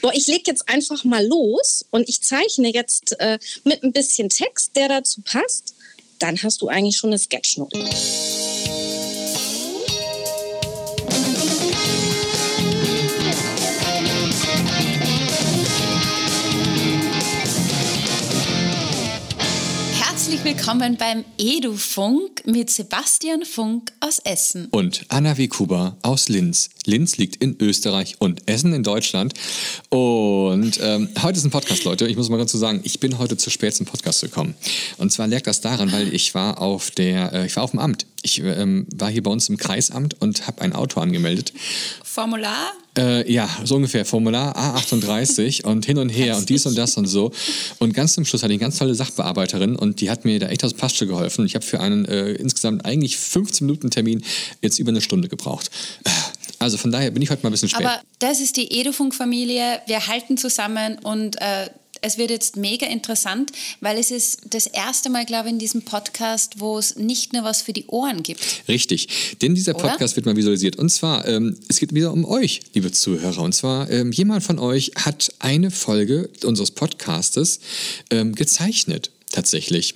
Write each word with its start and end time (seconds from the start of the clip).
boah, 0.00 0.12
ich 0.14 0.26
lege 0.26 0.44
jetzt 0.46 0.68
einfach 0.68 1.04
mal 1.04 1.26
los 1.26 1.84
und 1.90 2.08
ich 2.08 2.22
zeichne 2.22 2.72
jetzt 2.72 3.18
äh, 3.20 3.38
mit 3.64 3.82
ein 3.82 3.92
bisschen 3.92 4.28
Text, 4.28 4.76
der 4.76 4.88
dazu 4.88 5.20
passt, 5.22 5.74
dann 6.18 6.36
hast 6.42 6.62
du 6.62 6.68
eigentlich 6.68 6.96
schon 6.96 7.10
eine 7.10 7.18
Sketchnote. 7.18 7.78
Herzlich 20.38 20.56
willkommen 20.56 20.96
beim 20.96 21.24
Edu-Funk 21.36 22.46
mit 22.46 22.70
Sebastian 22.70 23.44
Funk 23.44 23.90
aus 23.98 24.20
Essen. 24.20 24.68
Und 24.70 25.04
Anna 25.08 25.36
Wekuba 25.36 25.96
aus 26.02 26.28
Linz. 26.28 26.70
Linz 26.86 27.16
liegt 27.16 27.42
in 27.42 27.56
Österreich 27.58 28.16
und 28.20 28.48
Essen 28.48 28.72
in 28.72 28.84
Deutschland. 28.84 29.34
Und 29.88 30.78
ähm, 30.80 31.08
heute 31.24 31.38
ist 31.38 31.44
ein 31.44 31.50
Podcast, 31.50 31.82
Leute. 31.82 32.06
Ich 32.06 32.16
muss 32.16 32.28
mal 32.28 32.36
ganz 32.36 32.52
so 32.52 32.58
sagen, 32.58 32.82
ich 32.84 33.00
bin 33.00 33.18
heute 33.18 33.36
zu 33.36 33.50
spät 33.50 33.74
zum 33.74 33.86
Podcast 33.86 34.20
gekommen. 34.20 34.54
Und 34.96 35.10
zwar 35.10 35.26
lag 35.26 35.40
das 35.42 35.60
daran, 35.60 35.90
weil 35.90 36.14
ich 36.14 36.36
war 36.36 36.62
auf 36.62 36.92
der, 36.92 37.32
äh, 37.32 37.46
ich 37.46 37.56
war 37.56 37.64
auf 37.64 37.72
dem 37.72 37.80
Amt. 37.80 38.06
Ich 38.22 38.38
ähm, 38.38 38.86
war 38.94 39.10
hier 39.10 39.24
bei 39.24 39.32
uns 39.32 39.48
im 39.48 39.56
Kreisamt 39.56 40.20
und 40.20 40.46
habe 40.46 40.62
ein 40.62 40.72
Auto 40.72 41.00
angemeldet. 41.00 41.52
Formular? 42.04 42.72
Äh, 42.96 43.30
ja, 43.30 43.48
so 43.64 43.76
ungefähr. 43.76 44.04
Formular 44.04 44.56
A38 44.56 45.64
und 45.64 45.86
hin 45.86 45.98
und 45.98 46.08
her 46.08 46.36
und 46.36 46.48
dies 46.48 46.66
und 46.66 46.76
das 46.76 46.96
und 46.96 47.06
so. 47.06 47.32
Und 47.78 47.92
ganz 47.94 48.14
zum 48.14 48.24
Schluss 48.24 48.42
hatte 48.42 48.52
ich 48.52 48.60
eine 48.60 48.66
ganz 48.66 48.78
tolle 48.78 48.94
Sachbearbeiterin 48.94 49.76
und 49.76 50.00
die 50.00 50.10
hat 50.10 50.24
mir 50.24 50.38
da 50.38 50.48
echt 50.48 50.64
aus 50.64 50.74
Pasche 50.74 51.06
geholfen. 51.06 51.46
Ich 51.46 51.54
habe 51.54 51.64
für 51.64 51.80
einen 51.80 52.04
äh, 52.06 52.32
insgesamt 52.32 52.84
eigentlich 52.84 53.16
15 53.16 53.66
Minuten 53.66 53.90
Termin 53.90 54.22
jetzt 54.62 54.78
über 54.78 54.90
eine 54.90 55.00
Stunde 55.00 55.28
gebraucht. 55.28 55.70
Also 56.58 56.76
von 56.76 56.90
daher 56.90 57.10
bin 57.10 57.22
ich 57.22 57.30
heute 57.30 57.42
mal 57.42 57.50
ein 57.50 57.52
bisschen 57.52 57.68
spät. 57.68 57.86
Aber 57.86 58.00
das 58.18 58.40
ist 58.40 58.56
die 58.56 58.80
Edufunk-Familie. 58.80 59.80
Wir 59.86 60.06
halten 60.08 60.36
zusammen 60.36 60.98
und 60.98 61.40
äh, 61.40 61.68
es 62.02 62.18
wird 62.18 62.30
jetzt 62.30 62.56
mega 62.56 62.86
interessant, 62.86 63.52
weil 63.80 63.98
es 63.98 64.10
ist 64.10 64.40
das 64.50 64.66
erste 64.66 65.10
Mal, 65.10 65.24
glaube 65.24 65.48
ich, 65.48 65.52
in 65.52 65.58
diesem 65.58 65.82
Podcast, 65.82 66.60
wo 66.60 66.78
es 66.78 66.96
nicht 66.96 67.32
nur 67.32 67.44
was 67.44 67.62
für 67.62 67.72
die 67.72 67.86
Ohren 67.86 68.22
gibt. 68.22 68.40
Richtig, 68.68 69.36
denn 69.42 69.54
dieser 69.54 69.74
Oder? 69.74 69.88
Podcast 69.88 70.16
wird 70.16 70.26
mal 70.26 70.36
visualisiert. 70.36 70.76
Und 70.76 70.90
zwar, 70.90 71.26
ähm, 71.26 71.58
es 71.68 71.78
geht 71.80 71.94
wieder 71.94 72.12
um 72.12 72.24
euch, 72.24 72.60
liebe 72.74 72.92
Zuhörer. 72.92 73.42
Und 73.42 73.54
zwar, 73.54 73.90
ähm, 73.90 74.12
jemand 74.12 74.42
von 74.42 74.58
euch 74.58 74.92
hat 74.96 75.32
eine 75.38 75.70
Folge 75.70 76.30
unseres 76.44 76.70
Podcastes 76.70 77.60
ähm, 78.10 78.34
gezeichnet 78.34 79.10
tatsächlich. 79.30 79.94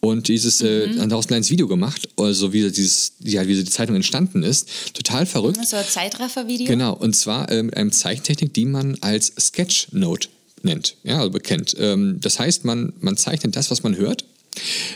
Und 0.00 0.28
dieses, 0.28 0.60
äh, 0.60 0.88
daraus 1.06 1.26
ein 1.26 1.28
kleines 1.28 1.50
Video 1.50 1.68
gemacht, 1.68 2.08
also 2.16 2.52
wie, 2.52 2.70
dieses, 2.70 3.12
ja, 3.20 3.46
wie 3.46 3.54
die 3.54 3.64
Zeitung 3.64 3.96
entstanden 3.96 4.42
ist. 4.42 4.68
Total 4.94 5.26
verrückt. 5.26 5.66
So 5.66 5.76
ein 5.76 5.84
Zeitraffer-Video. 5.84 6.66
Genau, 6.66 6.94
und 6.94 7.14
zwar 7.14 7.50
äh, 7.50 7.62
mit 7.62 7.76
einem 7.76 7.92
Zeichentechnik, 7.92 8.52
die 8.54 8.66
man 8.66 8.98
als 9.00 9.32
Sketchnote 9.38 10.28
nennt, 10.64 10.96
ja, 11.02 11.18
also 11.18 11.30
bekennt. 11.30 11.74
Ähm, 11.78 12.18
das 12.20 12.38
heißt, 12.38 12.64
man, 12.64 12.92
man 13.00 13.16
zeichnet 13.16 13.56
das, 13.56 13.70
was 13.70 13.82
man 13.82 13.96
hört. 13.96 14.24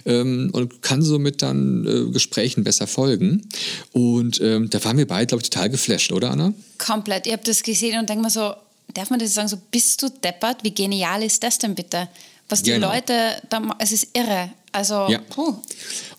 Ähm, 0.05 0.51
und 0.53 0.83
kann 0.83 1.01
somit 1.01 1.41
dann 1.41 1.87
äh, 1.87 2.11
Gesprächen 2.13 2.63
besser 2.63 2.87
folgen. 2.87 3.49
Und 3.93 4.39
ähm, 4.43 4.69
da 4.69 4.85
waren 4.85 4.99
wir 4.99 5.07
beide, 5.07 5.27
glaube 5.29 5.43
ich, 5.43 5.51
total 5.51 5.71
geflasht, 5.71 6.13
oder 6.13 6.31
Anna? 6.31 6.53
Komplett. 6.77 7.27
Ich 7.27 7.33
habe 7.33 7.43
das 7.43 7.63
gesehen 7.63 7.99
und 7.99 8.09
denke 8.09 8.23
mir 8.23 8.31
so, 8.31 8.53
darf 8.93 9.09
man 9.09 9.19
das 9.19 9.33
sagen, 9.33 9.49
so 9.49 9.57
bist 9.71 10.03
du 10.03 10.11
deppert? 10.11 10.63
Wie 10.63 10.75
genial 10.75 11.23
ist 11.23 11.43
das 11.43 11.57
denn 11.59 11.75
bitte? 11.75 12.09
Was 12.49 12.63
die 12.63 12.71
Genau. 12.71 12.93
Leute, 12.93 13.13
da, 13.51 13.61
es 13.79 13.93
ist 13.93 14.09
irre. 14.17 14.51
Also, 14.73 15.07
Ja. 15.09 15.21
puh. 15.31 15.55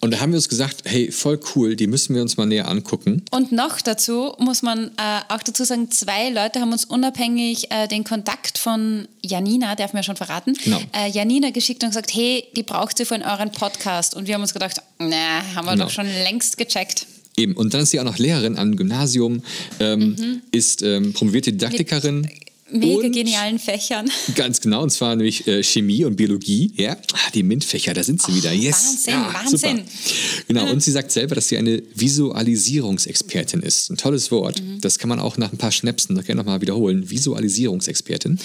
Und 0.01 0.11
da 0.11 0.19
haben 0.19 0.31
wir 0.31 0.37
uns 0.37 0.49
gesagt, 0.49 0.77
hey, 0.85 1.11
voll 1.11 1.39
cool, 1.55 1.75
die 1.75 1.85
müssen 1.85 2.15
wir 2.15 2.23
uns 2.23 2.37
mal 2.37 2.47
näher 2.47 2.67
angucken. 2.67 3.23
Und 3.29 3.51
noch 3.51 3.81
dazu 3.81 4.33
muss 4.39 4.63
man 4.63 4.87
äh, 4.97 5.19
auch 5.29 5.43
dazu 5.43 5.63
sagen, 5.63 5.91
zwei 5.91 6.29
Leute 6.29 6.59
haben 6.59 6.71
uns 6.71 6.83
unabhängig 6.85 7.69
äh, 7.71 7.87
den 7.87 8.03
Kontakt 8.03 8.57
von 8.57 9.07
Janina, 9.23 9.75
darf 9.75 9.93
man 9.93 9.99
ja 9.99 10.03
schon 10.03 10.15
verraten, 10.15 10.53
Genau. 10.63 10.81
äh, 10.91 11.07
Janina 11.09 11.51
geschickt 11.51 11.83
und 11.83 11.89
gesagt, 11.91 12.11
hey, 12.15 12.45
die 12.55 12.63
braucht 12.63 12.99
ihr 12.99 13.05
für 13.05 13.13
euren 13.23 13.51
Podcast. 13.51 14.15
Und 14.15 14.27
wir 14.27 14.33
haben 14.33 14.41
uns 14.41 14.53
gedacht, 14.53 14.81
na, 14.97 15.43
haben 15.55 15.65
wir 15.65 15.73
Genau. 15.73 15.85
doch 15.85 15.91
schon 15.91 16.07
längst 16.07 16.57
gecheckt. 16.57 17.05
Eben. 17.37 17.53
Und 17.55 17.75
dann 17.75 17.81
ist 17.81 17.91
sie 17.91 17.99
auch 17.99 18.03
noch 18.05 18.17
Lehrerin 18.17 18.57
am 18.57 18.75
Gymnasium, 18.75 19.43
ähm, 19.79 20.41
ist 20.51 20.81
ähm, 20.81 21.13
promovierte 21.13 21.51
Didaktikerin. 21.51 22.27
Mega 22.69 23.07
genialen 23.07 23.59
Fächern. 23.59 24.09
Ganz 24.35 24.61
genau, 24.61 24.83
und 24.83 24.89
zwar 24.89 25.15
nämlich 25.15 25.47
äh, 25.47 25.63
Chemie 25.63 26.03
und 26.05 26.15
Biologie. 26.15 26.71
Ja, 26.75 26.97
Ah, 27.13 27.31
die 27.33 27.43
MINT-Fächer, 27.43 27.93
da 27.93 28.03
sind 28.03 28.21
sie 28.21 28.35
wieder. 28.35 28.51
Yes. 28.51 29.05
Wahnsinn, 29.05 29.13
ja, 29.13 29.33
Wahnsinn. 29.33 29.77
Super. 29.77 30.43
Genau, 30.47 30.71
und 30.71 30.83
sie 30.83 30.91
sagt 30.91 31.11
selber, 31.11 31.35
dass 31.35 31.47
sie 31.47 31.57
eine 31.57 31.81
Visualisierungsexpertin 31.95 33.61
ist. 33.61 33.89
Ein 33.89 33.97
tolles 33.97 34.31
Wort. 34.31 34.61
Mhm. 34.61 34.81
Das 34.81 34.99
kann 34.99 35.09
man 35.09 35.19
auch 35.19 35.37
nach 35.37 35.51
ein 35.51 35.57
paar 35.57 35.71
Schnäpsen 35.71 36.15
noch 36.15 36.23
gerne 36.23 36.39
nochmal 36.39 36.61
wiederholen. 36.61 37.09
Visualisierungsexpertin. 37.09 38.39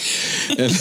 Ähm, 0.57 0.77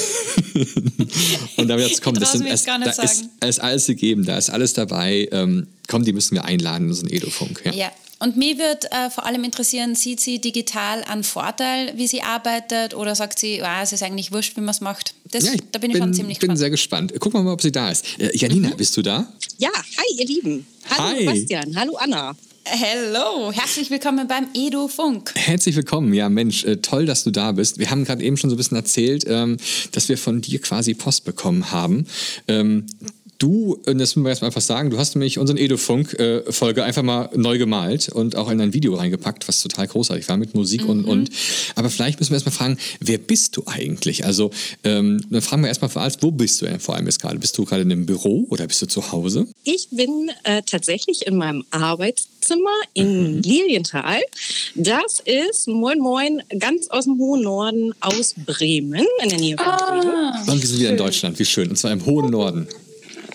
und 1.58 1.68
damit 1.68 1.88
jetzt 1.88 2.02
kommen, 2.02 2.18
Ich 2.18 2.22
das 2.22 2.32
sind, 2.34 2.46
es, 2.48 2.64
da 2.66 3.04
ist, 3.04 3.26
da 3.40 3.48
ist 3.48 3.60
alles 3.60 3.88
gegeben, 3.88 4.26
da 4.26 4.38
ist 4.38 4.50
alles 4.50 4.74
dabei. 4.74 5.28
Ähm, 5.32 5.68
komm, 5.92 6.04
die 6.06 6.14
müssen 6.14 6.34
wir 6.36 6.46
einladen 6.46 6.86
in 6.86 6.90
unseren 6.90 7.10
Edofunk. 7.10 7.62
Ja. 7.66 7.74
Ja. 7.74 7.92
Und 8.20 8.38
mich 8.38 8.58
würde 8.60 8.92
äh, 8.92 9.10
vor 9.10 9.26
allem 9.26 9.44
interessieren, 9.44 9.96
sieht 9.96 10.20
sie 10.20 10.40
digital 10.40 11.04
einen 11.06 11.24
Vorteil, 11.24 11.94
wie 11.98 12.06
sie 12.08 12.22
arbeitet, 12.22 12.94
oder 12.94 13.16
sagt 13.16 13.40
sie, 13.40 13.62
ah, 13.64 13.82
es 13.82 13.94
ist 13.94 14.04
eigentlich 14.04 14.32
wurscht, 14.32 14.56
wie 14.58 14.62
man 14.62 14.70
es 14.70 14.80
macht? 14.82 15.16
Das, 15.32 15.44
Ja, 15.46 15.54
da 15.72 15.80
bin 15.80 15.90
ich 15.92 15.98
schon 15.98 16.14
ziemlich 16.14 16.38
bin 16.38 16.50
gespannt. 16.50 16.60
sehr 16.60 16.70
gespannt. 16.70 17.20
Gucken 17.20 17.40
wir 17.40 17.44
mal, 17.44 17.54
ob 17.54 17.62
sie 17.64 17.72
da 17.72 17.90
ist. 17.90 18.06
Äh, 18.20 18.30
Janina, 18.38 18.70
Mhm. 18.70 18.78
bist 18.78 18.96
du 18.96 19.02
da? 19.02 19.28
Ja, 19.58 19.70
hi 19.74 20.20
ihr 20.20 20.26
Lieben. 20.28 20.68
Hallo 20.90 21.18
Hi. 21.18 21.26
Bastian, 21.26 21.76
hallo 21.76 21.96
Anna. 21.98 22.36
Hello, 22.64 23.52
herzlich 23.52 23.90
willkommen 23.90 24.28
beim 24.28 24.46
Edu 24.54 24.88
Funk. 24.88 25.32
Herzlich 25.36 25.76
willkommen. 25.76 26.14
Ja, 26.14 26.30
Mensch, 26.30 26.64
äh, 26.64 26.78
toll, 26.78 27.08
dass 27.08 27.24
du 27.24 27.32
da 27.32 27.54
bist. 27.54 27.80
Wir 27.80 27.90
haben 27.90 28.06
gerade 28.06 28.24
eben 28.24 28.38
schon 28.38 28.52
so 28.52 28.56
ein 28.56 28.58
bisschen 28.58 28.78
erzählt, 28.78 29.26
ähm, 29.28 29.58
dass 29.94 30.10
wir 30.10 30.18
von 30.18 30.42
dir 30.42 30.62
quasi 30.62 30.94
Post 30.94 31.26
bekommen 31.26 31.72
haben. 31.72 32.06
Du, 33.42 33.80
äh, 33.88 33.96
das 33.96 34.16
müssen 34.16 34.24
wir 34.24 34.30
erstmal 34.30 34.50
einfach 34.50 34.62
sagen, 34.62 34.92
du 34.92 35.00
hast 35.00 35.16
nämlich 35.16 35.40
unseren 35.40 35.58
Edofunk-Folge 35.58 36.84
einfach 36.84 37.02
mal 37.02 37.30
neu 37.36 37.58
gemalt 37.58 38.10
und 38.10 38.36
auch 38.36 38.52
in 38.52 38.62
ein 38.62 38.74
Video 38.74 38.94
reingepackt, 38.94 39.48
was 39.48 39.64
total 39.64 39.88
großartig 39.88 40.30
war 40.30 40.38
mit 40.38 40.54
Musik 40.54 40.88
und 40.88 41.06
und. 41.06 41.32
Aber 41.74 41.90
vielleicht 41.90 42.20
müssen 42.20 42.32
wir 42.32 42.36
erstmal 42.36 42.54
fragen, 42.54 42.78
wer 43.00 43.18
bist 43.18 43.58
du 43.58 43.64
eigentlich? 43.66 44.26
Also, 44.26 44.52
ähm, 44.84 45.26
dann 45.32 45.42
fragen 45.42 45.64
wir 45.64 45.70
erstmal 45.70 45.90
vor 45.90 46.04
allem, 46.04 46.14
wo 46.22 46.30
bist 46.30 46.62
du 46.62 46.66
denn 46.66 46.80
vor 46.80 46.96
allem 46.96 47.08
jetzt 47.08 47.20
gerade? 47.20 47.40
Bist 47.40 47.58
du 47.58 47.66
gerade 47.66 47.82
in 47.82 47.92
einem 47.92 48.06
Büro 48.06 48.46
oder 48.50 48.68
bist 48.68 48.80
du 48.84 48.86
zu 48.86 49.12
Hause? 49.12 49.48
Ich 49.64 49.90
bin 49.90 50.30
äh, 50.44 50.62
tatsächlich 50.64 51.26
in 51.26 51.38
meinem 51.38 51.64
Arbeitszimmer 51.72 52.70
in 52.94 53.42
Lilienthal. 53.42 54.22
Das 54.76 55.20
ist, 55.26 55.68
moin 55.68 55.98
moin, 55.98 56.44
ganz 56.60 56.90
aus 56.90 57.06
dem 57.06 57.18
hohen 57.18 57.42
Norden 57.42 57.96
aus 58.02 58.36
Bremen, 58.46 59.08
in 59.24 59.30
der 59.30 59.40
Nähe 59.40 59.58
von 59.58 59.66
Bremen. 59.66 60.48
Und 60.48 60.62
wir 60.62 60.68
sind 60.68 60.80
wieder 60.80 60.92
in 60.92 60.98
Deutschland, 60.98 61.40
wie 61.40 61.46
schön. 61.46 61.70
Und 61.70 61.78
zwar 61.78 61.92
im 61.92 62.06
hohen 62.06 62.30
Norden. 62.30 62.68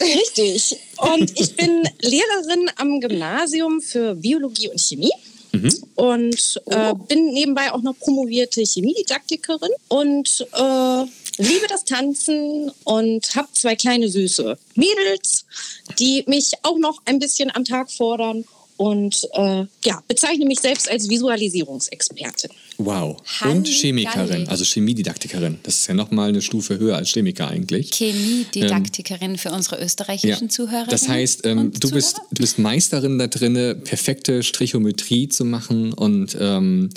Richtig. 0.00 0.76
Und 0.98 1.38
ich 1.38 1.54
bin 1.56 1.82
Lehrerin 2.00 2.70
am 2.76 3.00
Gymnasium 3.00 3.80
für 3.80 4.14
Biologie 4.14 4.68
und 4.68 4.80
Chemie. 4.80 5.12
Und 5.94 6.60
äh, 6.66 6.92
bin 7.08 7.32
nebenbei 7.32 7.72
auch 7.72 7.82
noch 7.82 7.98
promovierte 7.98 8.62
Chemiedidaktikerin 8.62 9.70
und 9.88 10.46
äh, 10.52 11.04
liebe 11.38 11.66
das 11.68 11.84
Tanzen 11.84 12.70
und 12.84 13.34
habe 13.34 13.48
zwei 13.52 13.74
kleine 13.74 14.08
süße 14.08 14.58
Mädels, 14.74 15.46
die 15.98 16.24
mich 16.26 16.52
auch 16.62 16.78
noch 16.78 17.00
ein 17.06 17.18
bisschen 17.18 17.54
am 17.54 17.64
Tag 17.64 17.90
fordern 17.90 18.44
und 18.76 19.26
äh, 19.32 19.64
ja, 19.84 20.02
bezeichne 20.06 20.44
mich 20.44 20.60
selbst 20.60 20.90
als 20.90 21.08
Visualisierungsexpertin. 21.08 22.50
Wow. 22.78 23.16
Halli- 23.40 23.50
Und 23.56 23.66
Chemikerin, 23.68 24.28
Galli. 24.28 24.46
also 24.48 24.64
Chemiedidaktikerin. 24.64 25.58
Das 25.62 25.76
ist 25.76 25.86
ja 25.86 25.94
nochmal 25.94 26.28
eine 26.28 26.42
Stufe 26.42 26.78
höher 26.78 26.96
als 26.96 27.10
Chemiker 27.10 27.48
eigentlich. 27.48 27.90
Chemiedidaktikerin 27.94 29.38
für 29.38 29.50
unsere 29.50 29.82
österreichischen 29.82 30.50
Zuhörer. 30.50 30.86
Das 30.88 31.08
heißt, 31.08 31.46
ähm, 31.46 31.72
du, 31.78 31.90
bist, 31.90 32.18
du 32.30 32.40
bist 32.42 32.58
Meisterin 32.58 33.18
da 33.18 33.26
drinne, 33.26 33.74
perfekte 33.74 34.42
Strichometrie 34.42 35.28
zu 35.28 35.44
machen 35.44 35.92
und 35.92 36.36
ähm, 36.40 36.90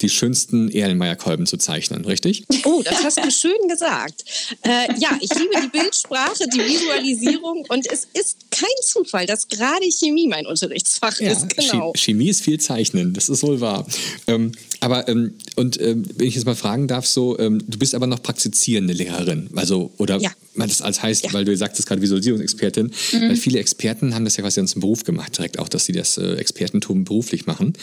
die 0.00 0.08
schönsten 0.08 0.70
Erlenmeyer-Kolben 0.70 1.46
zu 1.46 1.56
zeichnen, 1.58 2.04
richtig? 2.04 2.44
Oh, 2.64 2.82
das 2.84 3.04
hast 3.04 3.18
du 3.18 3.30
schön 3.30 3.68
gesagt. 3.68 4.24
Äh, 4.62 4.98
ja, 4.98 5.18
ich 5.20 5.30
liebe 5.34 5.50
die 5.62 5.68
Bildsprache, 5.68 6.44
die 6.54 6.60
Visualisierung 6.60 7.64
und 7.68 7.86
es 7.90 8.06
ist 8.14 8.50
kein 8.50 8.68
Zufall, 8.82 9.26
dass 9.26 9.48
gerade 9.48 9.84
Chemie 9.90 10.28
mein 10.28 10.46
Unterrichtsfach 10.46 11.20
ist. 11.20 11.48
Genau. 11.56 11.92
Che- 11.92 11.98
Chemie 11.98 12.28
ist 12.30 12.42
viel 12.42 12.58
Zeichnen, 12.60 13.12
das 13.12 13.28
ist 13.28 13.42
wohl 13.42 13.60
wahr. 13.60 13.86
Ähm, 14.26 14.52
aber, 14.80 15.08
ähm, 15.08 15.25
und 15.56 15.80
ähm, 15.80 16.04
wenn 16.16 16.26
ich 16.26 16.34
jetzt 16.34 16.44
mal 16.46 16.54
fragen 16.54 16.88
darf, 16.88 17.06
so, 17.06 17.38
ähm, 17.38 17.62
du 17.66 17.78
bist 17.78 17.94
aber 17.94 18.06
noch 18.06 18.22
praktizierende 18.22 18.92
Lehrerin. 18.94 19.48
Also, 19.56 19.90
oder 19.98 20.18
Ja. 20.18 20.30
weil 20.54 20.68
das 20.68 20.82
als 20.82 21.02
heißt, 21.02 21.24
Ja. 21.24 21.32
weil 21.32 21.44
du 21.44 21.56
sagtest 21.56 21.86
gerade 21.88 22.02
Visualisierungsexpertin, 22.02 22.90
weil 23.12 23.36
viele 23.36 23.58
Experten 23.58 24.14
haben 24.14 24.24
das 24.24 24.36
ja 24.36 24.42
quasi 24.42 24.64
zum 24.66 24.80
Beruf 24.80 25.04
gemacht, 25.04 25.36
direkt 25.38 25.58
auch, 25.58 25.68
dass 25.68 25.84
sie 25.86 25.92
das 25.92 26.18
äh, 26.18 26.34
Expertentum 26.36 27.04
beruflich 27.04 27.46
machen. 27.46 27.74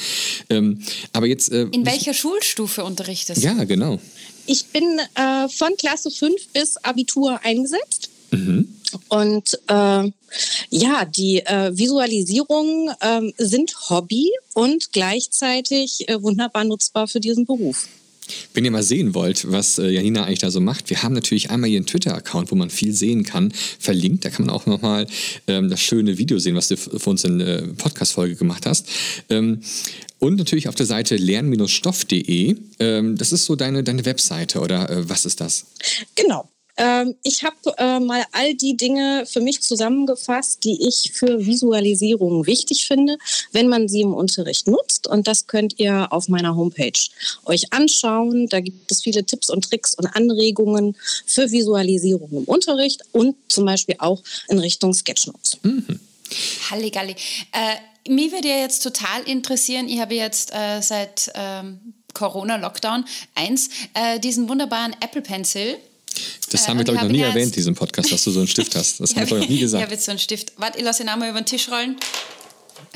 Ähm, 0.49 0.79
aber 1.11 1.27
jetzt. 1.27 1.51
Äh, 1.51 1.67
In 1.71 1.85
welcher 1.85 2.13
Schulstufe 2.13 2.83
unterrichtest 2.83 3.41
du? 3.43 3.45
Ja, 3.47 3.63
genau. 3.63 3.99
Ich 4.45 4.65
bin 4.65 4.83
äh, 5.15 5.47
von 5.49 5.69
Klasse 5.77 6.11
5 6.11 6.33
bis 6.53 6.77
Abitur 6.77 7.39
eingesetzt. 7.43 8.09
Und 9.09 9.59
äh, 9.67 10.11
ja, 10.69 11.05
die 11.05 11.39
äh, 11.39 11.71
Visualisierungen 11.77 12.93
ähm, 13.01 13.33
sind 13.37 13.89
Hobby 13.89 14.31
und 14.53 14.91
gleichzeitig 14.91 16.07
äh, 16.09 16.21
wunderbar 16.21 16.63
nutzbar 16.63 17.07
für 17.07 17.19
diesen 17.19 17.45
Beruf. 17.45 17.87
Wenn 18.53 18.63
ihr 18.63 18.71
mal 18.71 18.83
sehen 18.83 19.13
wollt, 19.13 19.51
was 19.51 19.79
äh, 19.79 19.89
Janina 19.89 20.23
eigentlich 20.23 20.39
da 20.39 20.49
so 20.49 20.61
macht, 20.61 20.89
wir 20.89 21.03
haben 21.03 21.13
natürlich 21.13 21.49
einmal 21.49 21.69
ihren 21.69 21.85
Twitter-Account, 21.85 22.51
wo 22.51 22.55
man 22.55 22.69
viel 22.69 22.93
sehen 22.93 23.23
kann, 23.23 23.51
verlinkt. 23.79 24.23
Da 24.23 24.29
kann 24.29 24.45
man 24.45 24.55
auch 24.55 24.65
nochmal 24.65 25.07
ähm, 25.47 25.69
das 25.69 25.81
schöne 25.81 26.17
Video 26.17 26.39
sehen, 26.39 26.55
was 26.55 26.69
du 26.69 26.77
für 26.77 27.09
uns 27.09 27.23
in 27.23 27.39
der 27.39 27.59
äh, 27.59 27.67
Podcast-Folge 27.67 28.35
gemacht 28.35 28.65
hast. 28.65 28.87
Ähm, 29.29 29.61
und 30.19 30.37
natürlich 30.37 30.69
auf 30.69 30.75
der 30.75 30.85
Seite 30.85 31.17
lern-stoff.de. 31.17 32.55
Ähm, 32.79 33.17
das 33.17 33.33
ist 33.33 33.45
so 33.45 33.55
deine, 33.55 33.83
deine 33.83 34.05
Webseite 34.05 34.61
oder 34.61 34.89
äh, 34.89 35.09
was 35.09 35.25
ist 35.25 35.41
das? 35.41 35.65
Genau. 36.15 36.49
Ähm, 36.77 37.15
ich 37.23 37.43
habe 37.43 37.55
äh, 37.77 37.99
mal 37.99 38.23
all 38.31 38.55
die 38.55 38.75
Dinge 38.75 39.25
für 39.27 39.41
mich 39.41 39.61
zusammengefasst, 39.61 40.63
die 40.63 40.87
ich 40.87 41.11
für 41.13 41.45
Visualisierung 41.45 42.47
wichtig 42.47 42.87
finde, 42.87 43.17
wenn 43.51 43.67
man 43.67 43.87
sie 43.87 44.01
im 44.01 44.13
Unterricht 44.13 44.67
nutzt. 44.67 45.07
Und 45.07 45.27
das 45.27 45.47
könnt 45.47 45.79
ihr 45.79 46.11
auf 46.11 46.29
meiner 46.29 46.55
Homepage 46.55 46.99
euch 47.45 47.71
anschauen. 47.71 48.47
Da 48.47 48.59
gibt 48.59 48.91
es 48.91 49.03
viele 49.03 49.23
Tipps 49.23 49.49
und 49.49 49.69
Tricks 49.69 49.93
und 49.93 50.07
Anregungen 50.07 50.97
für 51.25 51.51
Visualisierung 51.51 52.29
im 52.31 52.43
Unterricht 52.45 53.01
und 53.11 53.35
zum 53.47 53.65
Beispiel 53.65 53.95
auch 53.99 54.23
in 54.49 54.59
Richtung 54.59 54.93
Sketchnotes. 54.93 55.59
Mhm. 55.61 55.99
Halligalli. 56.71 57.15
Äh, 57.51 58.11
mich 58.11 58.31
würde 58.31 58.49
ja 58.49 58.57
jetzt 58.57 58.81
total 58.81 59.21
interessieren, 59.25 59.87
ich 59.87 59.99
habe 59.99 60.15
jetzt 60.15 60.51
äh, 60.53 60.81
seit 60.81 61.31
ähm, 61.35 61.93
Corona-Lockdown 62.13 63.05
1 63.35 63.69
äh, 63.93 64.19
diesen 64.19 64.49
wunderbaren 64.49 64.95
Apple 64.99 65.21
Pencil 65.21 65.77
das 66.49 66.63
äh, 66.63 66.67
haben 66.67 66.77
wir, 66.77 66.85
glaube 66.85 66.97
ich, 66.97 67.03
noch 67.03 67.11
nie 67.11 67.21
erwähnt, 67.21 67.55
diesen 67.55 67.75
Podcast, 67.75 68.11
dass 68.11 68.23
du 68.23 68.31
so 68.31 68.39
einen 68.39 68.47
Stift 68.47 68.75
hast. 68.75 68.99
Das 68.99 69.15
haben 69.15 69.29
wir 69.29 69.39
noch 69.39 69.49
nie 69.49 69.59
gesagt. 69.59 69.81
Ich 69.81 69.85
habe 69.85 69.93
jetzt 69.93 70.05
so 70.05 70.11
einen 70.11 70.19
Stift. 70.19 70.53
Warte, 70.57 70.77
ich 70.77 70.83
lasse 70.83 71.03
ihn 71.03 71.09
einmal 71.09 71.29
über 71.29 71.41
den 71.41 71.45
Tisch 71.45 71.69
rollen. 71.69 71.97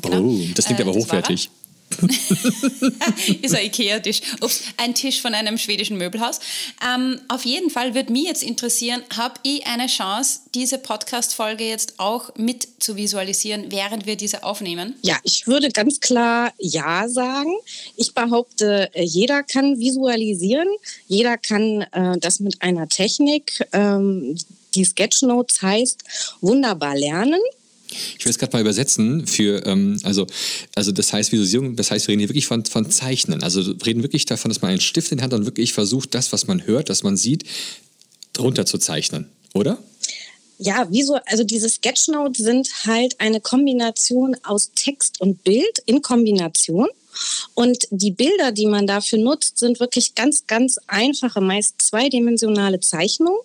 Genau. 0.01 0.21
Oh, 0.21 0.39
das 0.53 0.65
klingt 0.65 0.79
äh, 0.79 0.83
aber 0.83 0.93
hochwertig. 0.93 1.49
ist 3.41 3.55
ein 3.55 3.65
Ikea-Tisch. 3.65 4.21
Ups, 4.41 4.63
ein 4.77 4.93
Tisch 4.93 5.21
von 5.21 5.33
einem 5.33 5.57
schwedischen 5.57 5.97
Möbelhaus. 5.97 6.39
Ähm, 6.85 7.19
auf 7.27 7.45
jeden 7.45 7.69
Fall 7.69 7.95
würde 7.95 8.11
mich 8.11 8.25
jetzt 8.25 8.43
interessieren, 8.43 9.01
habe 9.15 9.35
ich 9.43 9.65
eine 9.65 9.87
Chance, 9.87 10.41
diese 10.53 10.77
Podcast-Folge 10.77 11.63
jetzt 11.63 11.95
auch 11.97 12.35
mit 12.35 12.67
zu 12.79 12.95
visualisieren, 12.95 13.71
während 13.71 14.05
wir 14.05 14.15
diese 14.15 14.43
aufnehmen? 14.43 14.95
Ja, 15.01 15.17
ich 15.23 15.47
würde 15.47 15.69
ganz 15.69 15.99
klar 15.99 16.53
Ja 16.59 17.07
sagen. 17.07 17.53
Ich 17.95 18.13
behaupte, 18.13 18.89
äh, 18.93 19.03
jeder 19.03 19.43
kann 19.43 19.79
visualisieren. 19.79 20.67
Jeder 21.07 21.37
kann 21.37 21.81
äh, 21.91 22.17
das 22.19 22.39
mit 22.39 22.61
einer 22.61 22.87
Technik, 22.87 23.65
ähm, 23.73 24.37
die 24.75 24.83
Sketchnotes 24.85 25.61
heißt, 25.61 26.03
wunderbar 26.41 26.95
lernen. 26.95 27.39
Ich 27.89 28.25
will 28.25 28.31
es 28.31 28.37
gerade 28.37 28.53
mal 28.53 28.61
übersetzen 28.61 29.25
für, 29.27 29.65
ähm, 29.65 29.97
also, 30.03 30.27
also 30.75 30.91
das 30.91 31.13
heißt 31.13 31.31
Visualisierung, 31.31 31.75
das 31.75 31.91
heißt, 31.91 32.07
wir 32.07 32.13
reden 32.13 32.19
hier 32.19 32.29
wirklich 32.29 32.47
von, 32.47 32.65
von 32.65 32.89
Zeichnen. 32.89 33.43
Also 33.43 33.65
wir 33.65 33.85
reden 33.85 34.03
wirklich 34.03 34.25
davon, 34.25 34.49
dass 34.49 34.61
man 34.61 34.71
einen 34.71 34.81
Stift 34.81 35.11
in 35.11 35.17
der 35.17 35.23
Hand 35.23 35.33
und 35.33 35.45
wirklich 35.45 35.73
versucht, 35.73 36.13
das, 36.13 36.33
was 36.33 36.47
man 36.47 36.65
hört, 36.65 36.89
das 36.89 37.03
man 37.03 37.17
sieht, 37.17 37.43
drunter 38.33 38.65
zu 38.65 38.77
zeichnen, 38.77 39.29
oder? 39.53 39.77
Ja, 40.59 40.87
wieso, 40.89 41.19
also 41.25 41.43
diese 41.43 41.69
Sketchnotes 41.69 42.43
sind 42.43 42.69
halt 42.85 43.19
eine 43.19 43.39
Kombination 43.39 44.35
aus 44.43 44.71
Text 44.73 45.21
und 45.21 45.43
Bild 45.43 45.79
in 45.85 46.01
Kombination. 46.01 46.87
Und 47.53 47.87
die 47.89 48.11
Bilder, 48.11 48.51
die 48.51 48.67
man 48.67 48.85
dafür 48.85 49.19
nutzt, 49.19 49.57
sind 49.57 49.79
wirklich 49.79 50.15
ganz, 50.15 50.45
ganz 50.45 50.77
einfache, 50.87 51.41
meist 51.41 51.81
zweidimensionale 51.81 52.79
Zeichnungen, 52.79 53.39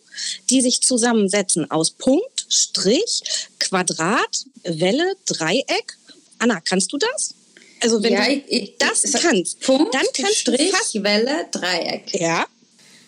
die 0.51 0.61
sich 0.61 0.83
zusammensetzen 0.83 1.71
aus 1.71 1.91
Punkt, 1.91 2.42
Strich, 2.53 3.23
Quadrat, 3.59 4.45
Welle, 4.65 5.15
Dreieck. 5.27 5.97
Anna, 6.39 6.61
kannst 6.61 6.93
du 6.93 6.99
das? 6.99 7.35
Also 7.81 8.03
wenn 8.03 8.13
ja, 8.13 8.25
du 8.27 8.33
ich, 8.33 8.75
das 8.79 9.05
ich, 9.05 9.13
kannst, 9.13 9.61
Punkt, 9.61 9.95
dann 9.95 10.07
kannst 10.15 10.37
Strich, 10.37 10.71
du 10.71 10.77
fast, 10.77 11.03
Welle, 11.03 11.49
Dreieck. 11.51 12.15
Ja, 12.15 12.47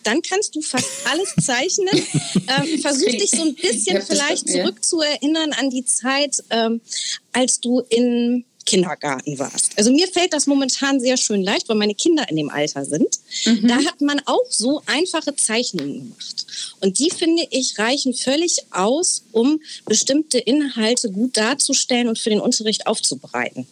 dann 0.03 0.21
kannst 0.21 0.55
du 0.55 0.61
fast 0.61 0.89
alles 1.05 1.33
zeichnen. 1.41 1.87
ähm, 2.47 2.79
versuch 2.79 3.09
dich 3.09 3.31
so 3.31 3.41
ein 3.41 3.55
bisschen 3.55 4.01
vielleicht 4.01 4.49
zurückzuerinnern 4.49 5.53
an 5.53 5.69
die 5.69 5.85
Zeit, 5.85 6.43
ähm, 6.49 6.81
als 7.31 7.59
du 7.59 7.81
in 7.89 8.45
Kindergarten 8.65 9.37
warst. 9.37 9.77
Also 9.77 9.91
mir 9.91 10.07
fällt 10.07 10.33
das 10.33 10.47
momentan 10.47 10.99
sehr 10.99 11.17
schön 11.17 11.43
leicht, 11.43 11.69
weil 11.69 11.75
meine 11.75 11.93
Kinder 11.93 12.27
in 12.29 12.35
dem 12.35 12.49
Alter 12.49 12.83
sind. 12.83 13.19
Mhm. 13.45 13.67
Da 13.67 13.75
hat 13.75 14.01
man 14.01 14.21
auch 14.25 14.45
so 14.49 14.81
einfache 14.87 15.35
Zeichnungen 15.35 16.09
gemacht. 16.09 16.45
Und 16.81 16.99
die, 16.99 17.11
finde 17.11 17.43
ich, 17.51 17.77
reichen 17.77 18.13
völlig 18.13 18.63
aus, 18.71 19.23
um 19.31 19.61
bestimmte 19.85 20.39
Inhalte 20.39 21.11
gut 21.11 21.37
darzustellen 21.37 22.07
und 22.07 22.17
für 22.17 22.31
den 22.31 22.39
Unterricht 22.39 22.87
aufzubereiten. 22.87 23.67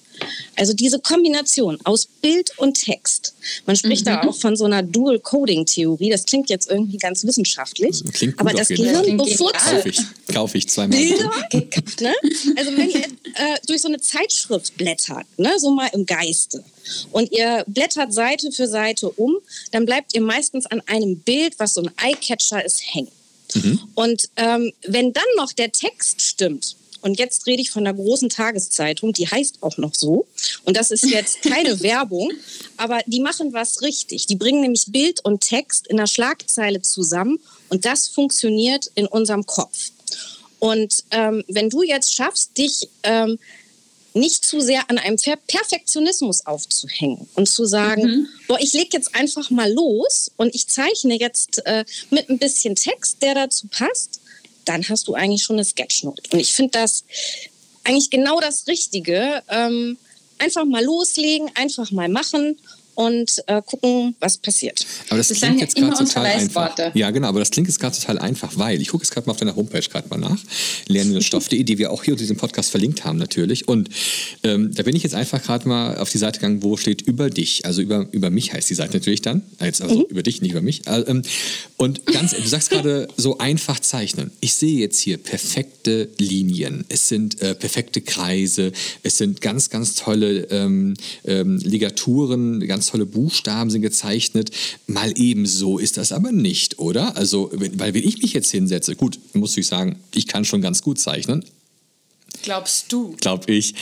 Also 0.55 0.73
diese 0.73 0.99
Kombination 0.99 1.79
aus 1.83 2.05
Bild 2.05 2.57
und 2.57 2.75
Text. 2.75 3.33
Man 3.65 3.75
spricht 3.75 4.05
mhm. 4.05 4.09
da 4.09 4.21
auch 4.23 4.35
von 4.35 4.55
so 4.55 4.65
einer 4.65 4.83
Dual-Coding-Theorie. 4.83 6.09
Das 6.09 6.25
klingt 6.25 6.49
jetzt 6.49 6.69
irgendwie 6.69 6.97
ganz 6.97 7.23
wissenschaftlich. 7.23 8.03
Klingt 8.13 8.37
gut 8.37 8.41
aber 8.47 8.57
das 8.57 8.67
Gehirn 8.67 9.17
bevorzugt. 9.17 9.53
Kaufe 9.53 9.89
ich, 9.89 9.99
kauf 10.27 10.55
ich 10.55 10.69
zweimal. 10.69 10.97
Bilder, 10.97 11.31
ne? 12.01 12.13
Also 12.55 12.77
wenn 12.77 12.89
ihr 12.89 13.03
äh, 13.03 13.57
durch 13.67 13.81
so 13.81 13.87
eine 13.87 13.99
Zeitschrift 13.99 14.77
blättert, 14.77 15.25
ne? 15.37 15.51
so 15.57 15.71
mal 15.71 15.89
im 15.93 16.05
Geiste, 16.05 16.63
und 17.11 17.31
ihr 17.31 17.63
blättert 17.67 18.13
Seite 18.13 18.51
für 18.51 18.67
Seite 18.67 19.09
um, 19.09 19.37
dann 19.71 19.85
bleibt 19.85 20.13
ihr 20.13 20.21
meistens 20.21 20.65
an 20.65 20.81
einem 20.87 21.17
Bild, 21.19 21.55
was 21.57 21.73
so 21.73 21.81
ein 21.81 21.91
Eyecatcher 21.97 22.63
ist, 22.63 22.81
hängen. 22.93 23.11
Mhm. 23.53 23.79
Und 23.95 24.29
ähm, 24.35 24.71
wenn 24.85 25.13
dann 25.13 25.23
noch 25.37 25.53
der 25.53 25.71
Text 25.71 26.21
stimmt, 26.21 26.75
und 27.03 27.19
jetzt 27.19 27.45
rede 27.45 27.61
ich 27.61 27.69
von 27.69 27.85
einer 27.85 27.95
großen 27.95 28.29
Tageszeitung, 28.29 29.13
die 29.13 29.27
heißt 29.27 29.57
auch 29.61 29.77
noch 29.77 29.93
so. 29.93 30.25
Und 30.63 30.77
das 30.77 30.89
ist 30.89 31.05
jetzt 31.05 31.41
keine 31.41 31.79
Werbung, 31.81 32.31
aber 32.77 33.01
die 33.05 33.19
machen 33.19 33.53
was 33.53 33.81
richtig. 33.81 34.25
Die 34.25 34.35
bringen 34.35 34.61
nämlich 34.61 34.85
Bild 34.87 35.23
und 35.23 35.41
Text 35.41 35.87
in 35.87 35.97
der 35.97 36.07
Schlagzeile 36.07 36.81
zusammen 36.81 37.39
und 37.69 37.85
das 37.85 38.07
funktioniert 38.07 38.89
in 38.95 39.05
unserem 39.05 39.45
Kopf. 39.45 39.91
Und 40.59 41.03
ähm, 41.11 41.43
wenn 41.49 41.69
du 41.69 41.83
jetzt 41.83 42.15
schaffst, 42.15 42.57
dich 42.57 42.87
ähm, 43.03 43.37
nicht 44.13 44.45
zu 44.45 44.61
sehr 44.61 44.89
an 44.89 44.97
einem 44.97 45.17
Perfektionismus 45.47 46.45
aufzuhängen 46.45 47.27
und 47.35 47.49
zu 47.49 47.65
sagen, 47.65 48.03
mhm. 48.03 48.27
boah, 48.47 48.59
ich 48.61 48.73
lege 48.73 48.89
jetzt 48.93 49.13
einfach 49.15 49.49
mal 49.49 49.71
los 49.71 50.31
und 50.37 50.55
ich 50.55 50.67
zeichne 50.67 51.19
jetzt 51.19 51.65
äh, 51.65 51.83
mit 52.11 52.29
ein 52.29 52.37
bisschen 52.37 52.75
Text, 52.75 53.21
der 53.21 53.35
dazu 53.35 53.67
passt, 53.67 54.21
dann 54.65 54.87
hast 54.87 55.07
du 55.07 55.13
eigentlich 55.13 55.43
schon 55.43 55.57
eine 55.57 55.65
Sketchnote. 55.65 56.23
Und 56.31 56.39
ich 56.39 56.53
finde 56.53 56.71
das 56.79 57.03
eigentlich 57.83 58.09
genau 58.09 58.39
das 58.39 58.67
Richtige. 58.67 59.43
Ähm, 59.49 59.97
einfach 60.39 60.65
mal 60.65 60.83
loslegen, 60.83 61.49
einfach 61.55 61.91
mal 61.91 62.09
machen 62.09 62.57
und 62.95 63.43
äh, 63.47 63.61
gucken, 63.61 64.15
was 64.19 64.37
passiert. 64.37 64.85
Aber 65.09 65.17
das, 65.17 65.29
das 65.29 65.39
klingt 65.39 65.61
jetzt 65.61 65.75
gerade 65.75 65.97
total 65.97 66.25
einfach. 66.25 66.75
Ja, 66.93 67.11
genau, 67.11 67.27
aber 67.27 67.39
das 67.39 67.51
klingt 67.51 67.67
jetzt 67.67 67.79
gerade 67.79 67.97
total 67.97 68.19
einfach, 68.19 68.57
weil 68.57 68.81
ich 68.81 68.89
gucke 68.89 69.03
jetzt 69.03 69.11
gerade 69.11 69.27
mal 69.27 69.31
auf 69.31 69.39
deiner 69.39 69.55
Homepage 69.55 69.81
gerade 69.81 70.07
mal 70.09 70.17
nach, 70.17 70.39
lernenstoff.de, 70.87 71.63
die 71.63 71.77
wir 71.77 71.91
auch 71.91 72.03
hier 72.03 72.13
unter 72.13 72.23
diesem 72.23 72.37
Podcast 72.37 72.71
verlinkt 72.71 73.05
haben 73.05 73.17
natürlich. 73.17 73.67
Und 73.67 73.89
ähm, 74.43 74.73
da 74.73 74.83
bin 74.83 74.95
ich 74.95 75.03
jetzt 75.03 75.15
einfach 75.15 75.41
gerade 75.41 75.67
mal 75.67 75.97
auf 75.97 76.09
die 76.09 76.17
Seite 76.17 76.39
gegangen, 76.39 76.63
wo 76.63 76.77
steht 76.77 77.01
über 77.01 77.29
dich, 77.29 77.65
also 77.65 77.81
über, 77.81 78.07
über 78.11 78.29
mich 78.29 78.53
heißt 78.53 78.69
die 78.69 78.75
Seite 78.75 78.97
natürlich 78.97 79.21
dann, 79.21 79.43
jetzt 79.61 79.81
also 79.81 79.99
mhm. 79.99 80.05
über 80.09 80.23
dich, 80.23 80.41
nicht 80.41 80.51
über 80.51 80.61
mich. 80.61 80.85
Äh, 80.87 81.01
ähm, 81.01 81.21
und 81.77 82.05
ganz, 82.05 82.31
du 82.31 82.47
sagst 82.47 82.69
gerade 82.69 83.07
so 83.17 83.37
einfach 83.37 83.79
zeichnen. 83.79 84.31
Ich 84.39 84.53
sehe 84.53 84.79
jetzt 84.79 84.99
hier 84.99 85.17
perfekte 85.17 86.09
Linien, 86.17 86.85
es 86.89 87.07
sind 87.07 87.41
äh, 87.41 87.55
perfekte 87.55 88.01
Kreise, 88.01 88.71
es 89.03 89.17
sind 89.17 89.41
ganz, 89.41 89.69
ganz 89.69 89.95
tolle 89.95 90.47
ähm, 90.49 90.93
ähm 91.25 91.57
Ligaturen, 91.57 92.59
ganz 92.67 92.82
ganz 92.83 92.91
tolle 92.91 93.05
Buchstaben 93.05 93.69
sind 93.69 93.81
gezeichnet. 93.81 94.51
Mal 94.87 95.13
ebenso 95.15 95.77
ist 95.77 95.97
das 95.97 96.11
aber 96.11 96.31
nicht, 96.31 96.79
oder? 96.79 97.15
Also, 97.15 97.49
weil 97.53 97.93
wenn 97.93 98.03
ich 98.03 98.21
mich 98.21 98.33
jetzt 98.33 98.51
hinsetze, 98.51 98.95
gut, 98.95 99.19
muss 99.33 99.55
ich 99.55 99.67
sagen, 99.67 99.99
ich 100.13 100.27
kann 100.27 100.43
schon 100.43 100.61
ganz 100.61 100.81
gut 100.81 100.99
zeichnen, 100.99 101.45
Glaubst 102.41 102.91
du? 102.91 103.15
Glaub 103.21 103.47
ich. 103.47 103.73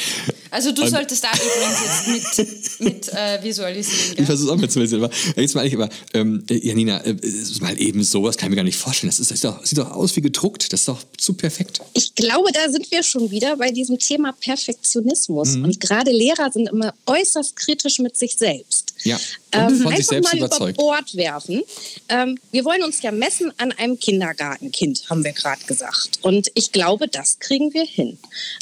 Also 0.52 0.72
du 0.72 0.84
und 0.84 0.90
solltest 0.90 1.24
da 1.24 1.30
übrigens 1.32 2.06
jetzt 2.14 2.80
mit, 2.80 2.94
mit 2.94 3.10
äh, 3.10 3.42
visualisieren. 3.42 4.16
Gell? 4.16 4.20
Ich 4.20 4.26
versuche 4.26 4.50
es 4.50 4.54
auch 4.54 4.62
mit 4.62 4.72
zu 4.72 4.80
visualisieren. 4.80 5.32
Aber 5.32 5.42
jetzt 5.42 5.56
mal 5.56 5.66
ich 5.66 5.74
aber, 5.74 5.90
ähm, 6.14 6.44
Janina, 6.48 7.04
äh, 7.04 7.16
mal 7.62 7.82
eben 7.82 8.04
so, 8.04 8.26
das 8.28 8.38
kann 8.38 8.48
ich 8.48 8.50
mir 8.52 8.58
gar 8.58 8.64
nicht 8.64 8.78
vorstellen. 8.78 9.10
Das, 9.10 9.20
ist, 9.20 9.32
das, 9.32 9.40
doch, 9.40 9.66
sieht 9.66 9.80
doch 9.80 9.92
aus 9.92 10.16
wie 10.16 10.22
gedruckt. 10.22 10.72
Das 10.74 10.82
ist 10.82 10.88
doch 10.88 11.02
zu 11.18 11.34
perfekt. 11.34 11.82
Ich 11.94 12.14
glaube, 12.14 12.52
da 12.52 12.70
sind 12.70 12.92
wir 12.92 13.02
schon 13.02 13.32
wieder 13.32 13.58
bei 13.58 13.72
diesem 13.72 13.98
Thema 13.98 14.34
Perfektionismus. 14.34 15.56
Mhm. 15.56 15.64
Und 15.64 15.80
gerade 15.80 16.12
Lehrer 16.12 16.52
sind 16.52 16.70
immer 16.70 16.94
äußerst 17.08 17.56
kritisch 17.56 17.98
mit 18.00 18.16
sich 18.16 18.36
selbst. 18.36 18.81
Ja. 19.04 19.20
Ähm, 19.52 19.88
einfach 19.88 20.22
mal 20.22 20.38
überzeugt. 20.38 20.78
über 20.78 20.84
Bord 20.84 21.16
werfen. 21.16 21.64
Ähm, 22.10 22.40
wir 22.52 22.64
wollen 22.66 22.84
uns 22.84 23.02
ja 23.02 23.12
messen 23.12 23.52
an 23.58 23.72
einem 23.74 24.00
Kindergartenkind, 24.00 25.10
haben 25.10 25.24
wir 25.24 25.34
gerade 25.34 25.64
gesagt. 25.66 26.20
Und 26.22 26.52
ich 26.56 26.72
glaube, 26.72 27.08
das 27.08 27.40
kriegen 27.40 27.74
wir 27.74 27.86
hin. 27.86 28.18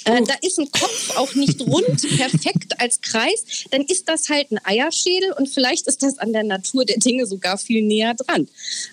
Äh, 0.05 0.21
oh. 0.21 0.25
Da 0.25 0.35
ist 0.41 0.59
ein 0.59 0.71
Kopf 0.71 1.17
auch 1.17 1.35
nicht 1.35 1.61
rund, 1.61 2.01
perfekt 2.17 2.79
als 2.79 3.01
Kreis. 3.01 3.43
Dann 3.71 3.81
ist 3.81 4.09
das 4.09 4.29
halt 4.29 4.51
ein 4.51 4.59
Eierschädel 4.63 5.31
und 5.33 5.47
vielleicht 5.47 5.87
ist 5.87 6.01
das 6.01 6.17
an 6.17 6.33
der 6.33 6.43
Natur 6.43 6.85
der 6.85 6.97
Dinge 6.97 7.25
sogar 7.25 7.57
viel 7.57 7.83
näher 7.83 8.15
dran. 8.15 8.47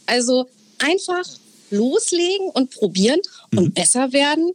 Also 0.07 0.49
einfach 0.79 1.25
loslegen 1.71 2.49
und 2.51 2.71
probieren 2.71 3.21
und 3.53 3.65
mhm. 3.65 3.73
besser 3.73 4.13
werden 4.13 4.53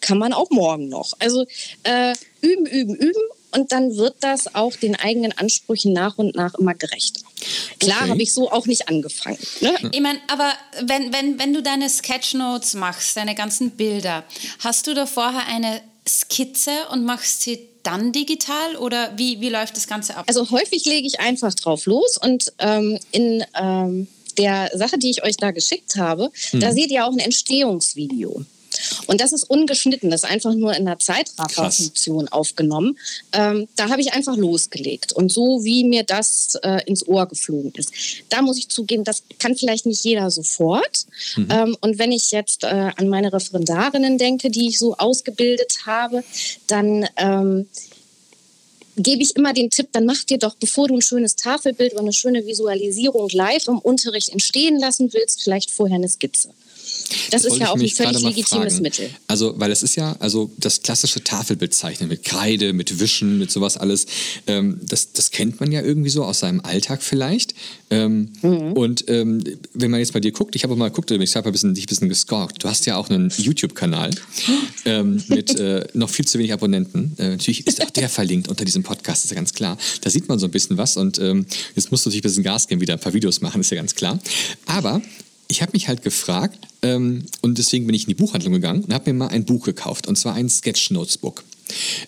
kann 0.00 0.18
man 0.18 0.32
auch 0.32 0.50
morgen 0.50 0.88
noch. 0.88 1.14
Also 1.18 1.46
äh, 1.82 2.14
üben, 2.40 2.66
üben, 2.66 2.94
üben 2.94 3.22
und 3.56 3.72
dann 3.72 3.96
wird 3.96 4.16
das 4.20 4.54
auch 4.54 4.76
den 4.76 4.96
eigenen 4.96 5.32
Ansprüchen 5.32 5.92
nach 5.92 6.18
und 6.18 6.36
nach 6.36 6.54
immer 6.54 6.74
gerechter. 6.74 7.20
Klar 7.80 8.02
okay. 8.02 8.10
habe 8.10 8.22
ich 8.22 8.34
so 8.34 8.50
auch 8.50 8.66
nicht 8.66 8.88
angefangen. 8.88 9.38
Ne? 9.60 9.74
Ich 9.92 10.00
meine, 10.00 10.18
aber 10.28 10.52
wenn, 10.82 11.12
wenn, 11.12 11.38
wenn 11.38 11.54
du 11.54 11.62
deine 11.62 11.88
Sketchnotes 11.88 12.74
machst, 12.74 13.16
deine 13.16 13.34
ganzen 13.34 13.70
Bilder, 13.70 14.24
hast 14.60 14.86
du 14.86 14.94
da 14.94 15.06
vorher 15.06 15.46
eine 15.46 15.80
Skizze 16.06 16.70
und 16.92 17.04
machst 17.04 17.42
sie 17.42 17.58
dann 17.82 18.12
digital 18.12 18.76
oder 18.76 19.12
wie, 19.16 19.40
wie 19.40 19.48
läuft 19.48 19.76
das 19.76 19.86
Ganze 19.86 20.16
ab? 20.16 20.24
Also 20.28 20.50
häufig 20.50 20.84
lege 20.84 21.06
ich 21.06 21.20
einfach 21.20 21.54
drauf 21.54 21.86
los 21.86 22.18
und 22.18 22.52
ähm, 22.58 22.98
in 23.12 23.44
ähm, 23.54 24.08
der 24.36 24.70
Sache, 24.74 24.98
die 24.98 25.10
ich 25.10 25.24
euch 25.24 25.36
da 25.36 25.50
geschickt 25.52 25.96
habe, 25.96 26.30
mhm. 26.52 26.60
da 26.60 26.72
seht 26.72 26.90
ihr 26.90 27.06
auch 27.06 27.12
ein 27.12 27.18
Entstehungsvideo. 27.18 28.44
Und 29.06 29.20
das 29.20 29.32
ist 29.32 29.44
ungeschnitten, 29.44 30.10
das 30.10 30.22
ist 30.22 30.30
einfach 30.30 30.54
nur 30.54 30.74
in 30.74 30.84
der 30.84 30.98
Zeitrafferfunktion 30.98 32.28
aufgenommen. 32.28 32.98
Ähm, 33.32 33.68
da 33.76 33.88
habe 33.88 34.00
ich 34.00 34.12
einfach 34.12 34.36
losgelegt. 34.36 35.12
Und 35.12 35.32
so 35.32 35.64
wie 35.64 35.84
mir 35.84 36.02
das 36.02 36.56
äh, 36.62 36.82
ins 36.86 37.06
Ohr 37.06 37.26
geflogen 37.26 37.72
ist. 37.76 37.92
Da 38.28 38.42
muss 38.42 38.58
ich 38.58 38.68
zugeben, 38.68 39.04
das 39.04 39.22
kann 39.38 39.56
vielleicht 39.56 39.86
nicht 39.86 40.04
jeder 40.04 40.30
sofort. 40.30 41.06
Mhm. 41.36 41.48
Ähm, 41.50 41.76
und 41.80 41.98
wenn 41.98 42.12
ich 42.12 42.30
jetzt 42.30 42.64
äh, 42.64 42.90
an 42.96 43.08
meine 43.08 43.32
Referendarinnen 43.32 44.18
denke, 44.18 44.50
die 44.50 44.68
ich 44.68 44.78
so 44.78 44.96
ausgebildet 44.96 45.86
habe, 45.86 46.24
dann 46.66 47.08
ähm, 47.16 47.66
gebe 48.96 49.22
ich 49.22 49.36
immer 49.36 49.52
den 49.52 49.70
Tipp, 49.70 49.88
dann 49.92 50.06
mach 50.06 50.24
dir 50.24 50.38
doch, 50.38 50.54
bevor 50.54 50.88
du 50.88 50.94
ein 50.94 51.02
schönes 51.02 51.36
Tafelbild 51.36 51.92
oder 51.92 52.02
eine 52.02 52.12
schöne 52.12 52.46
Visualisierung 52.46 53.28
live 53.30 53.68
im 53.68 53.78
Unterricht 53.78 54.30
entstehen 54.30 54.78
lassen 54.78 55.12
willst, 55.12 55.42
vielleicht 55.42 55.70
vorher 55.70 55.96
eine 55.96 56.08
Skizze. 56.08 56.50
Das, 57.08 57.42
das 57.42 57.52
ist 57.52 57.58
ja 57.58 57.70
auch 57.70 57.76
ein 57.76 57.88
völlig 57.88 58.22
legitimes 58.22 58.48
fragen. 58.48 58.82
Mittel. 58.82 59.10
Also, 59.26 59.54
weil 59.58 59.70
es 59.70 59.82
ist 59.82 59.96
ja, 59.96 60.16
also 60.18 60.50
das 60.58 60.82
klassische 60.82 61.22
Tafelbildzeichnen 61.22 62.08
mit 62.08 62.24
Kreide, 62.24 62.72
mit 62.72 63.00
Wischen, 63.00 63.38
mit 63.38 63.50
sowas 63.50 63.76
alles, 63.76 64.06
ähm, 64.46 64.80
das, 64.82 65.12
das 65.12 65.30
kennt 65.30 65.60
man 65.60 65.72
ja 65.72 65.82
irgendwie 65.82 66.10
so 66.10 66.24
aus 66.24 66.40
seinem 66.40 66.60
Alltag 66.60 67.02
vielleicht. 67.02 67.54
Ähm, 67.90 68.32
mhm. 68.42 68.72
Und 68.72 69.04
ähm, 69.08 69.42
wenn 69.74 69.90
man 69.90 70.00
jetzt 70.00 70.12
bei 70.12 70.20
dir 70.20 70.32
guckt, 70.32 70.56
ich 70.56 70.64
habe 70.64 70.74
mal 70.76 70.88
geguckt, 70.88 71.10
ich 71.10 71.36
habe 71.36 71.48
ein 71.48 71.52
bisschen, 71.52 71.74
dich 71.74 71.84
ein 71.84 71.88
bisschen 71.88 72.08
gestalkt. 72.08 72.64
Du 72.64 72.68
hast 72.68 72.86
ja 72.86 72.96
auch 72.96 73.08
einen 73.08 73.32
YouTube-Kanal 73.36 74.10
ähm, 74.84 75.22
mit 75.28 75.58
äh, 75.58 75.86
noch 75.94 76.10
viel 76.10 76.26
zu 76.26 76.38
wenig 76.38 76.52
Abonnenten. 76.52 77.14
Äh, 77.18 77.30
natürlich 77.30 77.66
ist 77.66 77.82
auch 77.82 77.90
der 77.90 78.08
verlinkt 78.16 78.48
unter 78.48 78.64
diesem 78.64 78.82
Podcast, 78.82 79.24
ist 79.24 79.30
ja 79.30 79.36
ganz 79.36 79.52
klar. 79.52 79.78
Da 80.00 80.10
sieht 80.10 80.28
man 80.28 80.38
so 80.38 80.46
ein 80.46 80.50
bisschen 80.50 80.76
was 80.76 80.96
und 80.96 81.18
ähm, 81.18 81.46
jetzt 81.74 81.90
musst 81.90 82.04
du 82.04 82.10
natürlich 82.10 82.24
ein 82.24 82.28
bisschen 82.28 82.42
Gas 82.42 82.66
geben, 82.66 82.80
wieder 82.80 82.94
ein 82.94 83.00
paar 83.00 83.14
Videos 83.14 83.40
machen, 83.40 83.60
ist 83.60 83.70
ja 83.70 83.76
ganz 83.76 83.94
klar. 83.94 84.18
Aber 84.66 85.00
ich 85.48 85.62
habe 85.62 85.72
mich 85.72 85.88
halt 85.88 86.02
gefragt 86.02 86.58
ähm, 86.82 87.26
und 87.42 87.58
deswegen 87.58 87.86
bin 87.86 87.94
ich 87.94 88.02
in 88.02 88.08
die 88.08 88.14
Buchhandlung 88.14 88.52
gegangen 88.52 88.84
und 88.84 88.92
habe 88.92 89.12
mir 89.12 89.18
mal 89.18 89.28
ein 89.28 89.44
Buch 89.44 89.64
gekauft 89.64 90.06
und 90.06 90.16
zwar 90.16 90.34
ein 90.34 90.48
Sketch-Notes-Book. 90.48 91.44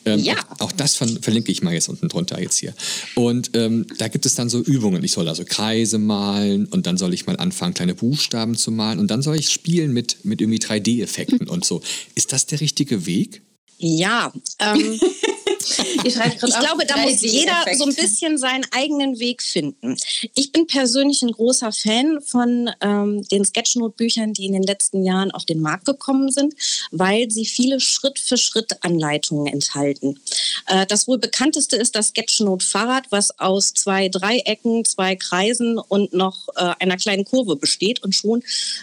Ähm, 0.04 0.20
ja. 0.20 0.34
Auch, 0.58 0.66
auch 0.66 0.72
das 0.72 0.96
von, 0.96 1.20
verlinke 1.20 1.50
ich 1.50 1.62
mal 1.62 1.74
jetzt 1.74 1.88
unten 1.88 2.08
drunter 2.08 2.40
jetzt 2.40 2.58
hier. 2.58 2.74
Und 3.14 3.50
ähm, 3.54 3.86
da 3.98 4.08
gibt 4.08 4.24
es 4.26 4.34
dann 4.34 4.48
so 4.48 4.60
Übungen. 4.60 5.02
Ich 5.02 5.12
soll 5.12 5.28
also 5.28 5.44
Kreise 5.44 5.98
malen 5.98 6.66
und 6.66 6.86
dann 6.86 6.96
soll 6.96 7.12
ich 7.14 7.26
mal 7.26 7.36
anfangen, 7.36 7.74
kleine 7.74 7.94
Buchstaben 7.94 8.56
zu 8.56 8.70
malen 8.70 8.98
und 8.98 9.10
dann 9.10 9.22
soll 9.22 9.36
ich 9.36 9.48
spielen 9.48 9.92
mit, 9.92 10.24
mit 10.24 10.40
irgendwie 10.40 10.60
3D-Effekten 10.60 11.48
und 11.48 11.64
so. 11.64 11.82
Ist 12.14 12.32
das 12.32 12.46
der 12.46 12.60
richtige 12.60 13.06
Weg? 13.06 13.42
Ja, 13.78 14.32
ähm, 14.58 15.00
ich 16.04 16.14
glaube, 16.14 16.86
da 16.86 16.96
muss 16.98 17.20
jeder 17.20 17.64
so 17.74 17.84
ein 17.84 17.94
bisschen 17.94 18.38
seinen 18.38 18.64
eigenen 18.72 19.18
Weg 19.18 19.42
finden. 19.42 19.96
Ich 20.34 20.52
bin 20.52 20.66
persönlich 20.66 21.22
ein 21.22 21.32
großer 21.32 21.72
Fan 21.72 22.20
von 22.22 22.70
ähm, 22.80 23.26
den 23.28 23.44
Sketchnote-Büchern, 23.44 24.32
die 24.32 24.46
in 24.46 24.52
den 24.52 24.62
letzten 24.62 25.04
Jahren 25.04 25.30
auf 25.30 25.44
den 25.44 25.60
Markt 25.60 25.84
gekommen 25.84 26.30
sind, 26.30 26.54
weil 26.90 27.30
sie 27.30 27.44
viele 27.44 27.80
Schritt-für-Schritt-Anleitungen 27.80 29.46
enthalten. 29.46 30.18
Äh, 30.66 30.86
das 30.86 31.08
wohl 31.08 31.18
bekannteste 31.18 31.76
ist 31.76 31.94
das 31.94 32.08
Sketchnote-Fahrrad, 32.08 33.06
was 33.10 33.38
aus 33.38 33.74
zwei 33.74 34.08
Dreiecken, 34.08 34.84
zwei 34.84 35.16
Kreisen 35.16 35.78
und 35.78 36.12
noch 36.12 36.48
äh, 36.56 36.74
einer 36.78 36.96
kleinen 36.96 37.24
Kurve 37.24 37.56
besteht. 37.56 38.02
Und 38.02 38.14
schon 38.14 38.42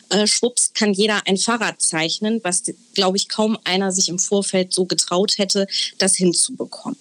äh, 0.10 0.28
schwupps 0.28 0.74
kann 0.74 0.94
jeder 0.94 1.22
ein 1.26 1.38
Fahrrad 1.38 1.82
zeichnen, 1.82 2.42
was, 2.44 2.64
glaube 2.94 3.18
ich, 3.18 3.30
kaum 3.30 3.58
einer 3.64 3.92
sich 3.92 4.10
im 4.10 4.20
Vorfeld 4.20 4.74
so 4.74 4.86
getraut 4.86 5.38
hätte, 5.38 5.68
das 5.98 6.16
hinzubekommen 6.16 6.75
bekommen. 6.76 6.98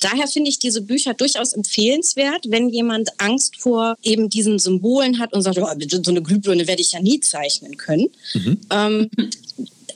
Daher 0.00 0.28
finde 0.28 0.50
ich 0.50 0.58
diese 0.58 0.82
Bücher 0.82 1.14
durchaus 1.14 1.52
empfehlenswert, 1.52 2.46
wenn 2.48 2.68
jemand 2.68 3.08
Angst 3.18 3.56
vor 3.58 3.96
eben 4.02 4.28
diesen 4.28 4.58
Symbolen 4.58 5.18
hat 5.18 5.32
und 5.32 5.42
sagt, 5.42 5.58
oh, 5.58 5.66
so 5.66 6.10
eine 6.10 6.22
Glühbirne 6.22 6.66
werde 6.66 6.82
ich 6.82 6.92
ja 6.92 7.00
nie 7.00 7.20
zeichnen 7.20 7.76
können. 7.76 8.08
Mhm. 8.34 8.60
Ähm, 8.70 9.10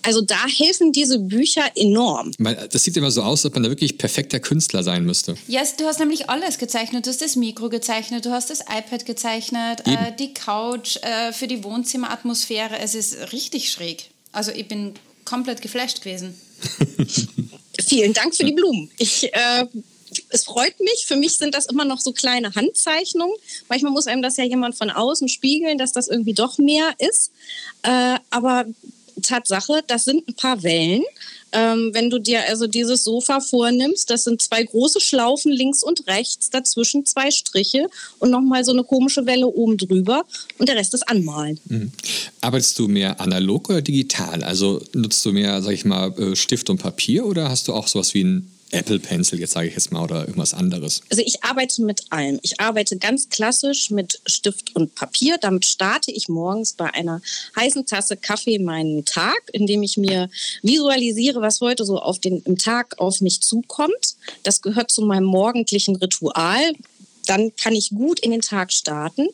also 0.04 0.20
da 0.20 0.46
helfen 0.48 0.92
diese 0.92 1.20
Bücher 1.20 1.62
enorm. 1.76 2.32
Das 2.72 2.82
sieht 2.82 2.96
immer 2.96 3.12
so 3.12 3.22
aus, 3.22 3.40
als 3.40 3.46
ob 3.46 3.54
man 3.54 3.62
da 3.62 3.68
wirklich 3.68 3.98
perfekter 3.98 4.40
Künstler 4.40 4.82
sein 4.82 5.04
müsste. 5.04 5.36
Ja, 5.46 5.60
yes, 5.60 5.76
du 5.76 5.84
hast 5.84 6.00
nämlich 6.00 6.28
alles 6.28 6.58
gezeichnet. 6.58 7.06
Du 7.06 7.10
hast 7.10 7.22
das 7.22 7.36
Mikro 7.36 7.68
gezeichnet, 7.68 8.24
du 8.24 8.30
hast 8.30 8.50
das 8.50 8.62
iPad 8.62 9.06
gezeichnet, 9.06 9.86
äh, 9.86 10.12
die 10.18 10.34
Couch 10.34 10.96
äh, 11.02 11.32
für 11.32 11.46
die 11.46 11.62
Wohnzimmeratmosphäre. 11.62 12.78
Es 12.80 12.96
ist 12.96 13.32
richtig 13.32 13.70
schräg. 13.70 14.10
Also 14.32 14.50
ich 14.50 14.66
bin 14.66 14.94
komplett 15.24 15.62
geflasht 15.62 16.02
gewesen. 16.02 16.34
Vielen 17.86 18.12
Dank 18.12 18.34
für 18.34 18.44
die 18.44 18.52
Blumen. 18.52 18.90
Ich, 18.98 19.32
äh, 19.32 19.66
es 20.28 20.44
freut 20.44 20.78
mich. 20.80 21.04
Für 21.06 21.16
mich 21.16 21.36
sind 21.36 21.54
das 21.54 21.66
immer 21.66 21.84
noch 21.84 22.00
so 22.00 22.12
kleine 22.12 22.54
Handzeichnungen. 22.54 23.34
Manchmal 23.68 23.92
muss 23.92 24.06
einem 24.06 24.22
das 24.22 24.36
ja 24.36 24.44
jemand 24.44 24.76
von 24.76 24.90
außen 24.90 25.28
spiegeln, 25.28 25.78
dass 25.78 25.92
das 25.92 26.08
irgendwie 26.08 26.34
doch 26.34 26.58
mehr 26.58 26.94
ist. 26.98 27.32
Äh, 27.82 28.18
aber 28.30 28.66
Tatsache, 29.22 29.82
das 29.86 30.04
sind 30.04 30.28
ein 30.28 30.34
paar 30.34 30.62
Wellen. 30.62 31.04
Ähm, 31.52 31.90
wenn 31.92 32.10
du 32.10 32.18
dir 32.18 32.48
also 32.48 32.66
dieses 32.66 33.04
Sofa 33.04 33.40
vornimmst, 33.40 34.10
das 34.10 34.24
sind 34.24 34.40
zwei 34.40 34.62
große 34.62 35.00
Schlaufen 35.00 35.52
links 35.52 35.82
und 35.82 36.06
rechts, 36.06 36.50
dazwischen 36.50 37.04
zwei 37.06 37.30
Striche 37.30 37.88
und 38.18 38.30
nochmal 38.30 38.64
so 38.64 38.72
eine 38.72 38.84
komische 38.84 39.26
Welle 39.26 39.46
oben 39.46 39.76
drüber 39.76 40.24
und 40.58 40.68
der 40.68 40.76
Rest 40.76 40.94
ist 40.94 41.08
Anmalen. 41.08 41.58
Mhm. 41.66 41.92
Arbeitest 42.40 42.78
du 42.78 42.88
mehr 42.88 43.20
analog 43.20 43.68
oder 43.70 43.82
digital? 43.82 44.42
Also 44.42 44.80
nutzt 44.94 45.24
du 45.24 45.32
mehr, 45.32 45.62
sag 45.62 45.72
ich 45.72 45.84
mal, 45.84 46.12
äh, 46.18 46.36
Stift 46.36 46.70
und 46.70 46.78
Papier 46.78 47.26
oder 47.26 47.48
hast 47.48 47.68
du 47.68 47.74
auch 47.74 47.88
sowas 47.88 48.14
wie 48.14 48.24
ein 48.24 48.51
Apple 48.72 48.98
Pencil, 48.98 49.38
jetzt 49.38 49.52
sage 49.52 49.68
ich 49.68 49.74
jetzt 49.74 49.92
mal, 49.92 50.02
oder 50.02 50.20
irgendwas 50.20 50.54
anderes? 50.54 51.02
Also 51.10 51.22
ich 51.24 51.44
arbeite 51.44 51.82
mit 51.82 52.10
allem. 52.10 52.38
Ich 52.42 52.60
arbeite 52.60 52.96
ganz 52.96 53.28
klassisch 53.28 53.90
mit 53.90 54.20
Stift 54.26 54.74
und 54.74 54.94
Papier. 54.94 55.38
Damit 55.38 55.66
starte 55.66 56.10
ich 56.10 56.28
morgens 56.28 56.72
bei 56.72 56.92
einer 56.92 57.20
heißen 57.56 57.86
Tasse 57.86 58.16
Kaffee 58.16 58.58
meinen 58.58 59.04
Tag, 59.04 59.40
indem 59.52 59.82
ich 59.82 59.96
mir 59.96 60.28
visualisiere, 60.62 61.40
was 61.40 61.60
heute 61.60 61.84
so 61.84 61.98
auf 61.98 62.18
den, 62.18 62.42
im 62.42 62.58
Tag 62.58 62.98
auf 62.98 63.20
mich 63.20 63.40
zukommt. 63.42 64.16
Das 64.42 64.62
gehört 64.62 64.90
zu 64.90 65.02
meinem 65.02 65.26
morgendlichen 65.26 65.96
Ritual 65.96 66.72
dann 67.26 67.54
kann 67.56 67.74
ich 67.74 67.90
gut 67.90 68.20
in 68.20 68.30
den 68.30 68.40
Tag 68.40 68.72
starten. 68.72 69.28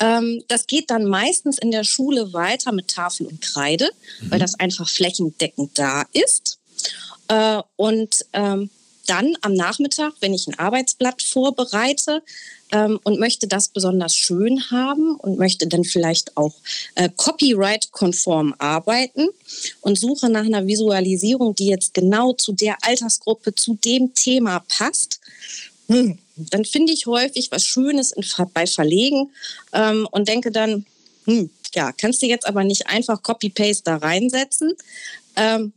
Ähm, 0.00 0.42
das 0.48 0.66
geht 0.66 0.90
dann 0.90 1.04
meistens 1.04 1.58
in 1.58 1.70
der 1.70 1.84
Schule 1.84 2.32
weiter 2.32 2.72
mit 2.72 2.88
Tafel 2.88 3.26
und 3.26 3.40
Kreide, 3.40 3.90
mhm. 4.20 4.30
weil 4.30 4.38
das 4.38 4.54
einfach 4.54 4.88
flächendeckend 4.88 5.78
da 5.78 6.04
ist. 6.12 6.58
Äh, 7.28 7.62
und 7.76 8.24
ähm, 8.32 8.70
dann 9.06 9.36
am 9.42 9.54
Nachmittag, 9.54 10.14
wenn 10.20 10.34
ich 10.34 10.46
ein 10.46 10.58
Arbeitsblatt 10.58 11.22
vorbereite 11.22 12.22
ähm, 12.72 12.98
und 13.04 13.20
möchte 13.20 13.46
das 13.46 13.68
besonders 13.68 14.14
schön 14.14 14.70
haben 14.70 15.16
und 15.16 15.38
möchte 15.38 15.66
dann 15.66 15.84
vielleicht 15.84 16.36
auch 16.36 16.54
äh, 16.94 17.10
copyright-konform 17.14 18.54
arbeiten 18.58 19.28
und 19.80 19.98
suche 19.98 20.30
nach 20.30 20.44
einer 20.44 20.66
Visualisierung, 20.66 21.54
die 21.54 21.66
jetzt 21.66 21.94
genau 21.94 22.32
zu 22.32 22.52
der 22.52 22.76
Altersgruppe, 22.82 23.54
zu 23.54 23.74
dem 23.74 24.14
Thema 24.14 24.60
passt, 24.68 25.20
hm, 25.88 26.18
dann 26.36 26.64
finde 26.64 26.92
ich 26.92 27.06
häufig 27.06 27.50
was 27.50 27.64
Schönes 27.64 28.12
in, 28.12 28.24
bei 28.54 28.66
Verlegen 28.66 29.30
ähm, 29.72 30.08
und 30.10 30.28
denke 30.28 30.50
dann, 30.50 30.86
hm, 31.26 31.50
ja, 31.74 31.92
kannst 31.92 32.22
du 32.22 32.26
jetzt 32.26 32.46
aber 32.46 32.64
nicht 32.64 32.86
einfach 32.86 33.22
Copy-Paste 33.22 33.82
da 33.84 33.96
reinsetzen. 33.96 34.72
Ähm, 35.36 35.72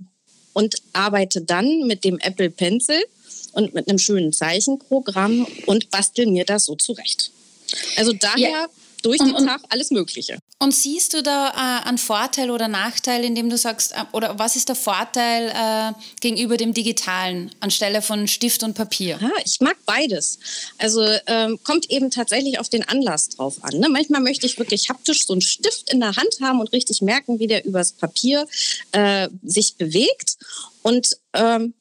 und 0.57 0.81
arbeite 0.91 1.41
dann 1.41 1.85
mit 1.85 2.03
dem 2.03 2.17
Apple 2.17 2.49
Pencil 2.49 2.99
und 3.51 3.75
mit 3.75 3.87
einem 3.87 3.99
schönen 3.99 4.33
Zeichenprogramm 4.33 5.45
und 5.67 5.91
bastel 5.91 6.25
mir 6.25 6.45
das 6.45 6.65
so 6.65 6.73
zurecht. 6.73 7.29
Also 7.95 8.11
daher 8.13 8.49
ja. 8.49 8.67
Durch 9.07 9.19
den 9.19 9.35
und, 9.35 9.47
Tag 9.47 9.61
alles 9.69 9.89
Mögliche. 9.91 10.37
Und 10.59 10.73
siehst 10.73 11.13
du 11.13 11.23
da 11.23 11.49
äh, 11.49 11.87
einen 11.87 11.97
Vorteil 11.97 12.51
oder 12.51 12.67
Nachteil, 12.67 13.23
indem 13.23 13.49
du 13.49 13.57
sagst, 13.57 13.93
äh, 13.93 14.03
oder 14.11 14.37
was 14.37 14.55
ist 14.55 14.67
der 14.67 14.75
Vorteil 14.75 15.49
äh, 15.49 15.93
gegenüber 16.19 16.57
dem 16.57 16.73
Digitalen 16.73 17.51
anstelle 17.61 18.01
von 18.01 18.27
Stift 18.27 18.63
und 18.63 18.73
Papier? 18.73 19.17
Ja, 19.21 19.31
ich 19.45 19.61
mag 19.61 19.77
beides. 19.85 20.39
Also 20.77 21.05
ähm, 21.27 21.59
kommt 21.63 21.89
eben 21.89 22.11
tatsächlich 22.11 22.59
auf 22.59 22.69
den 22.69 22.87
Anlass 22.87 23.29
drauf 23.29 23.63
an. 23.63 23.79
Ne? 23.79 23.87
Manchmal 23.89 24.21
möchte 24.21 24.45
ich 24.45 24.59
wirklich 24.59 24.89
haptisch 24.89 25.25
so 25.25 25.33
einen 25.33 25.41
Stift 25.41 25.91
in 25.91 26.01
der 26.01 26.15
Hand 26.15 26.39
haben 26.41 26.59
und 26.59 26.73
richtig 26.73 27.01
merken, 27.01 27.39
wie 27.39 27.47
der 27.47 27.65
übers 27.65 27.93
Papier 27.93 28.45
äh, 28.91 29.29
sich 29.43 29.75
bewegt. 29.75 30.37
Und 30.81 31.17
ähm, 31.33 31.73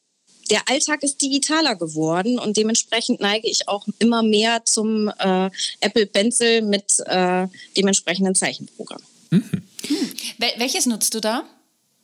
der 0.50 0.69
Alltag 0.69 1.03
ist 1.03 1.21
digitaler 1.21 1.76
geworden 1.76 2.38
und 2.38 2.57
dementsprechend 2.57 3.21
neige 3.21 3.49
ich 3.49 3.69
auch 3.69 3.87
immer 3.99 4.23
mehr 4.23 4.65
zum 4.65 5.09
äh, 5.19 5.50
Apple 5.81 6.07
Pencil 6.07 6.62
mit 6.62 7.00
äh, 7.07 7.47
dem 7.76 7.87
entsprechenden 7.87 8.35
Zeichenprogramm. 8.35 9.03
Mhm. 9.31 9.62
Hm. 9.87 10.12
Wel 10.38 10.53
welches 10.59 10.87
nutzt 10.87 11.15
du 11.15 11.21
da? 11.21 11.45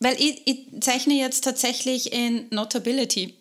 Weil 0.01 0.17
ich, 0.21 0.43
ich 0.47 0.67
zeichne 0.81 1.15
jetzt 1.15 1.45
tatsächlich 1.45 2.13
in 2.13 2.47
Notability. 2.51 3.35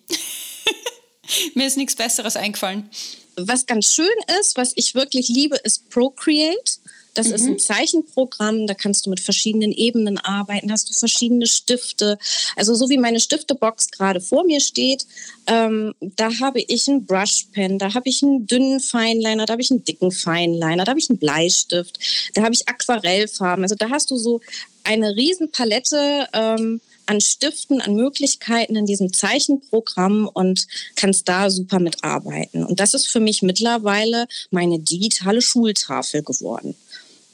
Mir 1.54 1.66
ist 1.66 1.76
nichts 1.76 1.96
Besseres 1.96 2.36
eingefallen. 2.36 2.88
Was 3.36 3.66
ganz 3.66 3.92
schön 3.92 4.06
ist, 4.40 4.56
was 4.56 4.72
ich 4.76 4.94
wirklich 4.94 5.28
liebe, 5.28 5.56
ist 5.56 5.90
Procreate. 5.90 6.72
Das 7.14 7.28
mhm. 7.28 7.34
ist 7.34 7.42
ein 7.42 7.52
mhm. 7.52 7.58
Zeichenprogramm, 7.58 8.66
da 8.66 8.74
kannst 8.74 9.06
du 9.06 9.10
mit 9.10 9.20
verschiedenen 9.20 9.72
Ebenen 9.72 10.18
arbeiten, 10.18 10.72
hast 10.72 10.88
du 10.88 10.94
verschiedene 10.94 11.46
Stifte. 11.46 12.18
Also 12.56 12.74
so 12.74 12.88
wie 12.88 12.98
meine 12.98 13.20
Stiftebox 13.20 13.90
gerade 13.90 14.20
vor 14.20 14.44
mir 14.44 14.60
steht, 14.60 15.06
ähm, 15.46 15.94
da 16.00 16.30
habe 16.40 16.60
ich 16.60 16.88
einen 16.88 17.04
Brushpen, 17.06 17.78
da 17.78 17.94
habe 17.94 18.08
ich 18.08 18.22
einen 18.22 18.46
dünnen 18.46 18.80
Feinliner, 18.80 19.46
da 19.46 19.52
habe 19.52 19.62
ich 19.62 19.70
einen 19.70 19.84
dicken 19.84 20.10
Feinliner, 20.10 20.84
da 20.84 20.90
habe 20.90 21.00
ich 21.00 21.10
einen 21.10 21.18
Bleistift, 21.18 21.98
da 22.34 22.42
habe 22.42 22.54
ich 22.54 22.68
Aquarellfarben. 22.68 23.64
Also 23.64 23.74
da 23.74 23.90
hast 23.90 24.10
du 24.10 24.16
so 24.16 24.40
eine 24.84 25.14
Riesenpalette 25.14 26.28
ähm, 26.32 26.80
an 27.06 27.20
Stiften, 27.20 27.80
an 27.80 27.94
Möglichkeiten 27.94 28.76
in 28.76 28.86
diesem 28.86 29.12
Zeichenprogramm 29.12 30.28
und 30.32 30.66
kannst 30.96 31.28
da 31.28 31.50
super 31.50 31.78
mitarbeiten. 31.78 32.64
Und 32.64 32.80
das 32.80 32.94
ist 32.94 33.06
für 33.06 33.20
mich 33.20 33.42
mittlerweile 33.42 34.26
meine 34.50 34.78
digitale 34.78 35.42
Schultafel 35.42 36.22
geworden. 36.22 36.74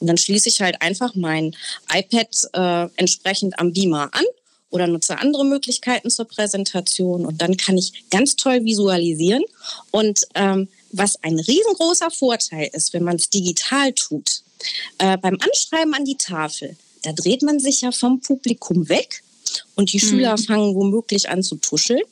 Und 0.00 0.07
dann 0.07 0.17
schließe 0.17 0.49
ich 0.49 0.61
halt 0.61 0.81
einfach 0.81 1.14
mein 1.14 1.55
iPad 1.93 2.28
äh, 2.52 2.88
entsprechend 2.97 3.59
am 3.59 3.73
Beamer 3.73 4.11
an 4.12 4.25
oder 4.71 4.87
nutze 4.87 5.19
andere 5.19 5.45
Möglichkeiten 5.45 6.11
zur 6.11 6.26
Präsentation 6.26 7.25
und 7.25 7.40
dann 7.40 7.57
kann 7.57 7.78
ich 7.78 8.09
ganz 8.11 8.37
toll 8.37 8.64
visualisieren. 8.64 9.43
Und 9.90 10.26
ähm, 10.35 10.69
was 10.93 11.23
ein 11.23 11.38
riesengroßer 11.38 12.11
Vorteil 12.11 12.71
ist, 12.73 12.93
wenn 12.93 13.02
man 13.02 13.17
es 13.17 13.31
digital 13.31 13.93
tut, 13.93 14.43
äh, 14.99 15.17
beim 15.17 15.38
Anschreiben 15.40 15.95
an 15.95 16.05
die 16.05 16.17
Tafel, 16.17 16.76
da 17.02 17.12
dreht 17.12 17.43
man 17.43 17.61
sich 17.61 17.81
ja 17.81 17.93
vom 17.93 18.21
Publikum 18.21 18.88
weg 18.88 19.23
und 19.75 19.93
die 19.93 20.05
mhm. 20.05 20.09
Schüler 20.09 20.38
fangen 20.38 20.75
womöglich 20.75 21.28
an 21.28 21.43
zu 21.43 21.57
tuscheln. 21.57 22.02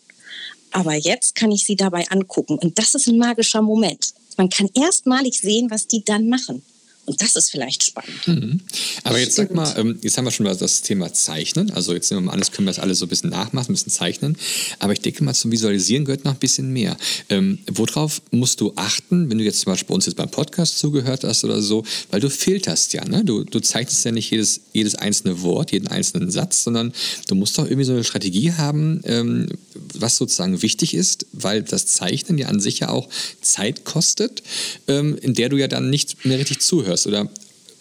Aber 0.72 0.94
jetzt 0.94 1.34
kann 1.34 1.50
ich 1.52 1.64
sie 1.64 1.76
dabei 1.76 2.06
angucken 2.08 2.58
und 2.58 2.78
das 2.78 2.94
ist 2.94 3.06
ein 3.06 3.18
magischer 3.18 3.62
Moment. 3.62 4.14
Man 4.36 4.50
kann 4.50 4.68
erstmalig 4.74 5.40
sehen, 5.40 5.70
was 5.70 5.86
die 5.86 6.04
dann 6.04 6.28
machen. 6.28 6.62
Und 7.06 7.22
das 7.22 7.36
ist 7.36 7.52
vielleicht 7.52 7.84
spannend. 7.84 8.26
Mhm. 8.26 8.60
Aber 9.04 9.18
jetzt 9.20 9.36
sag 9.36 9.54
mal, 9.54 9.72
ähm, 9.78 9.98
jetzt 10.02 10.18
haben 10.18 10.24
wir 10.24 10.32
schon 10.32 10.44
das 10.46 10.82
Thema 10.82 11.12
Zeichnen. 11.12 11.70
Also 11.70 11.94
jetzt 11.94 12.10
nehmen 12.10 12.24
wir 12.24 12.26
mal 12.26 12.32
an, 12.32 12.40
das 12.40 12.50
können 12.50 12.66
wir 12.66 12.72
das 12.72 12.80
alles 12.80 12.98
so 12.98 13.06
ein 13.06 13.08
bisschen 13.08 13.30
nachmachen, 13.30 13.70
ein 13.70 13.74
bisschen 13.74 13.92
zeichnen. 13.92 14.36
Aber 14.80 14.92
ich 14.92 15.00
denke 15.00 15.22
mal, 15.22 15.32
zum 15.32 15.52
Visualisieren 15.52 16.04
gehört 16.04 16.24
noch 16.24 16.32
ein 16.32 16.38
bisschen 16.38 16.72
mehr. 16.72 16.96
Ähm, 17.28 17.60
worauf 17.70 18.22
musst 18.32 18.60
du 18.60 18.72
achten, 18.74 19.30
wenn 19.30 19.38
du 19.38 19.44
jetzt 19.44 19.60
zum 19.60 19.72
Beispiel 19.72 19.88
bei 19.88 19.94
uns 19.94 20.06
jetzt 20.06 20.16
beim 20.16 20.30
Podcast 20.30 20.78
zugehört 20.80 21.22
hast 21.22 21.44
oder 21.44 21.62
so? 21.62 21.84
Weil 22.10 22.20
du 22.20 22.28
filterst 22.28 22.92
ja, 22.92 23.04
ne? 23.04 23.24
Du, 23.24 23.44
du 23.44 23.60
zeichnest 23.60 24.04
ja 24.04 24.10
nicht 24.10 24.30
jedes, 24.32 24.62
jedes 24.72 24.96
einzelne 24.96 25.42
Wort, 25.42 25.70
jeden 25.70 25.86
einzelnen 25.86 26.32
Satz, 26.32 26.64
sondern 26.64 26.92
du 27.28 27.36
musst 27.36 27.56
doch 27.56 27.66
irgendwie 27.66 27.84
so 27.84 27.92
eine 27.92 28.02
Strategie 28.02 28.52
haben, 28.52 29.00
ähm, 29.04 29.48
was 29.94 30.16
sozusagen 30.16 30.60
wichtig 30.62 30.94
ist, 30.94 31.26
weil 31.32 31.62
das 31.62 31.86
Zeichnen 31.86 32.36
ja 32.36 32.48
an 32.48 32.58
sich 32.58 32.80
ja 32.80 32.88
auch 32.88 33.08
Zeit 33.42 33.84
kostet, 33.84 34.42
ähm, 34.88 35.16
in 35.20 35.34
der 35.34 35.48
du 35.48 35.56
ja 35.56 35.68
dann 35.68 35.88
nicht 35.88 36.24
mehr 36.24 36.38
richtig 36.38 36.60
zuhörst 36.60 36.95
hörst 36.96 37.06
oder 37.06 37.28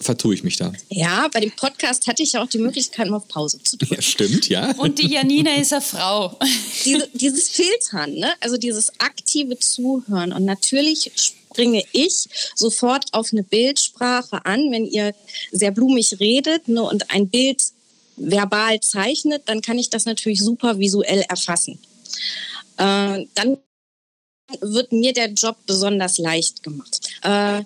vertue 0.02 0.36
ich 0.36 0.44
mich 0.44 0.58
da? 0.58 0.74
Ja, 0.90 1.30
bei 1.32 1.40
dem 1.40 1.52
Podcast 1.52 2.06
hatte 2.08 2.22
ich 2.22 2.34
ja 2.34 2.44
auch 2.44 2.50
die 2.50 2.58
Möglichkeit, 2.58 3.10
mal 3.10 3.18
auf 3.18 3.28
Pause 3.30 3.64
zu 3.64 3.78
drücken. 3.78 3.96
Ja, 3.96 4.02
stimmt, 4.02 4.50
ja. 4.50 4.72
Und 4.78 5.00
die 5.00 5.08
Janina 5.08 5.56
ist 5.56 5.72
eine 5.72 5.82
Frau. 5.82 6.38
Diese, 6.86 7.10
dieses 7.14 7.50
Filtern, 7.50 8.14
ne? 8.14 8.32
also 8.42 8.58
dieses 8.58 8.92
aktive 9.00 9.58
Zuhören. 9.58 10.34
Und 10.34 10.46
natürlich 10.46 11.12
springe 11.16 11.84
ich 11.94 12.28
sofort 12.54 13.06
auf 13.14 13.30
eine 13.32 13.42
Bildsprache 13.42 14.46
an, 14.46 14.72
wenn 14.72 14.86
ihr 14.86 15.16
sehr 15.52 15.72
blumig 15.72 16.20
redet 16.20 16.68
ne, 16.68 16.84
und 16.84 17.10
ein 17.10 17.30
Bild 17.30 17.64
verbal 18.18 18.80
zeichnet, 18.82 19.44
dann 19.48 19.62
kann 19.62 19.80
ich 19.80 19.90
das 19.90 20.06
natürlich 20.06 20.42
super 20.42 20.78
visuell 20.78 21.22
erfassen. 21.28 21.80
Äh, 22.78 23.26
dann 23.34 23.58
wird 24.62 24.92
mir 24.92 25.14
der 25.14 25.32
Job 25.32 25.58
besonders 25.66 26.20
leicht 26.20 26.62
gemacht. 26.62 27.00
Äh, 27.24 27.64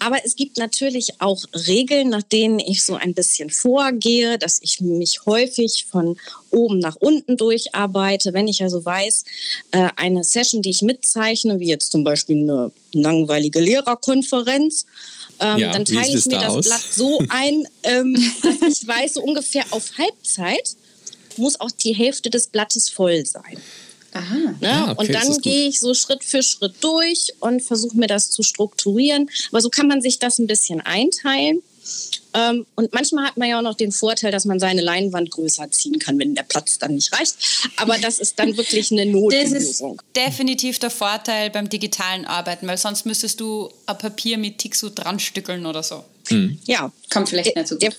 aber 0.00 0.24
es 0.24 0.36
gibt 0.36 0.58
natürlich 0.58 1.20
auch 1.20 1.44
Regeln, 1.66 2.08
nach 2.10 2.22
denen 2.22 2.58
ich 2.58 2.82
so 2.82 2.94
ein 2.94 3.14
bisschen 3.14 3.50
vorgehe, 3.50 4.38
dass 4.38 4.60
ich 4.62 4.80
mich 4.80 5.24
häufig 5.26 5.86
von 5.90 6.16
oben 6.50 6.78
nach 6.78 6.96
unten 6.96 7.36
durcharbeite. 7.36 8.32
Wenn 8.32 8.48
ich 8.48 8.62
also 8.62 8.84
weiß, 8.84 9.24
äh, 9.72 9.88
eine 9.96 10.24
Session, 10.24 10.62
die 10.62 10.70
ich 10.70 10.82
mitzeichne, 10.82 11.60
wie 11.60 11.68
jetzt 11.68 11.92
zum 11.92 12.04
Beispiel 12.04 12.42
eine 12.42 12.72
langweilige 12.92 13.60
Lehrerkonferenz, 13.60 14.86
ähm, 15.40 15.58
ja, 15.58 15.72
dann 15.72 15.84
teile 15.84 16.16
ich 16.16 16.26
mir 16.26 16.38
da 16.38 16.40
das 16.42 16.54
aus? 16.54 16.66
Blatt 16.66 16.84
so 16.90 17.22
ein, 17.28 17.68
ähm, 17.82 18.14
dass 18.42 18.80
ich 18.80 18.86
weiß, 18.86 19.14
so 19.14 19.22
ungefähr 19.22 19.64
auf 19.70 19.90
Halbzeit 19.98 20.76
muss 21.36 21.60
auch 21.60 21.70
die 21.70 21.94
Hälfte 21.94 22.30
des 22.30 22.48
Blattes 22.48 22.90
voll 22.90 23.24
sein. 23.24 23.58
Aha. 24.12 24.54
Ne? 24.60 24.68
Ah, 24.68 24.92
okay, 24.92 25.00
und 25.00 25.14
dann 25.14 25.38
gehe 25.38 25.68
ich 25.68 25.80
so 25.80 25.94
Schritt 25.94 26.24
für 26.24 26.42
Schritt 26.42 26.74
durch 26.80 27.32
und 27.40 27.62
versuche 27.62 27.96
mir 27.96 28.06
das 28.06 28.30
zu 28.30 28.42
strukturieren. 28.42 29.28
Aber 29.50 29.60
so 29.60 29.68
kann 29.68 29.86
man 29.86 30.00
sich 30.00 30.18
das 30.18 30.38
ein 30.38 30.46
bisschen 30.46 30.80
einteilen. 30.80 31.62
Ähm, 32.34 32.66
und 32.74 32.92
manchmal 32.92 33.26
hat 33.26 33.36
man 33.36 33.48
ja 33.48 33.58
auch 33.58 33.62
noch 33.62 33.74
den 33.74 33.92
Vorteil, 33.92 34.30
dass 34.30 34.44
man 34.44 34.60
seine 34.60 34.82
Leinwand 34.82 35.30
größer 35.30 35.70
ziehen 35.70 35.98
kann, 35.98 36.18
wenn 36.18 36.34
der 36.34 36.42
Platz 36.42 36.78
dann 36.78 36.94
nicht 36.94 37.12
reicht. 37.12 37.36
Aber 37.76 37.96
das 37.98 38.18
ist 38.18 38.38
dann 38.38 38.56
wirklich 38.56 38.92
eine 38.92 39.06
Notlösung. 39.06 39.98
Das 40.14 40.24
ist 40.24 40.36
definitiv 40.38 40.78
der 40.78 40.90
Vorteil 40.90 41.50
beim 41.50 41.68
digitalen 41.68 42.26
Arbeiten, 42.26 42.66
weil 42.66 42.76
sonst 42.76 43.06
müsstest 43.06 43.40
du 43.40 43.70
ein 43.86 43.98
Papier 43.98 44.36
mit 44.36 44.58
Tixu 44.58 44.90
dran 44.90 45.18
stückeln 45.18 45.64
oder 45.64 45.82
so. 45.82 46.04
Mhm. 46.30 46.58
Ja, 46.66 46.92
kommt 47.10 47.30
vielleicht 47.30 47.56
nicht 47.56 47.68
so 47.68 47.76
gut. 47.76 47.82
Der 47.82 47.92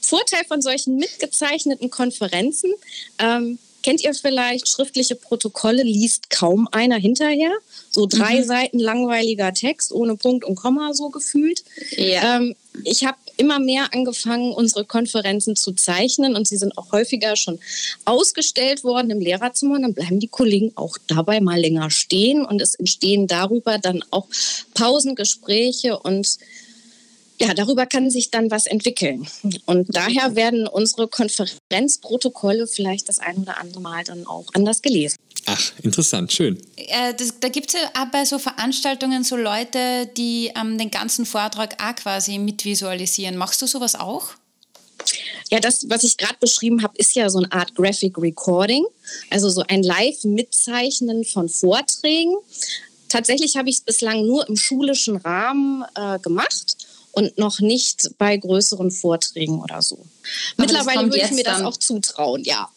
Vorteil 0.00 0.44
von 0.46 0.62
solchen 0.62 0.96
mitgezeichneten 0.96 1.90
Konferenzen, 1.90 2.70
ähm, 3.18 3.58
Kennt 3.82 4.02
ihr 4.02 4.14
vielleicht 4.14 4.68
schriftliche 4.68 5.16
Protokolle, 5.16 5.82
liest 5.82 6.30
kaum 6.30 6.68
einer 6.70 6.96
hinterher? 6.96 7.52
So 7.90 8.06
drei 8.06 8.40
mhm. 8.40 8.44
Seiten 8.44 8.78
langweiliger 8.78 9.52
Text 9.52 9.92
ohne 9.92 10.16
Punkt 10.16 10.44
und 10.44 10.54
Komma 10.54 10.94
so 10.94 11.10
gefühlt. 11.10 11.64
Ja. 11.96 12.36
Ähm, 12.36 12.54
ich 12.84 13.04
habe 13.04 13.18
immer 13.36 13.58
mehr 13.58 13.92
angefangen, 13.92 14.52
unsere 14.52 14.84
Konferenzen 14.84 15.56
zu 15.56 15.72
zeichnen 15.72 16.36
und 16.36 16.46
sie 16.46 16.56
sind 16.56 16.76
auch 16.78 16.92
häufiger 16.92 17.36
schon 17.36 17.58
ausgestellt 18.04 18.84
worden 18.84 19.10
im 19.10 19.20
Lehrerzimmer. 19.20 19.76
Und 19.76 19.82
dann 19.82 19.94
bleiben 19.94 20.20
die 20.20 20.28
Kollegen 20.28 20.72
auch 20.76 20.96
dabei 21.06 21.40
mal 21.40 21.60
länger 21.60 21.90
stehen 21.90 22.44
und 22.44 22.62
es 22.62 22.74
entstehen 22.74 23.26
darüber 23.26 23.78
dann 23.78 24.04
auch 24.10 24.26
Pausengespräche 24.74 25.98
und 25.98 26.38
ja, 27.42 27.54
darüber 27.54 27.86
kann 27.86 28.08
sich 28.08 28.30
dann 28.30 28.50
was 28.52 28.66
entwickeln. 28.66 29.26
Und 29.66 29.88
daher 29.94 30.36
werden 30.36 30.68
unsere 30.68 31.08
Konferenzprotokolle 31.08 32.68
vielleicht 32.68 33.08
das 33.08 33.18
ein 33.18 33.38
oder 33.38 33.58
andere 33.58 33.80
Mal 33.80 34.04
dann 34.04 34.26
auch 34.26 34.46
anders 34.54 34.80
gelesen. 34.80 35.16
Ach, 35.46 35.72
interessant, 35.82 36.32
schön. 36.32 36.62
Äh, 36.76 37.14
das, 37.14 37.40
da 37.40 37.48
gibt 37.48 37.74
es 37.74 37.80
ja 37.80 37.88
auch 38.00 38.10
bei 38.12 38.24
so 38.24 38.38
Veranstaltungen 38.38 39.24
so 39.24 39.34
Leute, 39.34 40.08
die 40.16 40.52
ähm, 40.54 40.78
den 40.78 40.92
ganzen 40.92 41.26
Vortrag 41.26 41.82
auch 41.82 41.96
quasi 41.96 42.38
mitvisualisieren. 42.38 43.36
Machst 43.36 43.60
du 43.60 43.66
sowas 43.66 43.96
auch? 43.96 44.28
Ja, 45.50 45.58
das, 45.58 45.88
was 45.88 46.04
ich 46.04 46.16
gerade 46.16 46.36
beschrieben 46.38 46.84
habe, 46.84 46.94
ist 46.96 47.16
ja 47.16 47.28
so 47.28 47.38
eine 47.38 47.50
Art 47.50 47.74
Graphic 47.74 48.16
Recording, 48.18 48.86
also 49.30 49.50
so 49.50 49.64
ein 49.66 49.82
Live-Mitzeichnen 49.82 51.24
von 51.24 51.48
Vorträgen. 51.48 52.36
Tatsächlich 53.08 53.56
habe 53.56 53.68
ich 53.68 53.76
es 53.76 53.80
bislang 53.80 54.24
nur 54.24 54.48
im 54.48 54.56
schulischen 54.56 55.16
Rahmen 55.16 55.84
äh, 55.96 56.20
gemacht 56.20 56.81
und 57.12 57.38
noch 57.38 57.60
nicht 57.60 58.10
bei 58.18 58.36
größeren 58.36 58.90
Vorträgen 58.90 59.60
oder 59.60 59.82
so. 59.82 59.96
Aber 59.96 60.06
Mittlerweile 60.66 61.04
würde 61.04 61.24
ich 61.24 61.30
mir 61.30 61.44
das 61.44 61.62
auch 61.62 61.76
zutrauen, 61.76 62.42
ja. 62.44 62.70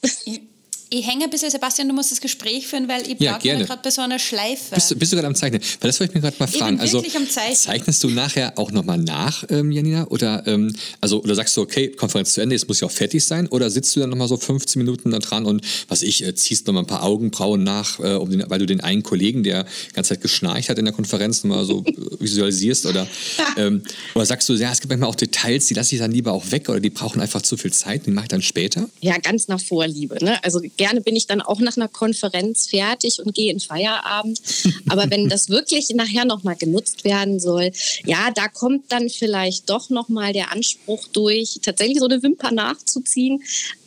Ich 0.89 1.07
hänge 1.07 1.23
ein 1.23 1.29
bisschen, 1.31 1.49
Sebastian, 1.49 1.87
du 1.87 1.95
musst 1.95 2.11
das 2.11 2.21
Gespräch 2.21 2.67
führen, 2.67 2.87
weil 2.87 3.01
ich 3.09 3.19
ja, 3.19 3.37
gerade 3.37 3.79
bei 3.81 3.89
so 3.89 4.01
einer 4.01 4.19
Schleife. 4.19 4.75
Bist, 4.75 4.97
bist 4.99 5.11
du 5.11 5.15
gerade 5.15 5.27
am 5.27 5.35
Zeichnen? 5.35 5.59
Weil 5.79 5.89
das 5.89 5.99
wollte 5.99 6.11
ich 6.11 6.15
mir 6.15 6.21
gerade 6.21 6.35
mal 6.37 6.47
fragen. 6.47 6.75
Ich 6.75 6.91
bin 6.91 6.99
also, 7.01 7.17
am 7.17 7.29
Zeichnen. 7.29 7.55
Zeichnest 7.55 8.03
du 8.03 8.09
nachher 8.09 8.53
auch 8.57 8.71
nochmal 8.71 8.99
nach, 8.99 9.43
ähm, 9.49 9.71
Janina? 9.71 10.05
Oder, 10.09 10.45
ähm, 10.45 10.75
also, 11.01 11.23
oder 11.23 11.33
sagst 11.33 11.57
du, 11.57 11.61
okay, 11.61 11.89
Konferenz 11.89 12.33
zu 12.33 12.41
Ende, 12.41 12.55
jetzt 12.55 12.67
muss 12.67 12.77
ich 12.77 12.83
auch 12.83 12.91
fertig 12.91 13.25
sein? 13.25 13.47
Oder 13.47 13.69
sitzt 13.71 13.95
du 13.95 13.99
dann 13.99 14.11
nochmal 14.11 14.27
so 14.27 14.37
15 14.37 14.79
Minuten 14.79 15.09
da 15.09 15.17
dran 15.17 15.45
und, 15.45 15.65
was 15.87 16.03
ich, 16.03 16.23
äh, 16.23 16.35
ziehst 16.35 16.67
nochmal 16.67 16.83
ein 16.83 16.87
paar 16.87 17.03
Augenbrauen 17.03 17.63
nach, 17.63 17.99
äh, 17.99 18.13
um 18.13 18.29
den, 18.29 18.43
weil 18.47 18.59
du 18.59 18.67
den 18.67 18.81
einen 18.81 19.01
Kollegen, 19.01 19.43
der 19.43 19.63
die 19.63 19.93
ganze 19.93 20.09
Zeit 20.09 20.21
geschnarcht 20.21 20.69
hat 20.69 20.77
in 20.77 20.85
der 20.85 20.93
Konferenz, 20.93 21.43
nochmal 21.43 21.65
so 21.65 21.83
visualisierst? 22.19 22.85
Oder, 22.85 23.07
ähm, 23.57 23.81
oder 24.13 24.25
sagst 24.25 24.47
du, 24.49 24.53
ja, 24.53 24.71
es 24.71 24.81
gibt 24.81 24.91
manchmal 24.91 25.09
auch 25.09 25.15
Details, 25.15 25.65
die 25.65 25.73
lasse 25.73 25.95
ich 25.95 26.01
dann 26.01 26.11
lieber 26.11 26.31
auch 26.33 26.51
weg 26.51 26.69
oder 26.69 26.79
die 26.79 26.91
brauchen 26.91 27.21
einfach 27.21 27.41
zu 27.41 27.57
viel 27.57 27.73
Zeit, 27.73 28.05
die 28.05 28.11
mache 28.11 28.25
ich 28.25 28.29
dann 28.29 28.43
später? 28.43 28.87
Ja, 29.01 29.17
ganz 29.17 29.47
nach 29.47 29.59
Vorliebe. 29.59 30.23
Ne? 30.23 30.43
Also, 30.43 30.61
gerne 30.77 31.01
bin 31.01 31.15
ich 31.15 31.27
dann 31.27 31.41
auch 31.41 31.59
nach 31.59 31.77
einer 31.77 31.87
Konferenz 31.87 32.67
fertig 32.67 33.19
und 33.19 33.33
gehe 33.33 33.51
in 33.51 33.59
Feierabend. 33.59 34.41
Aber 34.89 35.09
wenn 35.09 35.29
das 35.29 35.49
wirklich 35.49 35.89
nachher 35.89 36.25
nochmal 36.25 36.55
genutzt 36.55 37.03
werden 37.03 37.39
soll, 37.39 37.71
ja, 38.05 38.31
da 38.31 38.47
kommt 38.47 38.91
dann 38.91 39.09
vielleicht 39.09 39.69
doch 39.69 39.89
nochmal 39.89 40.33
der 40.33 40.51
Anspruch 40.51 41.07
durch, 41.07 41.59
tatsächlich 41.61 41.99
so 41.99 42.05
eine 42.05 42.21
Wimper 42.21 42.51
nachzuziehen. 42.51 43.41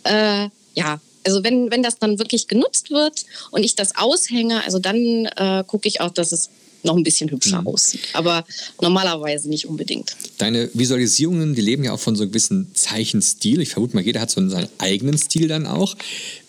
Äh, 0.05 0.49
ja, 0.75 1.01
also 1.29 1.45
wenn, 1.45 1.71
wenn 1.71 1.83
das 1.83 1.99
dann 1.99 2.19
wirklich 2.19 2.49
genutzt 2.49 2.91
wird 2.91 3.27
und 3.51 3.63
ich 3.63 3.77
das 3.77 3.97
aushänge, 3.97 4.65
also 4.65 4.79
dann 4.79 5.27
äh, 5.37 5.63
gucke 5.67 5.87
ich 5.87 6.01
auch, 6.01 6.11
dass 6.11 6.33
es 6.33 6.49
noch 6.85 6.97
ein 6.97 7.03
bisschen 7.03 7.31
hübscher 7.31 7.61
mhm. 7.61 7.67
aussieht. 7.67 8.01
Aber 8.13 8.45
normalerweise 8.81 9.49
nicht 9.49 9.67
unbedingt. 9.67 10.17
Deine 10.39 10.71
Visualisierungen, 10.73 11.55
die 11.55 11.61
leben 11.61 11.85
ja 11.85 11.93
auch 11.93 12.01
von 12.01 12.17
so 12.17 12.23
einem 12.23 12.31
gewissen 12.31 12.71
Zeichenstil. 12.73 13.61
Ich 13.61 13.71
vermute 13.71 13.95
mal, 13.95 14.05
jeder 14.05 14.21
hat 14.21 14.31
so 14.31 14.49
seinen 14.49 14.69
eigenen 14.79 15.19
Stil 15.19 15.49
dann 15.49 15.67
auch. 15.67 15.97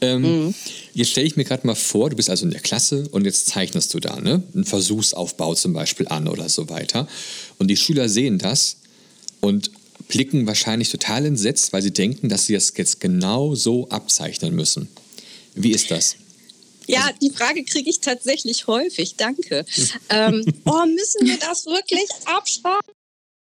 Ähm, 0.02 0.22
mhm. 0.46 0.56
jetzt 0.94 1.12
stelle 1.12 1.28
ich 1.28 1.36
mir 1.36 1.46
gerade 1.46 1.66
mal 1.66 1.76
vor, 1.76 2.10
du 2.10 2.16
bist 2.16 2.30
also 2.30 2.46
in 2.46 2.52
der 2.52 2.62
Klasse 2.62 3.10
und 3.12 3.26
jetzt 3.26 3.48
zeichnest 3.48 3.94
du 3.94 4.00
da 4.00 4.22
ne? 4.22 4.44
einen 4.54 4.66
Versuchsaufbau 4.66 5.56
zum 5.56 5.74
Beispiel 5.74 6.08
an 6.08 6.28
oder 6.28 6.48
so 6.48 6.70
weiter. 6.70 7.08
Und 7.58 7.68
die 7.68 7.78
Schüler 7.78 8.08
sehen 8.08 8.38
das 8.38 8.78
und 9.42 9.72
blicken 10.10 10.48
wahrscheinlich 10.48 10.90
total 10.90 11.26
entsetzt, 11.26 11.72
weil 11.72 11.82
sie 11.82 11.94
denken, 11.94 12.28
dass 12.28 12.48
sie 12.48 12.54
das 12.54 12.74
jetzt 12.76 13.00
genau 13.00 13.56
so 13.56 13.88
abzeichnen 13.90 14.54
müssen. 14.54 14.90
Wie 15.56 15.72
ist 15.72 15.92
das? 15.92 16.18
Ja, 16.88 17.12
die 17.22 17.30
Frage 17.30 17.64
kriege 17.64 17.90
ich 17.90 18.02
tatsächlich 18.02 18.66
häufig. 18.68 19.16
Danke. 19.16 19.66
ähm, 20.10 20.44
oh, 20.66 20.86
müssen 20.86 21.28
wir 21.28 21.38
das 21.38 21.66
wirklich 21.68 22.10
abschreiben? 22.26 22.80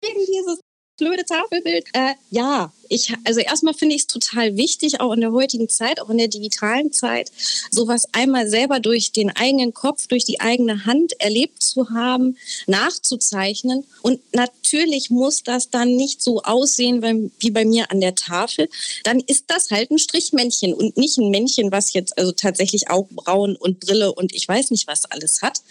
Dieses 0.03 0.59
blöde 0.97 1.25
Tafelbild. 1.25 1.85
Äh, 1.93 2.13
ja, 2.29 2.71
ich, 2.89 3.13
also 3.23 3.39
erstmal 3.39 3.73
finde 3.73 3.95
ich 3.95 4.01
es 4.01 4.07
total 4.07 4.55
wichtig, 4.55 4.99
auch 4.99 5.13
in 5.13 5.21
der 5.21 5.31
heutigen 5.31 5.67
Zeit, 5.67 5.99
auch 5.99 6.09
in 6.09 6.17
der 6.17 6.27
digitalen 6.27 6.91
Zeit, 6.91 7.31
sowas 7.71 8.05
einmal 8.11 8.47
selber 8.47 8.79
durch 8.79 9.11
den 9.11 9.35
eigenen 9.35 9.73
Kopf, 9.73 10.07
durch 10.07 10.25
die 10.25 10.39
eigene 10.39 10.85
Hand 10.85 11.19
erlebt 11.19 11.63
zu 11.63 11.89
haben, 11.89 12.37
nachzuzeichnen. 12.67 13.85
Und 14.01 14.21
natürlich 14.33 15.09
muss 15.09 15.43
das 15.43 15.69
dann 15.69 15.95
nicht 15.95 16.21
so 16.21 16.41
aussehen 16.43 17.31
wie 17.39 17.51
bei 17.51 17.65
mir 17.65 17.89
an 17.91 17.99
der 17.99 18.15
Tafel. 18.15 18.69
Dann 19.03 19.19
ist 19.19 19.45
das 19.47 19.71
halt 19.71 19.89
ein 19.89 19.99
Strichmännchen 19.99 20.73
und 20.73 20.97
nicht 20.97 21.17
ein 21.17 21.31
Männchen, 21.31 21.71
was 21.71 21.93
jetzt 21.93 22.17
also 22.17 22.31
tatsächlich 22.31 22.89
Augenbrauen 22.89 23.55
und 23.55 23.79
Brille 23.79 24.13
und 24.13 24.33
ich 24.33 24.47
weiß 24.47 24.71
nicht 24.71 24.87
was 24.87 25.05
alles 25.05 25.41
hat. 25.41 25.61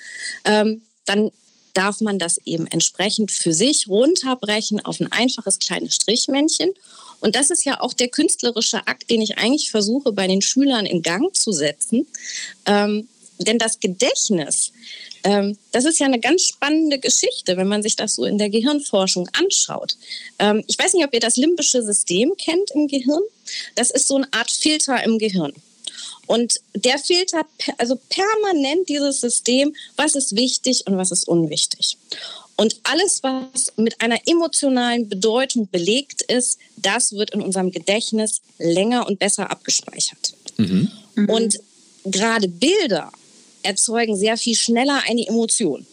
Ähm, 0.44 0.82
dann 1.04 1.30
darf 1.74 2.00
man 2.00 2.18
das 2.18 2.38
eben 2.44 2.66
entsprechend 2.66 3.30
für 3.30 3.52
sich 3.52 3.88
runterbrechen 3.88 4.84
auf 4.84 5.00
ein 5.00 5.10
einfaches 5.10 5.58
kleines 5.58 5.94
Strichmännchen. 5.96 6.70
Und 7.20 7.36
das 7.36 7.50
ist 7.50 7.64
ja 7.64 7.80
auch 7.80 7.92
der 7.92 8.08
künstlerische 8.08 8.86
Akt, 8.86 9.08
den 9.10 9.22
ich 9.22 9.38
eigentlich 9.38 9.70
versuche 9.70 10.12
bei 10.12 10.26
den 10.26 10.42
Schülern 10.42 10.86
in 10.86 11.02
Gang 11.02 11.34
zu 11.34 11.52
setzen. 11.52 12.06
Ähm, 12.66 13.08
denn 13.38 13.58
das 13.58 13.80
Gedächtnis, 13.80 14.72
ähm, 15.24 15.56
das 15.72 15.84
ist 15.84 15.98
ja 15.98 16.06
eine 16.06 16.20
ganz 16.20 16.42
spannende 16.42 16.98
Geschichte, 16.98 17.56
wenn 17.56 17.68
man 17.68 17.82
sich 17.82 17.96
das 17.96 18.14
so 18.14 18.24
in 18.24 18.38
der 18.38 18.50
Gehirnforschung 18.50 19.28
anschaut. 19.32 19.96
Ähm, 20.38 20.64
ich 20.66 20.78
weiß 20.78 20.94
nicht, 20.94 21.04
ob 21.04 21.14
ihr 21.14 21.20
das 21.20 21.36
limbische 21.36 21.82
System 21.82 22.32
kennt 22.36 22.70
im 22.72 22.88
Gehirn. 22.88 23.22
Das 23.74 23.90
ist 23.90 24.08
so 24.08 24.16
eine 24.16 24.32
Art 24.32 24.50
Filter 24.50 25.02
im 25.04 25.18
Gehirn. 25.18 25.52
Und 26.26 26.60
der 26.74 26.98
filtert 26.98 27.46
also 27.78 27.98
permanent 28.08 28.88
dieses 28.88 29.20
System, 29.20 29.74
was 29.96 30.14
ist 30.14 30.36
wichtig 30.36 30.86
und 30.86 30.96
was 30.96 31.10
ist 31.10 31.28
unwichtig. 31.28 31.96
Und 32.56 32.76
alles, 32.84 33.22
was 33.22 33.72
mit 33.76 34.00
einer 34.00 34.18
emotionalen 34.26 35.08
Bedeutung 35.08 35.68
belegt 35.70 36.22
ist, 36.22 36.58
das 36.76 37.12
wird 37.12 37.30
in 37.30 37.40
unserem 37.40 37.70
Gedächtnis 37.70 38.40
länger 38.58 39.06
und 39.06 39.18
besser 39.18 39.50
abgespeichert. 39.50 40.34
Mhm. 40.58 40.90
Und 41.28 41.58
gerade 42.04 42.48
Bilder 42.48 43.10
erzeugen 43.62 44.16
sehr 44.16 44.36
viel 44.36 44.56
schneller 44.56 45.02
eine 45.08 45.26
Emotion. 45.26 45.86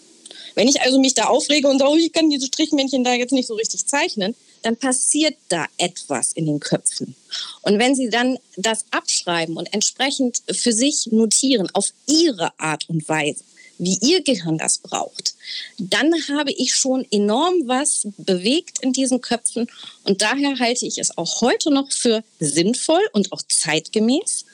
Wenn 0.56 0.68
ich 0.68 0.82
also 0.82 1.00
mich 1.00 1.14
da 1.14 1.26
aufrege 1.26 1.68
und 1.68 1.80
sage, 1.80 1.92
oh, 1.92 1.98
ich 1.98 2.12
kann 2.12 2.30
diese 2.30 2.48
Strichmännchen 2.48 3.04
da 3.04 3.14
jetzt 3.14 3.32
nicht 3.32 3.48
so 3.48 3.56
richtig 3.56 3.86
zeichnen, 3.86 4.36
dann 4.62 4.76
passiert 4.76 5.36
da 5.48 5.66
etwas 5.78 6.34
in 6.34 6.46
den 6.46 6.60
Köpfen. 6.60 7.16
Und 7.62 7.80
wenn 7.80 7.96
Sie 7.96 8.10
dann 8.10 8.38
das 8.58 8.86
abschreiben 8.92 9.58
und 9.58 9.74
entsprechend 9.74 10.42
für 10.52 10.74
sich 10.74 11.08
notieren, 11.12 11.70
auf 11.74 11.94
Ihre 12.08 12.52
Art 12.60 12.90
und 12.90 13.08
Weise, 13.08 13.44
wie 13.78 13.98
Ihr 14.02 14.22
Gehirn 14.22 14.58
das 14.58 14.80
braucht, 14.80 15.36
dann 15.78 16.14
habe 16.30 16.52
ich 16.52 16.76
schon 16.76 17.08
enorm 17.12 17.54
was 17.66 18.08
bewegt 18.18 18.80
in 18.82 18.92
diesen 18.92 19.22
Köpfen. 19.22 19.68
Und 20.04 20.22
daher 20.22 20.60
halte 20.60 20.86
ich 20.86 20.98
es 20.98 21.18
auch 21.18 21.42
heute 21.42 21.72
noch 21.72 21.92
für 21.92 22.24
sinnvoll 22.40 23.02
und 23.14 23.32
auch 23.32 23.42
zeitgemäß, 23.48 24.46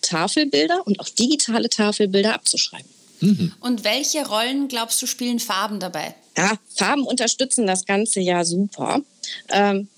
Tafelbilder 0.00 0.84
und 0.84 0.98
auch 0.98 1.08
digitale 1.08 1.68
Tafelbilder 1.68 2.34
abzuschreiben. 2.34 2.90
Mhm. 3.22 3.52
Und 3.60 3.84
welche 3.84 4.26
Rollen, 4.26 4.68
glaubst 4.68 5.00
du, 5.00 5.06
spielen 5.06 5.38
Farben 5.38 5.80
dabei? 5.80 6.14
Ja, 6.36 6.58
Farben 6.74 7.04
unterstützen 7.04 7.66
das 7.66 7.86
Ganze 7.86 8.20
ja 8.20 8.44
super. 8.44 9.00
Ähm, 9.48 9.88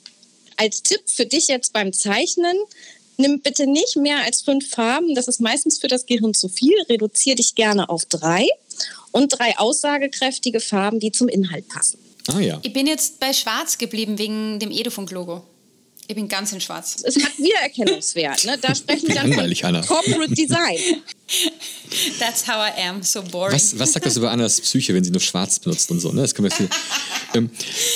als 0.57 0.83
Tipp 0.83 1.01
für 1.07 1.27
dich 1.27 1.49
jetzt 1.49 1.73
beim 1.73 1.93
Zeichnen, 1.93 2.57
nimm 3.17 3.41
bitte 3.41 3.67
nicht 3.67 3.97
mehr 3.97 4.19
als 4.25 4.43
fünf 4.43 4.69
Farben. 4.69 5.15
Das 5.15 5.27
ist 5.27 5.41
meistens 5.41 5.79
für 5.79 5.89
das 5.89 6.07
Gehirn 6.07 6.35
zu 6.35 6.49
viel. 6.49 6.75
Reduziere 6.89 7.37
dich 7.37 7.55
gerne 7.55 7.89
auf 7.89 8.05
drei 8.05 8.47
und 9.11 9.39
drei 9.39 9.59
aussagekräftige 9.59 10.61
Farben, 10.61 11.01
die 11.01 11.13
zum 11.13 11.29
Inhalt 11.29 11.69
passen. 11.69 11.99
Ah 12.29 12.41
ja. 12.41 12.59
Ich 12.63 12.73
bin 12.73 12.87
jetzt 12.87 13.21
bei 13.21 13.33
Schwarz 13.33 13.79
geblieben 13.79 14.19
wegen 14.19 14.59
dem 14.59 14.71
Edufunk-Logo. 14.71 15.43
Ich 16.07 16.15
bin 16.15 16.29
ganz 16.29 16.53
in 16.53 16.61
Schwarz. 16.61 17.03
Es 17.03 17.17
hat 17.17 17.39
Wiedererkennungswert. 17.39 18.45
Ne? 18.45 18.59
Da 18.61 18.75
sprechen 18.75 19.09
wir 19.09 19.15
dann 19.15 19.33
von 19.33 19.87
Corporate 19.87 20.35
Design. 20.35 20.79
That's 22.19 22.47
how 22.47 22.69
I 22.69 22.89
am, 22.89 23.03
so 23.03 23.23
boring. 23.23 23.55
Was, 23.55 23.79
was 23.79 23.93
sagt 23.93 24.05
das 24.05 24.17
über 24.17 24.31
Annas 24.31 24.61
Psyche, 24.61 24.93
wenn 24.93 25.03
sie 25.03 25.11
nur 25.11 25.23
schwarz 25.23 25.59
benutzt 25.59 25.91
und 25.91 26.01
so? 26.01 26.13
Ne? 26.13 26.21
Das 26.23 26.35
können 26.35 26.51
wir 26.51 26.69
ähm, 27.35 27.51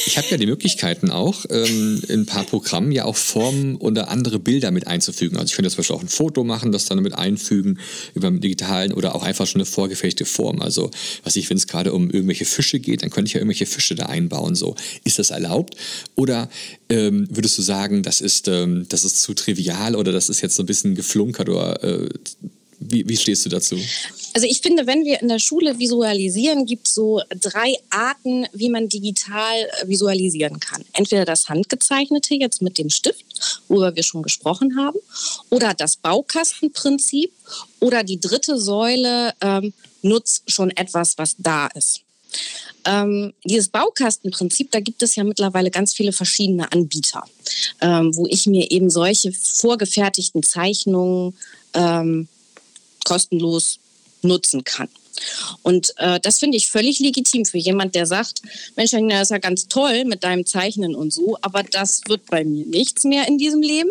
ich 0.07 0.17
habe 0.17 0.27
ja 0.29 0.39
die 0.39 0.47
Möglichkeiten 0.47 1.11
auch, 1.11 1.45
ähm, 1.51 2.03
in 2.09 2.21
ein 2.21 2.27
paar 2.27 2.45
Programmen 2.45 2.91
ja 2.93 3.05
auch 3.05 3.17
Formen 3.17 3.77
oder 3.77 4.09
andere 4.09 4.39
Bilder 4.39 4.71
mit 4.71 4.87
einzufügen. 4.87 5.37
Also 5.37 5.51
ich 5.51 5.57
könnte 5.57 5.71
zum 5.71 5.79
Beispiel 5.79 5.97
auch 5.97 6.03
ein 6.03 6.09
Foto 6.09 6.43
machen, 6.45 6.73
das 6.73 6.87
dann 6.87 7.03
mit 7.03 7.15
einfügen 7.15 7.79
über 8.15 8.31
den 8.31 8.41
digitalen 8.41 8.93
oder 8.93 9.15
auch 9.15 9.23
einfach 9.23 9.47
schon 9.47 9.61
eine 9.61 9.67
vorgefertigte 9.67 10.25
Form. 10.25 10.63
Also 10.63 10.91
was 11.23 11.37
ich, 11.37 11.51
wenn 11.51 11.59
es 11.59 11.67
gerade 11.67 11.93
um 11.93 12.11
irgendwelche 12.11 12.47
Fische 12.47 12.81
geht, 12.81 13.03
dann 13.03 13.11
könnte 13.11 13.29
ich 13.29 13.35
ja 13.35 13.41
irgendwelche 13.41 13.67
Fische 13.67 13.95
da 13.95 14.07
einbauen. 14.07 14.55
So. 14.55 14.75
Ist 15.05 15.19
das 15.19 15.31
erlaubt? 15.31 15.77
Oder 16.15 16.49
ähm, 16.91 17.29
würdest 17.31 17.59
du 17.59 17.63
sagen, 17.63 18.03
das 18.03 18.21
ist, 18.21 18.49
ähm, 18.49 18.87
das 18.89 19.05
ist 19.05 19.23
zu 19.23 19.35
trivial 19.35 19.95
oder 19.95 20.13
das 20.13 20.29
ist 20.29 20.41
jetzt 20.41 20.57
so 20.57 20.63
ein 20.63 20.67
bisschen 20.67 20.95
geflunkert 20.95 21.49
oder 21.49 21.83
äh, 21.83 22.09
wie, 22.81 23.09
wie 23.09 23.17
stehst 23.17 23.45
du 23.45 23.49
dazu? 23.49 23.77
Also 24.35 24.47
ich 24.47 24.61
finde, 24.61 24.87
wenn 24.87 25.05
wir 25.05 25.21
in 25.21 25.29
der 25.29 25.41
Schule 25.41 25.79
visualisieren, 25.79 26.65
gibt 26.65 26.87
es 26.87 26.95
so 26.95 27.21
drei 27.41 27.75
Arten, 27.91 28.47
wie 28.53 28.69
man 28.69 28.89
digital 28.89 29.57
äh, 29.83 29.89
visualisieren 29.89 30.61
kann. 30.61 30.85
Entweder 30.93 31.25
das 31.25 31.49
Handgezeichnete 31.49 32.35
jetzt 32.35 32.63
mit 32.63 32.79
dem 32.79 32.91
Stift, 32.91 33.63
worüber 33.69 33.97
wir 33.97 34.03
schon 34.03 34.23
gesprochen 34.23 34.79
haben, 34.79 34.99
oder 35.51 35.75
das 35.75 35.97
Baukastenprinzip 35.97 37.33
oder 37.81 38.05
die 38.05 38.21
dritte 38.21 38.59
Säule 38.59 39.35
ähm, 39.41 39.73
nutzt 40.03 40.51
schon 40.51 40.71
etwas, 40.71 41.19
was 41.19 41.35
da 41.39 41.67
ist. 41.69 42.03
Ähm, 42.85 43.33
dieses 43.45 43.69
Baukastenprinzip, 43.69 44.71
da 44.71 44.81
gibt 44.81 45.03
es 45.03 45.17
ja 45.17 45.25
mittlerweile 45.25 45.71
ganz 45.71 45.93
viele 45.95 46.13
verschiedene 46.13 46.71
Anbieter, 46.73 47.25
ähm, 47.81 48.15
wo 48.17 48.27
ich 48.27 48.47
mir 48.47 48.71
eben 48.71 48.89
solche 48.91 49.33
vorgefertigten 49.33 50.43
Zeichnungen 50.43 51.35
ähm, 51.75 52.29
kostenlos 53.05 53.79
nutzen 54.23 54.65
kann. 54.65 54.89
Und 55.63 55.93
äh, 55.97 56.21
das 56.21 56.39
finde 56.39 56.57
ich 56.57 56.69
völlig 56.69 57.01
legitim 57.01 57.45
für 57.45 57.59
jemand, 57.59 57.95
der 57.95 58.07
sagt, 58.07 58.43
Mensch, 58.77 58.93
das 58.93 59.23
ist 59.23 59.31
ja 59.31 59.39
ganz 59.39 59.69
toll 59.69 60.05
mit 60.05 60.25
deinem 60.25 60.47
Zeichnen 60.47 60.95
und 60.95 61.13
so, 61.13 61.37
aber 61.43 61.63
das 61.63 62.03
wird 62.07 62.27
bei 62.27 62.45
mir 62.45 62.65
nichts 62.67 63.05
mehr 63.05 63.27
in 63.27 63.39
diesem 63.39 63.63
Leben. 63.63 63.91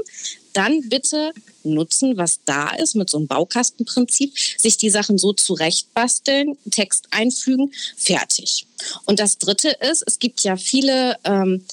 Dann 0.58 0.90
bitte 0.90 1.34
nutzen, 1.64 2.18
was 2.18 2.40
da 2.44 2.70
ist, 2.72 2.96
mit 2.96 3.12
so 3.12 3.18
einem 3.18 3.28
Baukastenprinzip, 3.28 4.34
sich 4.58 4.78
die 4.78 4.90
Sachen 4.90 5.20
so 5.20 5.32
zurechtbasteln, 5.32 6.58
Text 6.72 7.08
einfügen, 7.12 7.72
fertig. 7.96 8.66
Und 9.06 9.20
das 9.20 9.38
Dritte 9.38 9.70
ist, 9.92 10.04
es 10.08 10.18
gibt 10.18 10.42
ja 10.42 10.58
viele 10.58 11.16
ähm, 11.26 11.64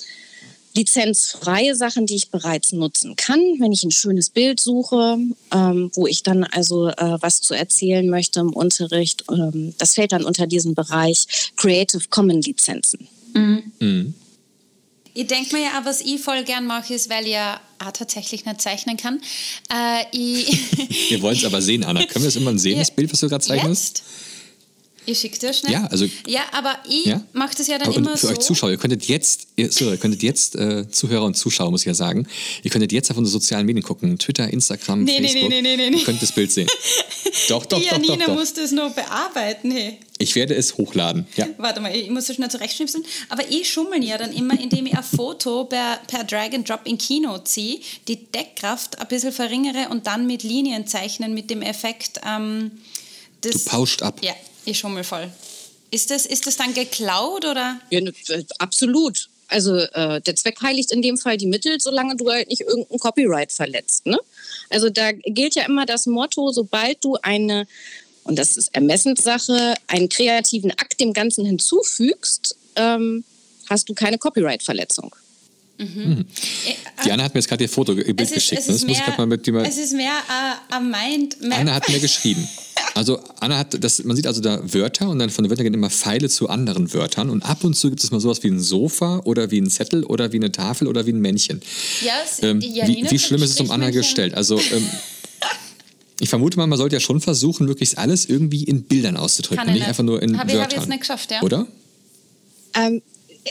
lizenzfreie 0.74 1.74
Sachen, 1.74 2.04
die 2.04 2.16
ich 2.16 2.30
bereits 2.30 2.72
nutzen 2.72 3.16
kann, 3.16 3.40
wenn 3.58 3.72
ich 3.72 3.84
ein 3.84 3.90
schönes 3.90 4.28
Bild 4.28 4.60
suche, 4.60 5.16
ähm, 5.50 5.90
wo 5.94 6.06
ich 6.06 6.22
dann 6.22 6.44
also 6.44 6.88
äh, 6.88 7.16
was 7.20 7.40
zu 7.40 7.54
erzählen 7.54 8.06
möchte 8.06 8.40
im 8.40 8.52
Unterricht. 8.52 9.24
Ähm, 9.30 9.74
das 9.78 9.94
fällt 9.94 10.12
dann 10.12 10.24
unter 10.24 10.46
diesen 10.46 10.74
Bereich 10.74 11.52
Creative 11.56 12.02
Commons 12.10 12.46
Lizenzen. 12.46 13.08
Mhm. 13.32 13.72
Mhm. 13.78 14.14
Ich 15.16 15.28
denke 15.28 15.54
mir 15.54 15.62
ja, 15.62 15.80
was 15.84 16.00
ich 16.00 16.20
voll 16.20 16.42
gern 16.42 16.66
mache, 16.66 16.92
ist, 16.92 17.08
weil 17.08 17.24
ich 17.24 17.32
ja 17.32 17.60
auch 17.78 17.92
tatsächlich 17.92 18.44
nicht 18.44 18.60
zeichnen 18.60 18.96
kann. 18.96 19.20
Äh, 19.70 20.04
Wir 21.08 21.22
wollen 21.22 21.36
es 21.36 21.44
aber 21.44 21.62
sehen, 21.62 21.84
Anna. 21.84 22.04
Können 22.04 22.24
wir 22.24 22.28
es 22.28 22.36
immer 22.36 22.58
sehen, 22.58 22.80
das 22.80 22.90
Bild, 22.90 23.12
was 23.12 23.20
du 23.20 23.28
gerade 23.28 23.44
zeichnest? 23.44 23.98
Jetzt? 23.98 24.23
Ich 25.06 25.18
schicke 25.18 25.38
dir 25.38 25.52
schnell. 25.52 25.72
Ja, 25.72 25.86
also, 25.86 26.06
ja 26.26 26.42
aber 26.52 26.78
ich 26.88 27.06
ja? 27.06 27.22
mache 27.32 27.54
das 27.56 27.66
ja 27.66 27.78
dann 27.78 27.88
aber 27.88 27.96
immer 27.96 28.16
für 28.16 28.26
so. 28.26 28.32
euch 28.32 28.38
Zuschauer, 28.38 28.70
ihr 28.70 28.78
könntet 28.78 29.04
jetzt, 29.06 29.48
ihr, 29.56 29.70
so, 29.70 29.90
ihr 29.90 29.98
könntet 29.98 30.22
jetzt, 30.22 30.56
äh, 30.56 30.88
Zuhörer 30.90 31.24
und 31.24 31.36
Zuschauer 31.36 31.70
muss 31.70 31.82
ich 31.82 31.86
ja 31.86 31.94
sagen, 31.94 32.26
ihr 32.62 32.70
könntet 32.70 32.92
jetzt 32.92 33.10
auf 33.10 33.16
unsere 33.16 33.32
sozialen 33.32 33.66
Medien 33.66 33.82
gucken, 33.82 34.18
Twitter, 34.18 34.48
Instagram, 34.48 35.04
nee, 35.04 35.20
Facebook. 35.20 35.50
Nee, 35.50 35.62
nee, 35.62 35.76
nee, 35.76 35.90
nee, 35.90 35.98
Ihr 35.98 36.04
könnt 36.04 36.22
das 36.22 36.32
Bild 36.32 36.50
sehen. 36.52 36.68
doch, 37.48 37.66
doch, 37.66 37.78
Die 37.78 37.84
doch, 37.84 37.92
Janina 37.92 38.16
doch, 38.16 38.26
doch. 38.26 38.34
muss 38.34 38.54
das 38.54 38.72
noch 38.72 38.94
bearbeiten, 38.94 39.70
hey. 39.70 39.98
Ich 40.18 40.34
werde 40.36 40.54
es 40.54 40.78
hochladen, 40.78 41.26
ja. 41.36 41.48
Warte 41.58 41.80
mal, 41.80 41.94
ich 41.94 42.08
muss 42.08 42.26
das 42.26 42.36
schnell 42.36 42.50
zurechtschnipseln. 42.50 43.04
Aber 43.28 43.42
ich 43.50 43.70
schummel 43.70 44.02
ja 44.04 44.16
dann 44.16 44.32
immer, 44.32 44.58
indem 44.58 44.86
ich 44.86 44.96
ein 44.96 45.02
Foto 45.02 45.64
per, 45.64 46.00
per 46.06 46.24
Drag 46.24 46.54
and 46.54 46.68
Drop 46.68 46.80
in 46.84 46.98
Kino 46.98 47.38
ziehe, 47.38 47.80
die 48.06 48.24
Deckkraft 48.24 48.98
ein 49.00 49.08
bisschen 49.08 49.32
verringere 49.32 49.88
und 49.90 50.06
dann 50.06 50.26
mit 50.26 50.44
Linien 50.44 50.86
zeichnen 50.86 51.34
mit 51.34 51.50
dem 51.50 51.62
Effekt. 51.62 52.20
Ähm, 52.26 52.70
du 53.40 53.50
pauscht 53.64 54.02
ab. 54.02 54.20
Ja, 54.22 54.34
ich 54.64 54.78
schummel 54.78 55.04
voll. 55.04 55.30
Ist 55.90 56.10
das, 56.10 56.26
ist 56.26 56.46
das 56.46 56.56
dann 56.56 56.74
geklaut 56.74 57.44
oder? 57.44 57.80
Ja, 57.90 58.00
ne, 58.00 58.12
absolut. 58.58 59.28
Also 59.48 59.76
äh, 59.76 60.20
der 60.20 60.36
Zweck 60.36 60.60
heiligt 60.62 60.90
in 60.90 61.02
dem 61.02 61.16
Fall 61.18 61.36
die 61.36 61.46
Mittel, 61.46 61.80
solange 61.80 62.16
du 62.16 62.30
halt 62.30 62.48
nicht 62.48 62.62
irgendein 62.62 62.98
Copyright 62.98 63.52
verletzt. 63.52 64.06
Ne? 64.06 64.18
Also 64.70 64.90
da 64.90 65.12
gilt 65.12 65.54
ja 65.54 65.64
immer 65.66 65.86
das 65.86 66.06
Motto, 66.06 66.50
sobald 66.50 67.04
du 67.04 67.16
eine, 67.22 67.66
und 68.24 68.38
das 68.38 68.56
ist 68.56 68.74
Ermessenssache, 68.74 69.74
einen 69.86 70.08
kreativen 70.08 70.72
Akt 70.72 70.98
dem 71.00 71.12
Ganzen 71.12 71.44
hinzufügst, 71.44 72.56
ähm, 72.76 73.22
hast 73.68 73.88
du 73.88 73.94
keine 73.94 74.18
Copyright-Verletzung. 74.18 75.14
Mhm. 75.78 76.24
Diana 77.04 77.24
hat 77.24 77.34
mir 77.34 77.40
jetzt 77.40 77.48
gerade 77.48 77.64
ihr 77.64 77.68
Foto 77.68 77.94
Bild 77.94 78.20
Es 78.20 78.30
ist, 78.30 78.34
geschickt. 78.34 78.60
es 78.62 78.68
ne? 78.68 78.74
ist 78.74 78.82
Das 78.82 78.88
muss 78.88 78.92
ich 78.92 78.98
mehr, 78.98 79.06
grad 79.06 79.18
mal 79.18 79.26
mit 79.26 79.46
dir 79.46 79.52
mal 79.52 79.66
es 79.66 79.76
ist 79.76 79.92
mehr 79.92 80.12
äh, 80.12 80.74
ein 80.74 80.90
Mindmap. 80.90 81.58
Anna 81.58 81.74
hat 81.74 81.88
mir 81.88 82.00
geschrieben. 82.00 82.48
Also 82.94 83.18
Anna 83.40 83.58
hat 83.58 83.82
das, 83.82 84.04
man 84.04 84.14
sieht 84.16 84.26
also 84.26 84.40
da 84.40 84.60
Wörter 84.72 85.08
und 85.08 85.18
dann 85.18 85.28
von 85.30 85.42
den 85.44 85.50
Wörtern 85.50 85.64
gehen 85.64 85.74
immer 85.74 85.90
Pfeile 85.90 86.28
zu 86.28 86.48
anderen 86.48 86.92
Wörtern 86.94 87.28
und 87.28 87.42
ab 87.42 87.64
und 87.64 87.74
zu 87.74 87.90
gibt 87.90 88.04
es 88.04 88.10
mal 88.12 88.20
sowas 88.20 88.42
wie 88.44 88.48
ein 88.48 88.60
Sofa 88.60 89.20
oder 89.24 89.50
wie 89.50 89.60
ein 89.60 89.68
Zettel 89.68 90.04
oder 90.04 90.32
wie 90.32 90.36
eine 90.36 90.52
Tafel 90.52 90.86
oder 90.86 91.04
wie 91.04 91.12
ein 91.12 91.20
Männchen. 91.20 91.60
Ja, 92.04 92.12
es- 92.24 92.42
Ähm, 92.42 92.60
die 92.60 92.68
wie, 92.86 93.10
wie 93.10 93.18
schlimm 93.18 93.42
ist 93.42 93.50
es 93.50 93.60
um 93.60 93.70
Anna 93.72 93.90
gestellt? 93.90 94.34
Also 94.34 94.58
ähm, 94.60 94.88
ich 96.20 96.28
vermute 96.28 96.56
mal, 96.56 96.66
man 96.68 96.78
sollte 96.78 96.94
ja 96.96 97.00
schon 97.00 97.20
versuchen, 97.20 97.66
möglichst 97.66 97.98
alles 97.98 98.26
irgendwie 98.26 98.62
in 98.64 98.84
Bildern 98.84 99.16
auszudrücken 99.16 99.64
nicht 99.66 99.74
nicht. 99.74 99.88
einfach 99.88 100.04
nur 100.04 100.22
in 100.22 100.38
Hab 100.38 100.46
ich- 100.48 100.54
hab 100.54 100.60
Wörtern. 100.60 100.70
ich 100.70 100.76
jetzt 100.82 100.88
nicht 100.88 101.00
geschafft, 101.00 101.30
ja. 101.32 101.42
Oder? 101.42 101.66
Ähm, 102.74 103.02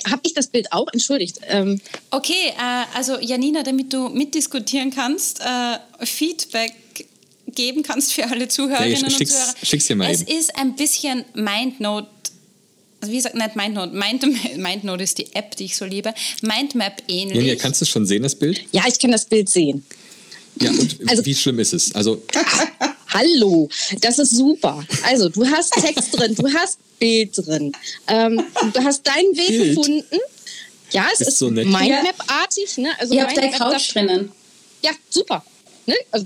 Habe 0.10 0.22
ich 0.26 0.34
das 0.34 0.48
Bild 0.48 0.72
auch? 0.72 0.88
Entschuldigt. 0.92 1.40
Ähm, 1.50 1.80
Okay, 2.12 2.34
äh, 2.58 2.86
also 2.98 3.20
Janina, 3.20 3.62
damit 3.64 3.94
du 3.94 4.10
mitdiskutieren 4.10 4.90
kannst, 4.92 5.40
äh, 5.42 6.06
Feedback 6.06 6.72
geben 7.56 7.84
kannst 7.84 8.14
für 8.14 8.26
alle 8.30 8.48
Zuhörerinnen 8.48 8.98
Ja, 8.98 9.06
und 9.18 9.28
Zuhörer. 9.28 9.56
schick's 9.64 9.88
dir 9.88 9.96
mal 9.96 10.10
es 10.12 10.22
eben. 10.22 10.40
ist 10.40 10.56
ein 10.58 10.76
bisschen 10.76 11.26
Mindnote. 11.34 12.08
Also 13.02 13.12
wie 13.12 13.18
gesagt, 13.18 13.36
nicht 13.36 13.56
Mindnote. 13.56 13.94
Mind, 13.94 14.58
Mindnote 14.58 15.04
ist 15.04 15.18
die 15.18 15.34
App, 15.36 15.56
die 15.58 15.66
ich 15.66 15.76
so 15.76 15.84
liebe. 15.86 16.14
Mindmap 16.42 17.02
ähnlich. 17.08 17.36
Janja, 17.38 17.56
kannst 17.56 17.82
du 17.82 17.86
es 17.86 17.90
schon 17.90 18.06
sehen, 18.06 18.24
das 18.24 18.36
Bild? 18.36 18.62
ja, 18.72 18.84
ich 18.88 18.98
kann 19.00 19.12
das 19.12 19.26
Bild 19.26 19.50
sehen. 19.50 19.86
Ja, 20.62 20.70
und 20.72 20.98
Also- 21.10 21.26
wie 21.26 21.36
schlimm 21.36 21.60
ist 21.60 21.74
es? 21.74 21.94
Also 21.96 22.22
Hallo, 23.10 23.70
das 24.02 24.18
ist 24.20 24.32
super. 24.32 24.84
Also, 25.04 25.30
du 25.30 25.46
hast 25.46 25.72
Text 25.74 26.18
drin, 26.18 26.34
du 26.34 26.52
hast 26.52 26.80
Bild 26.98 27.32
drin. 27.38 27.72
Ähm, 28.08 28.42
du 28.74 28.84
hast 28.84 29.06
deinen 29.06 29.36
Weg 29.38 29.48
Bild? 29.50 29.76
gefunden. 29.76 30.18
Ja, 30.92 31.08
es 31.14 31.22
Ist 31.22 31.28
ist, 31.28 31.38
so 31.40 31.50
nett. 31.52 31.66
Mindmap-artig. 31.68 32.78
Ne? 32.78 32.90
Also 33.00 33.14
Ihr 33.14 33.22
habt 33.24 33.38
eine 33.38 33.48
Mindmap- 33.52 33.72
Couch 33.72 33.94
drinnen. 33.94 34.32
Ja, 34.84 34.92
super. 35.10 35.44
Ne? 35.86 35.94
Also, 36.12 36.26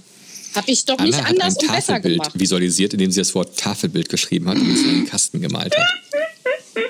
Habe 0.56 0.72
ich 0.72 0.86
doch 0.86 0.98
nicht 1.00 1.14
Anna 1.14 1.24
hat 1.24 1.32
ein 1.32 1.42
anders 1.42 1.56
und 1.58 1.68
besser 1.68 1.94
Tafelbild 1.94 2.22
gemacht. 2.22 2.40
visualisiert, 2.40 2.94
indem 2.94 3.12
sie 3.12 3.22
das 3.22 3.36
Wort 3.36 3.58
Tafelbild 3.58 4.10
geschrieben 4.10 4.50
hat 4.50 4.58
und 4.58 4.72
es 4.72 4.82
in 4.82 4.90
einen 4.90 5.06
Kasten 5.08 5.42
gemalt 5.42 5.76
hat. 5.78 5.88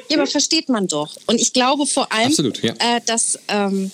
Ja, 0.10 0.18
aber 0.18 0.28
versteht 0.28 0.70
man 0.70 0.88
doch. 0.88 1.16
Und 1.26 1.40
ich 1.40 1.54
glaube 1.54 1.86
vor 1.86 2.12
allem, 2.12 2.28
Absolut, 2.28 2.62
ja. 2.62 2.74
äh, 2.80 3.02
dass 3.06 3.40
ähm, 3.48 3.92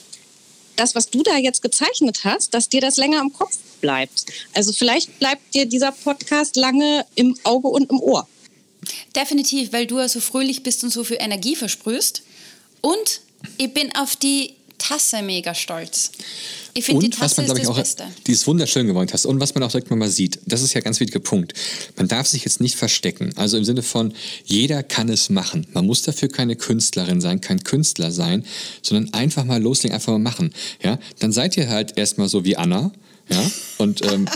das, 0.75 0.95
was 0.95 1.09
du 1.09 1.23
da 1.23 1.37
jetzt 1.37 1.61
gezeichnet 1.61 2.19
hast, 2.23 2.53
dass 2.53 2.69
dir 2.69 2.81
das 2.81 2.97
länger 2.97 3.21
im 3.21 3.33
Kopf 3.33 3.57
bleibt. 3.81 4.25
Also 4.53 4.73
vielleicht 4.73 5.19
bleibt 5.19 5.53
dir 5.53 5.65
dieser 5.65 5.91
Podcast 5.91 6.55
lange 6.55 7.05
im 7.15 7.35
Auge 7.43 7.67
und 7.67 7.89
im 7.89 7.99
Ohr. 7.99 8.27
Definitiv, 9.15 9.71
weil 9.71 9.87
du 9.87 9.99
ja 9.99 10.09
so 10.09 10.19
fröhlich 10.19 10.63
bist 10.63 10.83
und 10.83 10.89
so 10.91 11.03
viel 11.03 11.17
Energie 11.19 11.55
versprühst. 11.55 12.23
Und 12.81 13.21
ich 13.57 13.73
bin 13.73 13.95
auf 13.95 14.15
die 14.15 14.55
Tasse 14.87 15.21
mega 15.21 15.55
stolz. 15.55 16.11
Ich 16.73 16.85
finde, 16.85 17.01
die 17.01 17.05
Und 17.07 17.21
was 17.21 17.35
Tasse 17.35 17.47
man, 17.47 17.51
ist 17.51 17.57
ich, 17.57 17.67
das 17.67 17.69
auch, 17.69 17.77
Beste. 17.77 18.03
die 18.27 18.31
ist 18.31 18.47
wunderschön 18.47 18.87
geworden 18.87 19.09
hast. 19.13 19.25
Und 19.25 19.39
was 19.39 19.53
man 19.53 19.63
auch 19.63 19.71
direkt 19.71 19.89
mal 19.91 20.09
sieht, 20.09 20.39
das 20.45 20.61
ist 20.61 20.73
ja 20.73 20.81
ein 20.81 20.83
ganz 20.83 20.99
wichtiger 20.99 21.19
Punkt. 21.19 21.53
Man 21.95 22.07
darf 22.07 22.27
sich 22.27 22.43
jetzt 22.43 22.59
nicht 22.59 22.75
verstecken. 22.75 23.31
Also 23.37 23.57
im 23.57 23.63
Sinne 23.63 23.81
von, 23.81 24.13
jeder 24.43 24.83
kann 24.83 25.07
es 25.09 25.29
machen. 25.29 25.67
Man 25.73 25.85
muss 25.85 26.01
dafür 26.01 26.27
keine 26.29 26.55
Künstlerin 26.55 27.21
sein, 27.21 27.39
kein 27.41 27.63
Künstler 27.63 28.11
sein, 28.11 28.45
sondern 28.81 29.13
einfach 29.13 29.45
mal 29.45 29.61
loslegen, 29.61 29.93
einfach 29.95 30.11
mal 30.11 30.19
machen. 30.19 30.53
Ja? 30.83 30.99
Dann 31.19 31.31
seid 31.31 31.55
ihr 31.57 31.69
halt 31.69 31.97
erstmal 31.97 32.27
so 32.27 32.43
wie 32.43 32.57
Anna. 32.57 32.91
Ja? 33.29 33.51
Und 33.77 34.01
ähm, 34.11 34.27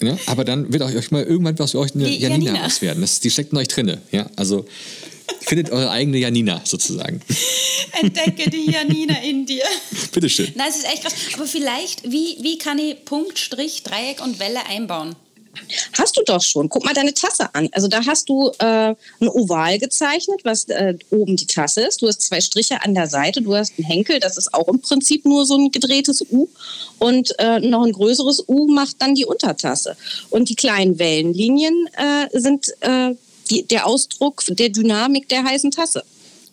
Ja, 0.00 0.16
aber 0.26 0.44
dann 0.44 0.72
wird 0.72 0.82
euch 0.82 1.10
mal 1.10 1.24
irgendwann 1.24 1.58
was 1.58 1.74
euch 1.74 1.94
eine 1.94 2.08
Janina, 2.08 2.46
Janina. 2.52 2.64
was 2.64 2.80
werden. 2.82 3.00
Das, 3.00 3.20
die 3.20 3.30
steckt 3.30 3.52
in 3.52 3.58
euch 3.58 3.68
drinne. 3.68 4.00
Ja, 4.12 4.30
also 4.36 4.64
findet 5.40 5.70
eure 5.70 5.90
eigene 5.90 6.18
Janina 6.18 6.60
sozusagen. 6.64 7.20
Entdecke 8.00 8.50
die 8.50 8.70
Janina 8.70 9.18
in 9.22 9.46
dir. 9.46 9.64
Bitteschön. 10.12 10.52
Nein, 10.56 10.68
es 10.68 10.78
ist 10.78 10.86
echt 10.86 11.02
krass. 11.02 11.14
Aber 11.34 11.46
vielleicht, 11.46 12.10
wie, 12.10 12.38
wie 12.40 12.58
kann 12.58 12.78
ich 12.78 13.04
Punkt, 13.04 13.38
Strich, 13.38 13.82
Dreieck 13.82 14.22
und 14.22 14.38
Welle 14.38 14.66
einbauen? 14.66 15.16
Hast 15.94 16.16
du 16.16 16.22
doch 16.24 16.42
schon. 16.42 16.68
Guck 16.68 16.84
mal 16.84 16.94
deine 16.94 17.14
Tasse 17.14 17.52
an. 17.54 17.68
Also 17.72 17.88
da 17.88 18.04
hast 18.04 18.28
du 18.28 18.50
äh, 18.58 18.94
ein 19.20 19.28
Oval 19.28 19.78
gezeichnet, 19.78 20.40
was 20.44 20.64
äh, 20.68 20.94
oben 21.10 21.36
die 21.36 21.46
Tasse 21.46 21.82
ist. 21.82 22.02
Du 22.02 22.06
hast 22.06 22.22
zwei 22.22 22.40
Striche 22.40 22.82
an 22.84 22.94
der 22.94 23.08
Seite. 23.08 23.42
Du 23.42 23.54
hast 23.54 23.72
einen 23.76 23.86
Henkel, 23.86 24.20
das 24.20 24.36
ist 24.36 24.54
auch 24.54 24.68
im 24.68 24.80
Prinzip 24.80 25.24
nur 25.24 25.46
so 25.46 25.56
ein 25.56 25.70
gedrehtes 25.70 26.24
U. 26.30 26.48
Und 26.98 27.34
äh, 27.38 27.60
noch 27.60 27.84
ein 27.84 27.92
größeres 27.92 28.44
U 28.48 28.68
macht 28.68 28.96
dann 29.00 29.14
die 29.14 29.24
Untertasse. 29.24 29.96
Und 30.30 30.48
die 30.48 30.54
kleinen 30.54 30.98
Wellenlinien 30.98 31.88
äh, 31.96 32.38
sind 32.38 32.68
äh, 32.80 33.14
die, 33.50 33.66
der 33.66 33.86
Ausdruck 33.86 34.42
der 34.48 34.68
Dynamik 34.68 35.28
der 35.28 35.44
heißen 35.44 35.70
Tasse. 35.70 36.04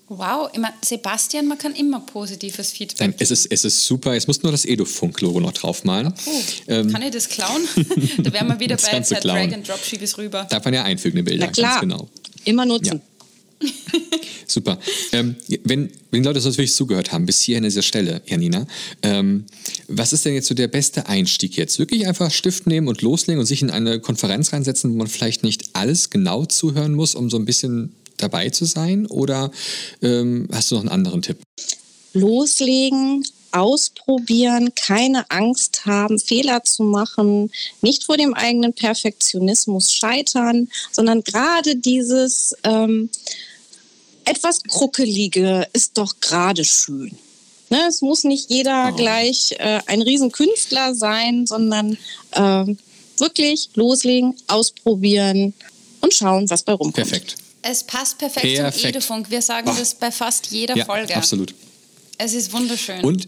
Wow, 0.08 0.50
immer, 0.54 0.72
Sebastian, 0.84 1.48
man 1.48 1.58
kann 1.58 1.74
immer 1.74 2.00
positives 2.00 2.72
Feedback 2.72 3.00
Nein, 3.00 3.16
es 3.18 3.32
ist, 3.32 3.48
es 3.48 3.66
ist 3.66 3.88
super. 3.88 4.14
Jetzt 4.14 4.28
musst 4.28 4.44
du 4.44 4.48
nur 4.48 4.52
das 4.52 4.64
Edufunk-Logo 4.64 5.40
noch 5.40 5.52
draufmalen. 5.54 6.14
Oh, 6.28 6.32
Ähm, 6.68 6.92
kann 6.92 7.02
ich 7.02 7.10
das 7.10 7.28
klauen? 7.28 7.68
da 8.20 8.32
wären 8.32 8.48
wir 8.48 8.60
wieder 8.60 8.76
Das 8.76 9.10
bei. 9.10 9.20
Drag 9.20 9.52
and 9.52 9.68
Drop, 9.68 9.84
schieb 9.84 10.04
es 10.04 10.16
rüber. 10.20 10.46
Darf 10.48 10.64
man 10.64 10.76
ja 10.76 10.84
einfügen, 10.84 11.18
eine 11.18 11.24
Bilder. 11.24 11.48
Na 11.48 11.52
klar, 11.52 11.72
Ganz 11.72 11.82
genau. 11.82 12.08
immer 12.44 12.66
nutzen. 12.68 13.02
Super. 14.48 14.80
Ähm, 15.12 15.36
wenn, 15.64 15.90
wenn 16.12 16.24
Leute 16.24 16.40
so 16.40 16.50
wirklich 16.52 16.74
zugehört 16.74 17.12
haben, 17.12 17.26
bis 17.26 17.42
hierhin 17.42 17.64
an 17.64 17.70
dieser 17.70 17.82
Stelle, 17.82 18.22
Janina, 18.26 18.68
ähm, 19.02 19.46
was 19.88 20.14
ist 20.14 20.26
denn 20.26 20.34
jetzt 20.34 20.48
so 20.48 20.56
der 20.56 20.68
beste 20.68 21.08
Einstieg 21.08 21.58
jetzt? 21.58 21.80
Wirklich 21.80 22.08
einfach 22.08 22.32
Stift 22.32 22.68
nehmen 22.68 22.88
und 22.88 23.02
loslegen 23.02 23.40
und 23.40 23.46
sich 23.46 23.62
in 23.62 23.72
eine 23.72 24.00
Konferenz 24.00 24.54
reinsetzen, 24.54 24.92
wo 24.94 24.98
man 24.98 25.08
vielleicht 25.08 25.44
nicht 25.44 25.70
alles 25.74 26.10
genau 26.10 26.46
zuhören 26.46 26.94
muss, 26.94 27.16
um 27.16 27.30
so 27.30 27.38
ein 27.38 27.46
bisschen 27.46 27.94
dabei 28.18 28.50
zu 28.50 28.66
sein? 28.66 29.08
Oder 29.08 29.52
ähm, 30.02 30.48
hast 30.52 30.72
du 30.72 30.76
noch 30.76 30.82
einen 30.82 30.90
anderen 30.90 31.22
Tipp? 31.22 31.38
loslegen, 32.16 33.24
ausprobieren, 33.56 34.74
keine 34.76 35.30
Angst 35.32 35.86
haben, 35.86 36.20
Fehler 36.20 36.64
zu 36.64 36.84
machen, 36.84 37.52
nicht 37.82 38.04
vor 38.04 38.18
dem 38.18 38.34
eigenen 38.34 38.74
Perfektionismus 38.74 39.94
scheitern, 39.94 40.70
sondern 40.92 41.24
gerade 41.24 41.76
dieses 41.76 42.56
ähm, 42.64 43.10
etwas 44.26 44.62
Kruckelige 44.64 45.68
ist 45.74 45.98
doch 45.98 46.16
gerade 46.20 46.66
schön. 46.66 47.18
Ne, 47.70 47.82
es 47.90 48.02
muss 48.02 48.24
nicht 48.24 48.50
jeder 48.52 48.92
Oh. 48.94 48.96
gleich 48.96 49.54
äh, 49.58 49.80
ein 49.88 50.02
Riesenkünstler 50.02 50.94
sein, 50.94 51.48
sondern 51.48 51.98
ähm, 52.34 52.78
wirklich 53.18 53.70
loslegen, 53.76 54.36
ausprobieren 54.48 55.54
und 56.02 56.14
schauen, 56.14 56.50
was 56.50 56.62
bei 56.64 56.74
rumkommt. 56.74 56.96
Perfekt. 57.10 57.36
Es 57.64 57.84
passt 57.84 58.20
perfekt, 58.20 58.46
Perfekt. 58.56 58.80
zum 58.82 58.90
Edufunk. 58.90 59.32
Wir 59.32 59.42
sagen 59.42 59.70
Ah. 59.70 59.76
das 59.80 59.96
bei 59.96 60.12
fast 60.12 60.48
jeder 60.52 60.76
Ja, 60.78 60.86
Folge. 60.86 61.16
absolut. 61.16 61.56
Es 62.20 62.34
ist 62.34 62.54
wunderschön. 62.54 63.04
Und, 63.04 63.28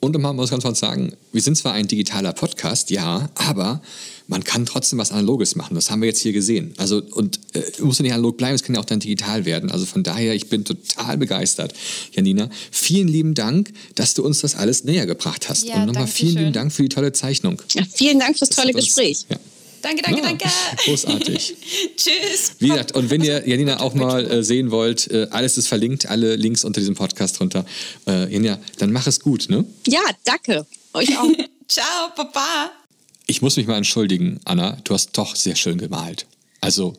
und 0.00 0.18
man 0.18 0.36
muss 0.36 0.50
ganz 0.50 0.64
kurz 0.64 0.80
sagen, 0.80 1.12
wir 1.32 1.42
sind 1.42 1.56
zwar 1.56 1.72
ein 1.74 1.86
digitaler 1.88 2.32
Podcast, 2.32 2.90
ja, 2.90 3.28
aber 3.34 3.82
man 4.28 4.44
kann 4.44 4.64
trotzdem 4.64 4.98
was 4.98 5.10
Analoges 5.10 5.56
machen. 5.56 5.74
Das 5.74 5.90
haben 5.90 6.00
wir 6.02 6.08
jetzt 6.08 6.20
hier 6.20 6.32
gesehen. 6.32 6.72
Also, 6.78 7.02
und 7.12 7.40
äh, 7.54 7.62
muss 7.82 7.98
ja 7.98 8.04
nicht 8.04 8.12
analog 8.12 8.36
bleiben, 8.36 8.54
es 8.54 8.62
kann 8.62 8.74
ja 8.76 8.80
auch 8.80 8.84
dann 8.84 9.00
digital 9.00 9.44
werden. 9.44 9.70
Also 9.72 9.86
von 9.86 10.02
daher, 10.04 10.34
ich 10.34 10.48
bin 10.48 10.64
total 10.64 11.18
begeistert, 11.18 11.74
Janina. 12.12 12.48
Vielen 12.70 13.08
lieben 13.08 13.34
Dank, 13.34 13.72
dass 13.96 14.14
du 14.14 14.24
uns 14.24 14.40
das 14.40 14.54
alles 14.54 14.84
näher 14.84 15.06
gebracht 15.06 15.48
hast. 15.48 15.64
Ja, 15.66 15.76
und 15.82 15.86
nochmal 15.86 16.06
vielen 16.06 16.30
lieben 16.30 16.44
schön. 16.44 16.52
Dank 16.52 16.72
für 16.72 16.82
die 16.84 16.88
tolle 16.88 17.12
Zeichnung. 17.12 17.60
Ja, 17.74 17.82
vielen 17.92 18.20
Dank 18.20 18.38
fürs 18.38 18.50
Das 18.50 18.56
tolle 18.56 18.72
uns- 18.72 18.84
Gespräch. 18.84 19.26
Ja. 19.28 19.36
Danke, 19.82 20.02
danke, 20.02 20.20
Ja, 20.20 20.26
danke. 20.26 20.48
großartig. 20.84 21.54
Tschüss. 21.96 22.52
Wie 22.58 22.68
gesagt, 22.68 22.92
und 22.92 23.10
wenn 23.10 23.22
ihr 23.22 23.46
Janina 23.48 23.80
auch 23.80 23.94
mal 23.94 24.30
äh, 24.30 24.42
sehen 24.42 24.70
wollt, 24.70 25.10
äh, 25.10 25.26
alles 25.30 25.58
ist 25.58 25.68
verlinkt, 25.68 26.06
alle 26.06 26.36
Links 26.36 26.64
unter 26.64 26.80
diesem 26.80 26.94
Podcast 26.94 27.38
drunter. 27.38 27.64
Äh, 28.06 28.32
Janina, 28.32 28.58
dann 28.78 28.92
mach 28.92 29.06
es 29.06 29.20
gut, 29.20 29.48
ne? 29.48 29.64
Ja, 29.86 30.00
danke. 30.24 30.66
Euch 30.92 31.16
auch. 31.18 31.28
Ciao, 31.68 32.10
Papa. 32.16 32.70
Ich 33.26 33.42
muss 33.42 33.56
mich 33.56 33.66
mal 33.66 33.76
entschuldigen, 33.76 34.40
Anna, 34.44 34.76
du 34.84 34.94
hast 34.94 35.16
doch 35.16 35.36
sehr 35.36 35.54
schön 35.54 35.78
gemalt. 35.78 36.26
Also 36.60 36.96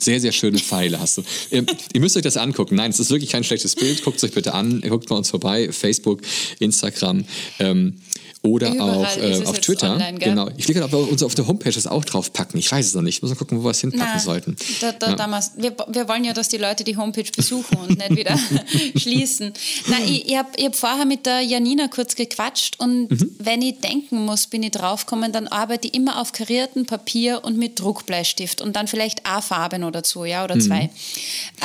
sehr, 0.00 0.20
sehr 0.20 0.30
schöne 0.32 0.58
Pfeile 0.58 1.00
hast 1.00 1.18
du. 1.18 1.22
ihr, 1.50 1.66
ihr 1.92 2.00
müsst 2.00 2.16
euch 2.16 2.22
das 2.22 2.36
angucken. 2.36 2.76
Nein, 2.76 2.90
es 2.90 3.00
ist 3.00 3.10
wirklich 3.10 3.30
kein 3.30 3.42
schlechtes 3.42 3.74
Bild. 3.74 4.04
Guckt 4.04 4.18
es 4.18 4.24
euch 4.24 4.32
bitte 4.32 4.54
an. 4.54 4.80
Guckt 4.80 5.08
bei 5.08 5.16
uns 5.16 5.28
vorbei. 5.28 5.72
Facebook, 5.72 6.22
Instagram. 6.60 7.24
Ähm, 7.58 8.00
oder 8.42 8.72
Überall 8.72 9.04
auch 9.04 9.16
äh, 9.16 9.44
auf 9.46 9.58
Twitter. 9.60 9.92
online, 9.92 10.18
genau. 10.18 10.48
Ich 10.56 10.68
will 10.68 10.74
gerade, 10.74 10.86
ob 10.86 10.92
wir 11.06 11.12
uns 11.12 11.22
auf 11.22 11.34
der 11.34 11.46
Homepage 11.46 11.72
das 11.72 11.86
auch 11.86 12.04
draufpacken. 12.04 12.58
Ich 12.60 12.70
weiß 12.70 12.86
es 12.86 12.94
noch 12.94 13.02
nicht. 13.02 13.20
Muss 13.22 13.30
mal 13.32 13.36
gucken, 13.36 13.58
wo 13.58 13.64
wir 13.64 13.70
es 13.70 13.80
hinpacken 13.80 14.12
Na, 14.14 14.18
sollten. 14.20 14.56
Da, 14.80 14.92
da, 14.92 15.08
Ja. 15.10 15.16
damals, 15.16 15.52
wir, 15.56 15.74
wir 15.88 16.08
wollen 16.08 16.24
ja, 16.24 16.32
dass 16.32 16.48
die 16.48 16.56
Leute 16.56 16.84
die 16.84 16.96
Homepage 16.96 17.30
besuchen 17.34 17.76
und 17.78 17.98
nicht 17.98 18.16
wieder 18.16 18.38
schließen. 18.96 19.52
Nein, 19.88 20.02
ich, 20.06 20.28
ich 20.28 20.36
habe 20.36 20.48
ich 20.56 20.64
hab 20.66 20.76
vorher 20.76 21.04
mit 21.04 21.26
der 21.26 21.40
Janina 21.40 21.88
kurz 21.88 22.14
gequatscht 22.14 22.78
und 22.78 23.10
Mhm. 23.10 23.36
wenn 23.38 23.62
ich 23.62 23.80
denken 23.80 24.24
muss, 24.24 24.46
bin 24.46 24.62
ich 24.62 24.70
draufgekommen, 24.72 25.32
dann 25.32 25.48
arbeite 25.48 25.88
ich 25.88 25.94
immer 25.94 26.20
auf 26.20 26.32
kariertem 26.32 26.86
Papier 26.86 27.40
und 27.44 27.56
mit 27.56 27.80
Druckbleistift 27.80 28.60
und 28.60 28.76
dann 28.76 28.86
vielleicht 28.86 29.26
eine 29.26 29.42
Farbe 29.42 29.78
noch 29.78 29.90
dazu, 29.90 30.24
ja, 30.24 30.38
Mhm. 30.38 30.44
oder 30.44 30.58
zwei. 30.60 30.90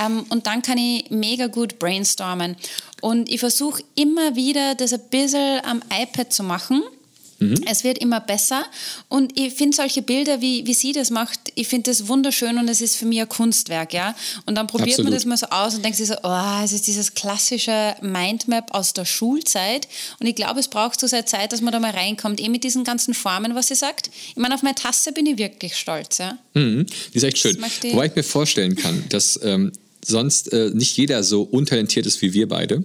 Ähm, 0.04 0.26
und 0.30 0.48
dann 0.48 0.62
kann 0.62 0.78
ich 0.78 1.10
mega 1.12 1.48
gut 1.48 1.80
brainstormen. 1.80 2.56
Und 3.04 3.30
ich 3.30 3.42
versuche 3.42 3.84
immer 3.96 4.38
wieder, 4.38 4.76
das 4.76 4.94
ein 4.94 5.02
bisschen 5.12 5.60
am 5.66 5.82
iPad 5.92 6.32
zu 6.32 6.42
machen. 6.42 6.82
Mhm. 7.40 7.56
Es 7.70 7.84
wird 7.84 7.98
immer 7.98 8.22
besser 8.22 8.64
und 9.10 9.38
ich 9.38 9.54
finde 9.56 9.76
solche 9.76 10.02
Bilder, 10.02 10.40
wie, 10.40 10.66
wie 10.66 10.74
sie 10.74 10.94
das 10.94 11.10
macht, 11.10 11.38
ich 11.56 11.68
finde 11.68 11.92
das 11.92 12.08
wunderschön 12.08 12.58
und 12.58 12.70
es 12.70 12.80
ist 12.80 12.96
für 12.96 13.06
mich 13.06 13.20
ein 13.20 13.28
Kunstwerk, 13.28 13.94
ja. 13.94 14.16
Und 14.46 14.56
dann 14.56 14.68
probiert 14.68 14.92
Absolut. 14.92 15.12
man 15.12 15.14
das 15.16 15.26
mal 15.26 15.36
so 15.36 15.48
aus 15.48 15.76
und 15.76 15.84
denkt 15.84 15.98
sich 15.98 16.08
so, 16.08 16.16
oh, 16.24 16.62
es 16.64 16.72
ist 16.72 16.88
dieses 16.88 17.14
klassische 17.14 17.94
Mindmap 18.02 18.74
aus 18.74 18.94
der 18.94 19.04
Schulzeit 19.04 19.90
und 20.22 20.28
ich 20.28 20.36
glaube, 20.36 20.62
es 20.62 20.70
braucht 20.70 20.98
so 21.02 21.08
seine 21.08 21.26
Zeit, 21.26 21.52
dass 21.52 21.60
man 21.60 21.74
da 21.74 21.82
mal 21.82 21.92
reinkommt, 21.92 22.40
eh 22.40 22.48
mit 22.48 22.64
diesen 22.64 22.86
ganzen 22.86 23.14
Formen, 23.14 23.54
was 23.54 23.68
sie 23.68 23.76
sagt. 23.76 24.12
Ich 24.30 24.38
meine, 24.38 24.56
auf 24.56 24.62
meine 24.62 24.76
Tasse 24.76 25.12
bin 25.12 25.26
ich 25.26 25.38
wirklich 25.38 25.76
stolz, 25.76 26.20
ja. 26.20 26.38
Mhm. 26.54 26.86
Die 27.14 27.18
ist 27.18 27.24
echt 27.24 27.40
schön. 27.40 27.62
Wobei 27.62 28.06
ich 28.06 28.16
mir 28.16 28.24
vorstellen 28.24 28.78
kann, 28.78 29.04
dass 29.10 29.38
ähm, 29.44 29.74
sonst 30.06 30.52
äh, 30.54 30.72
nicht 30.74 30.98
jeder 30.98 31.24
so 31.24 31.44
untalentiert 31.44 32.06
ist 32.06 32.22
wie 32.22 32.34
wir 32.34 32.48
beide 32.48 32.84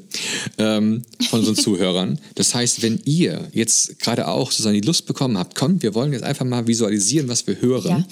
ähm, 0.59 1.03
von 1.29 1.41
unseren 1.41 1.57
Zuhörern. 1.65 2.19
Das 2.35 2.55
heißt, 2.55 2.83
wenn 2.83 3.01
ihr 3.05 3.49
jetzt 3.53 3.99
gerade 3.99 4.29
auch 4.29 4.51
sozusagen 4.51 4.75
die 4.75 4.87
Lust 4.87 5.07
bekommen 5.07 5.39
habt, 5.39 5.55
komm, 5.55 5.83
wir 5.83 5.95
wollen 5.95 6.13
jetzt 6.13 6.25
einfach 6.25 6.45
mal 6.45 6.67
visualisieren, 6.67 7.29
was 7.29 7.47
wir 7.47 7.61
hören, 7.61 8.07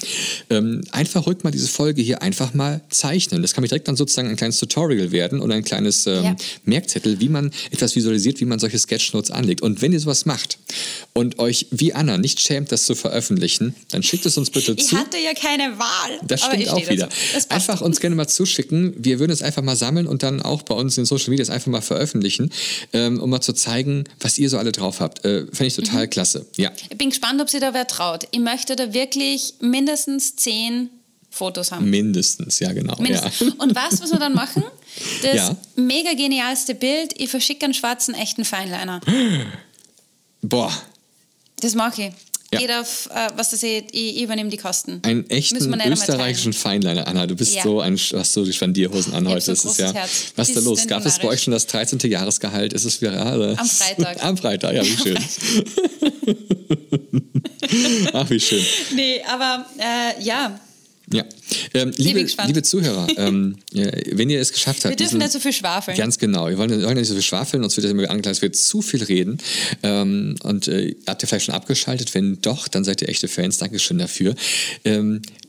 ja. 0.50 0.56
ähm, 0.56 0.82
einfach 0.90 1.26
rückt 1.26 1.44
mal 1.44 1.50
diese 1.50 1.68
Folge 1.68 2.02
hier 2.02 2.22
einfach 2.22 2.54
mal 2.54 2.82
zeichnen. 2.90 3.42
Das 3.42 3.54
kann 3.54 3.62
mich 3.62 3.70
direkt 3.70 3.88
dann 3.88 3.96
sozusagen 3.96 4.28
ein 4.28 4.36
kleines 4.36 4.58
Tutorial 4.58 5.12
werden 5.12 5.40
und 5.40 5.52
ein 5.52 5.64
kleines 5.64 6.06
ähm, 6.06 6.24
ja. 6.24 6.36
Merkzettel, 6.64 7.20
wie 7.20 7.28
man 7.28 7.50
etwas 7.70 7.96
visualisiert, 7.96 8.40
wie 8.40 8.44
man 8.44 8.58
solche 8.58 8.78
Sketchnotes 8.78 9.30
anlegt. 9.30 9.62
Und 9.62 9.82
wenn 9.82 9.92
ihr 9.92 10.00
sowas 10.00 10.26
macht 10.26 10.58
und 11.12 11.38
euch 11.38 11.66
wie 11.70 11.92
Anna 11.92 12.18
nicht 12.18 12.40
schämt, 12.40 12.72
das 12.72 12.84
zu 12.84 12.94
veröffentlichen, 12.94 13.74
dann 13.90 14.02
schickt 14.02 14.26
es 14.26 14.36
uns 14.36 14.50
bitte 14.50 14.74
ich 14.76 14.86
zu. 14.86 14.96
Ich 14.96 15.00
hatte 15.00 15.18
ja 15.18 15.34
keine 15.34 15.78
Wahl. 15.78 16.20
Das 16.26 16.44
stimmt 16.44 16.68
auch 16.68 16.88
wieder. 16.88 17.08
Einfach 17.48 17.80
uns 17.80 18.00
gerne 18.00 18.16
mal 18.16 18.28
zuschicken 18.28 18.95
wir 18.96 19.18
würden 19.18 19.32
es 19.32 19.42
einfach 19.42 19.62
mal 19.62 19.76
sammeln 19.76 20.06
und 20.06 20.22
dann 20.22 20.42
auch 20.42 20.62
bei 20.62 20.74
uns 20.74 20.98
in 20.98 21.04
Social 21.04 21.30
Media 21.30 21.46
einfach 21.52 21.70
mal 21.70 21.82
veröffentlichen, 21.82 22.50
ähm, 22.92 23.20
um 23.20 23.30
mal 23.30 23.40
zu 23.40 23.52
zeigen, 23.52 24.04
was 24.20 24.38
ihr 24.38 24.50
so 24.50 24.58
alle 24.58 24.72
drauf 24.72 25.00
habt. 25.00 25.24
Äh, 25.24 25.46
Fände 25.52 25.66
ich 25.66 25.76
total 25.76 26.06
mhm. 26.06 26.10
klasse. 26.10 26.46
Ja. 26.56 26.70
Ich 26.90 26.98
bin 26.98 27.10
gespannt, 27.10 27.40
ob 27.40 27.50
sie 27.50 27.60
da 27.60 27.74
wer 27.74 27.86
traut. 27.86 28.26
Ich 28.30 28.40
möchte 28.40 28.76
da 28.76 28.92
wirklich 28.92 29.54
mindestens 29.60 30.36
zehn 30.36 30.90
Fotos 31.30 31.70
haben. 31.70 31.88
Mindestens, 31.90 32.58
ja, 32.60 32.72
genau. 32.72 32.96
Mindestens. 32.96 33.40
Ja. 33.40 33.54
Und 33.58 33.74
was 33.74 34.00
muss 34.00 34.10
man 34.10 34.20
dann 34.20 34.34
machen? 34.34 34.64
Das 35.20 35.34
ja. 35.34 35.56
mega 35.74 36.14
genialste 36.14 36.74
Bild, 36.74 37.12
ich 37.20 37.28
verschicke 37.28 37.66
einen 37.66 37.74
schwarzen 37.74 38.14
echten 38.14 38.46
Feinliner. 38.46 39.02
Boah. 40.40 40.72
Das 41.60 41.74
mache 41.74 42.04
ich. 42.04 42.12
Ja. 42.52 42.80
Auf, 42.80 43.08
äh, 43.12 43.28
was 43.36 43.50
das 43.50 43.62
ich, 43.62 43.84
ich 43.92 44.22
übernehme 44.22 44.50
die 44.50 44.56
Kosten. 44.56 45.00
Einen 45.04 45.28
echten 45.30 45.56
österreichischen 45.90 46.52
Feinliner, 46.52 47.08
Anna. 47.08 47.26
Du 47.26 47.34
bist 47.34 47.56
ja. 47.56 47.62
so 47.62 47.80
ein, 47.80 47.96
hast 47.96 48.32
so 48.32 48.44
die 48.44 48.52
Spandierhosen 48.52 49.14
an 49.14 49.26
heute. 49.26 49.40
So 49.40 49.52
das 49.52 49.64
ist 49.64 49.78
ja, 49.78 49.92
Herz. 49.92 50.32
was 50.36 50.48
ist 50.48 50.56
da 50.56 50.60
los? 50.60 50.86
Gab 50.86 51.04
es 51.04 51.18
bei 51.18 51.26
euch 51.28 51.42
schon 51.42 51.52
das 51.52 51.66
13. 51.66 51.98
Jahresgehalt? 52.08 52.72
Ist 52.72 52.84
es 52.84 53.00
gerade? 53.00 53.56
Am 53.58 53.66
Freitag. 53.66 54.24
Am 54.24 54.36
Freitag, 54.36 54.74
ja, 54.74 54.84
wie 54.84 54.96
schön. 54.96 55.18
Ach, 58.12 58.30
wie 58.30 58.38
schön. 58.38 58.64
Nee, 58.94 59.20
aber 59.28 59.66
äh, 59.78 60.22
ja, 60.22 60.60
ja, 61.12 61.24
ähm, 61.74 61.92
liebe, 61.96 62.26
liebe 62.46 62.62
Zuhörer, 62.62 63.06
ähm, 63.16 63.56
ja, 63.72 63.86
wenn 64.12 64.28
ihr 64.28 64.40
es 64.40 64.52
geschafft 64.52 64.84
habt. 64.84 64.90
Wir 64.90 64.96
dürfen 64.96 65.18
nicht 65.18 65.32
so 65.32 65.38
viel 65.38 65.52
schwafeln. 65.52 65.96
Ganz 65.96 66.18
genau, 66.18 66.48
wir 66.48 66.58
wollen, 66.58 66.82
wollen 66.82 66.96
nicht 66.96 67.08
so 67.08 67.14
viel 67.14 67.22
schwafeln, 67.22 67.62
uns 67.62 67.76
wird 67.76 67.86
immer 67.86 68.10
angeklagt, 68.10 68.36
es 68.36 68.42
wird 68.42 68.56
zu 68.56 68.82
viel 68.82 69.02
reden. 69.04 69.38
Ähm, 69.82 70.34
und 70.42 70.66
äh, 70.68 70.96
habt 71.06 71.22
ihr 71.22 71.28
vielleicht 71.28 71.46
schon 71.46 71.54
abgeschaltet? 71.54 72.14
Wenn 72.14 72.40
doch, 72.42 72.66
dann 72.66 72.84
seid 72.84 73.02
ihr 73.02 73.08
echte 73.08 73.28
Fans. 73.28 73.58
Dankeschön 73.58 73.98
dafür. 73.98 74.34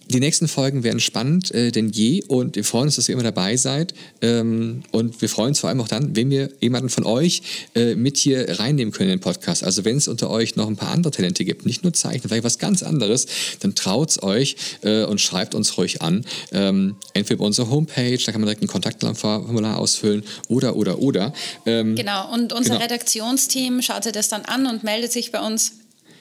Die 0.10 0.20
nächsten 0.20 0.48
Folgen 0.48 0.84
werden 0.84 1.00
spannend 1.00 1.54
äh, 1.54 1.72
denn 1.72 1.90
je 1.90 2.24
und 2.28 2.56
wir 2.56 2.64
freuen 2.64 2.86
uns, 2.86 2.96
dass 2.96 3.10
ihr 3.10 3.14
immer 3.14 3.24
dabei 3.24 3.58
seid. 3.58 3.94
Ähm, 4.22 4.84
und 4.92 5.22
wir 5.22 5.30
freuen 5.30 5.50
uns 5.50 5.60
vor 5.60 5.70
allem 5.70 5.82
auch 5.82 5.88
dann, 5.88 6.16
wenn 6.16 6.30
wir 6.30 6.50
jemanden 6.62 6.90
von 6.90 7.04
euch 7.04 7.42
äh, 7.76 7.96
mit 7.96 8.18
hier 8.18 8.60
reinnehmen 8.60 8.94
können 8.94 9.10
in 9.10 9.18
den 9.18 9.22
Podcast. 9.22 9.64
Also 9.64 9.84
wenn 9.86 9.98
es 9.98 10.08
unter 10.08 10.30
euch 10.30 10.56
noch 10.56 10.68
ein 10.68 10.78
paar 10.78 10.92
andere 10.92 11.12
Talente 11.12 11.44
gibt, 11.44 11.66
nicht 11.66 11.84
nur 11.84 11.94
Zeichnen, 11.94 12.30
vielleicht 12.30 12.44
was 12.44 12.58
ganz 12.58 12.84
anderes, 12.84 13.28
dann 13.60 13.76
traut 13.76 14.12
es 14.12 14.24
euch 14.24 14.56
äh, 14.82 15.04
und 15.04 15.20
schreibt 15.20 15.56
uns 15.56 15.78
ruhig 15.78 16.02
an. 16.02 16.26
Ähm, 16.52 16.96
entweder 17.14 17.40
bei 17.40 17.46
unserer 17.46 17.70
Homepage, 17.70 18.18
da 18.18 18.32
kann 18.32 18.42
man 18.42 18.48
direkt 18.48 18.64
ein 18.64 18.68
Kontaktformular 18.68 19.78
ausfüllen 19.78 20.24
oder, 20.48 20.76
oder, 20.76 21.00
oder. 21.00 21.34
Ähm, 21.66 21.96
genau, 21.96 22.34
und 22.34 22.54
unser 22.54 22.76
genau. 22.76 22.84
Redaktionsteam 22.84 23.82
schaut 23.82 24.04
sich 24.04 24.14
das 24.14 24.30
dann 24.30 24.44
an 24.46 24.68
und 24.68 24.84
meldet 24.84 25.12
sich 25.12 25.32
bei 25.32 25.42
uns. 25.42 25.74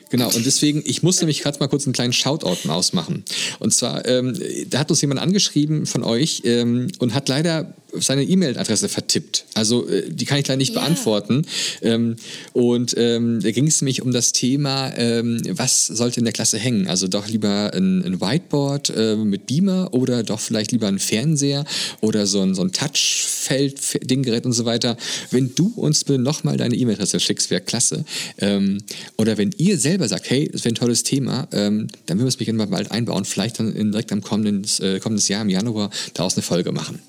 Genau, 0.09 0.27
und 0.27 0.45
deswegen, 0.45 0.81
ich 0.85 1.03
muss 1.03 1.19
nämlich 1.19 1.41
gerade 1.41 1.59
mal 1.59 1.67
kurz 1.67 1.85
einen 1.85 1.93
kleinen 1.93 2.13
Shoutout 2.13 2.69
ausmachen. 2.69 3.23
Und 3.59 3.73
zwar, 3.73 4.05
ähm, 4.07 4.37
da 4.69 4.79
hat 4.79 4.89
uns 4.89 5.01
jemand 5.01 5.19
angeschrieben 5.19 5.85
von 5.85 6.03
euch 6.03 6.43
ähm, 6.45 6.91
und 6.99 7.13
hat 7.13 7.29
leider 7.29 7.73
seine 7.93 8.23
E-Mail-Adresse 8.23 8.89
vertippt. 8.89 9.45
Also 9.53 9.87
äh, 9.87 10.09
die 10.09 10.25
kann 10.25 10.39
ich 10.39 10.47
leider 10.47 10.57
nicht 10.57 10.73
yeah. 10.73 10.81
beantworten. 10.81 11.45
Ähm, 11.81 12.15
und 12.53 12.95
ähm, 12.97 13.39
da 13.41 13.51
ging 13.51 13.67
es 13.67 13.81
nämlich 13.81 14.01
um 14.01 14.11
das 14.11 14.33
Thema, 14.33 14.93
ähm, 14.97 15.41
was 15.49 15.87
sollte 15.87 16.19
in 16.19 16.25
der 16.25 16.33
Klasse 16.33 16.57
hängen? 16.57 16.87
Also 16.87 17.07
doch 17.07 17.27
lieber 17.27 17.71
ein, 17.73 18.03
ein 18.03 18.21
Whiteboard 18.21 18.91
äh, 18.95 19.15
mit 19.15 19.47
Beamer 19.47 19.93
oder 19.93 20.23
doch 20.23 20.39
vielleicht 20.39 20.71
lieber 20.71 20.87
ein 20.87 20.99
Fernseher 20.99 21.65
oder 22.01 22.27
so 22.27 22.41
ein, 22.41 22.55
so 22.55 22.61
ein 22.61 22.71
Touchfeld-Dinggerät 22.71 24.45
und 24.45 24.53
so 24.53 24.65
weiter. 24.65 24.97
Wenn 25.31 25.53
du 25.55 25.73
uns 25.75 26.03
bitte 26.03 26.19
nochmal 26.19 26.57
deine 26.57 26.75
E-Mail-Adresse 26.75 27.19
schickst, 27.19 27.49
wäre 27.49 27.61
klasse. 27.61 28.05
Ähm, 28.39 28.79
oder 29.17 29.37
wenn 29.37 29.51
ihr 29.57 29.77
selber 29.77 30.07
sagt, 30.07 30.29
hey, 30.29 30.49
das 30.51 30.63
wäre 30.65 30.73
ein 30.73 30.75
tolles 30.75 31.03
Thema, 31.03 31.47
ähm, 31.51 31.87
dann 32.05 32.17
würden 32.17 32.25
wir 32.25 32.29
es 32.29 32.39
mich 32.39 32.51
mal 32.51 32.67
bald 32.67 32.91
einbauen. 32.91 33.25
Vielleicht 33.25 33.59
dann 33.59 33.73
in, 33.73 33.91
direkt 33.91 34.11
am 34.11 34.21
kommenden, 34.21 34.65
äh, 34.81 34.99
kommendes 34.99 35.27
Jahr, 35.27 35.41
im 35.41 35.49
Januar, 35.49 35.89
daraus 36.13 36.35
eine 36.35 36.43
Folge 36.43 36.71
machen. 36.71 36.99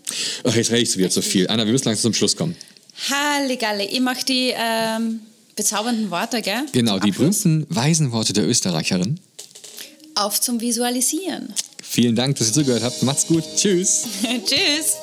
Ach, 0.44 0.54
jetzt 0.68 0.76
rede 0.76 0.90
ich 0.90 0.96
wieder 0.96 1.10
zu 1.10 1.22
viel. 1.22 1.48
Anna, 1.48 1.64
wir 1.64 1.72
müssen 1.72 1.86
langsam 1.86 2.02
zum 2.02 2.14
Schluss 2.14 2.36
kommen. 2.36 2.56
Halligalle, 3.10 3.84
ich 3.84 4.00
mache 4.00 4.24
die 4.24 4.52
ähm, 4.56 5.20
bezaubernden 5.56 6.10
Worte, 6.10 6.42
gell? 6.42 6.66
Genau, 6.72 6.98
die 6.98 7.12
berühmten 7.12 7.66
weisen 7.68 8.12
Worte 8.12 8.32
der 8.32 8.46
Österreicherin. 8.46 9.20
Auf 10.14 10.40
zum 10.40 10.60
Visualisieren. 10.60 11.54
Vielen 11.82 12.16
Dank, 12.16 12.36
dass 12.36 12.48
ihr 12.48 12.54
zugehört 12.54 12.82
habt. 12.82 13.02
Macht's 13.02 13.26
gut. 13.26 13.44
Tschüss. 13.56 14.04
Tschüss. 14.22 14.96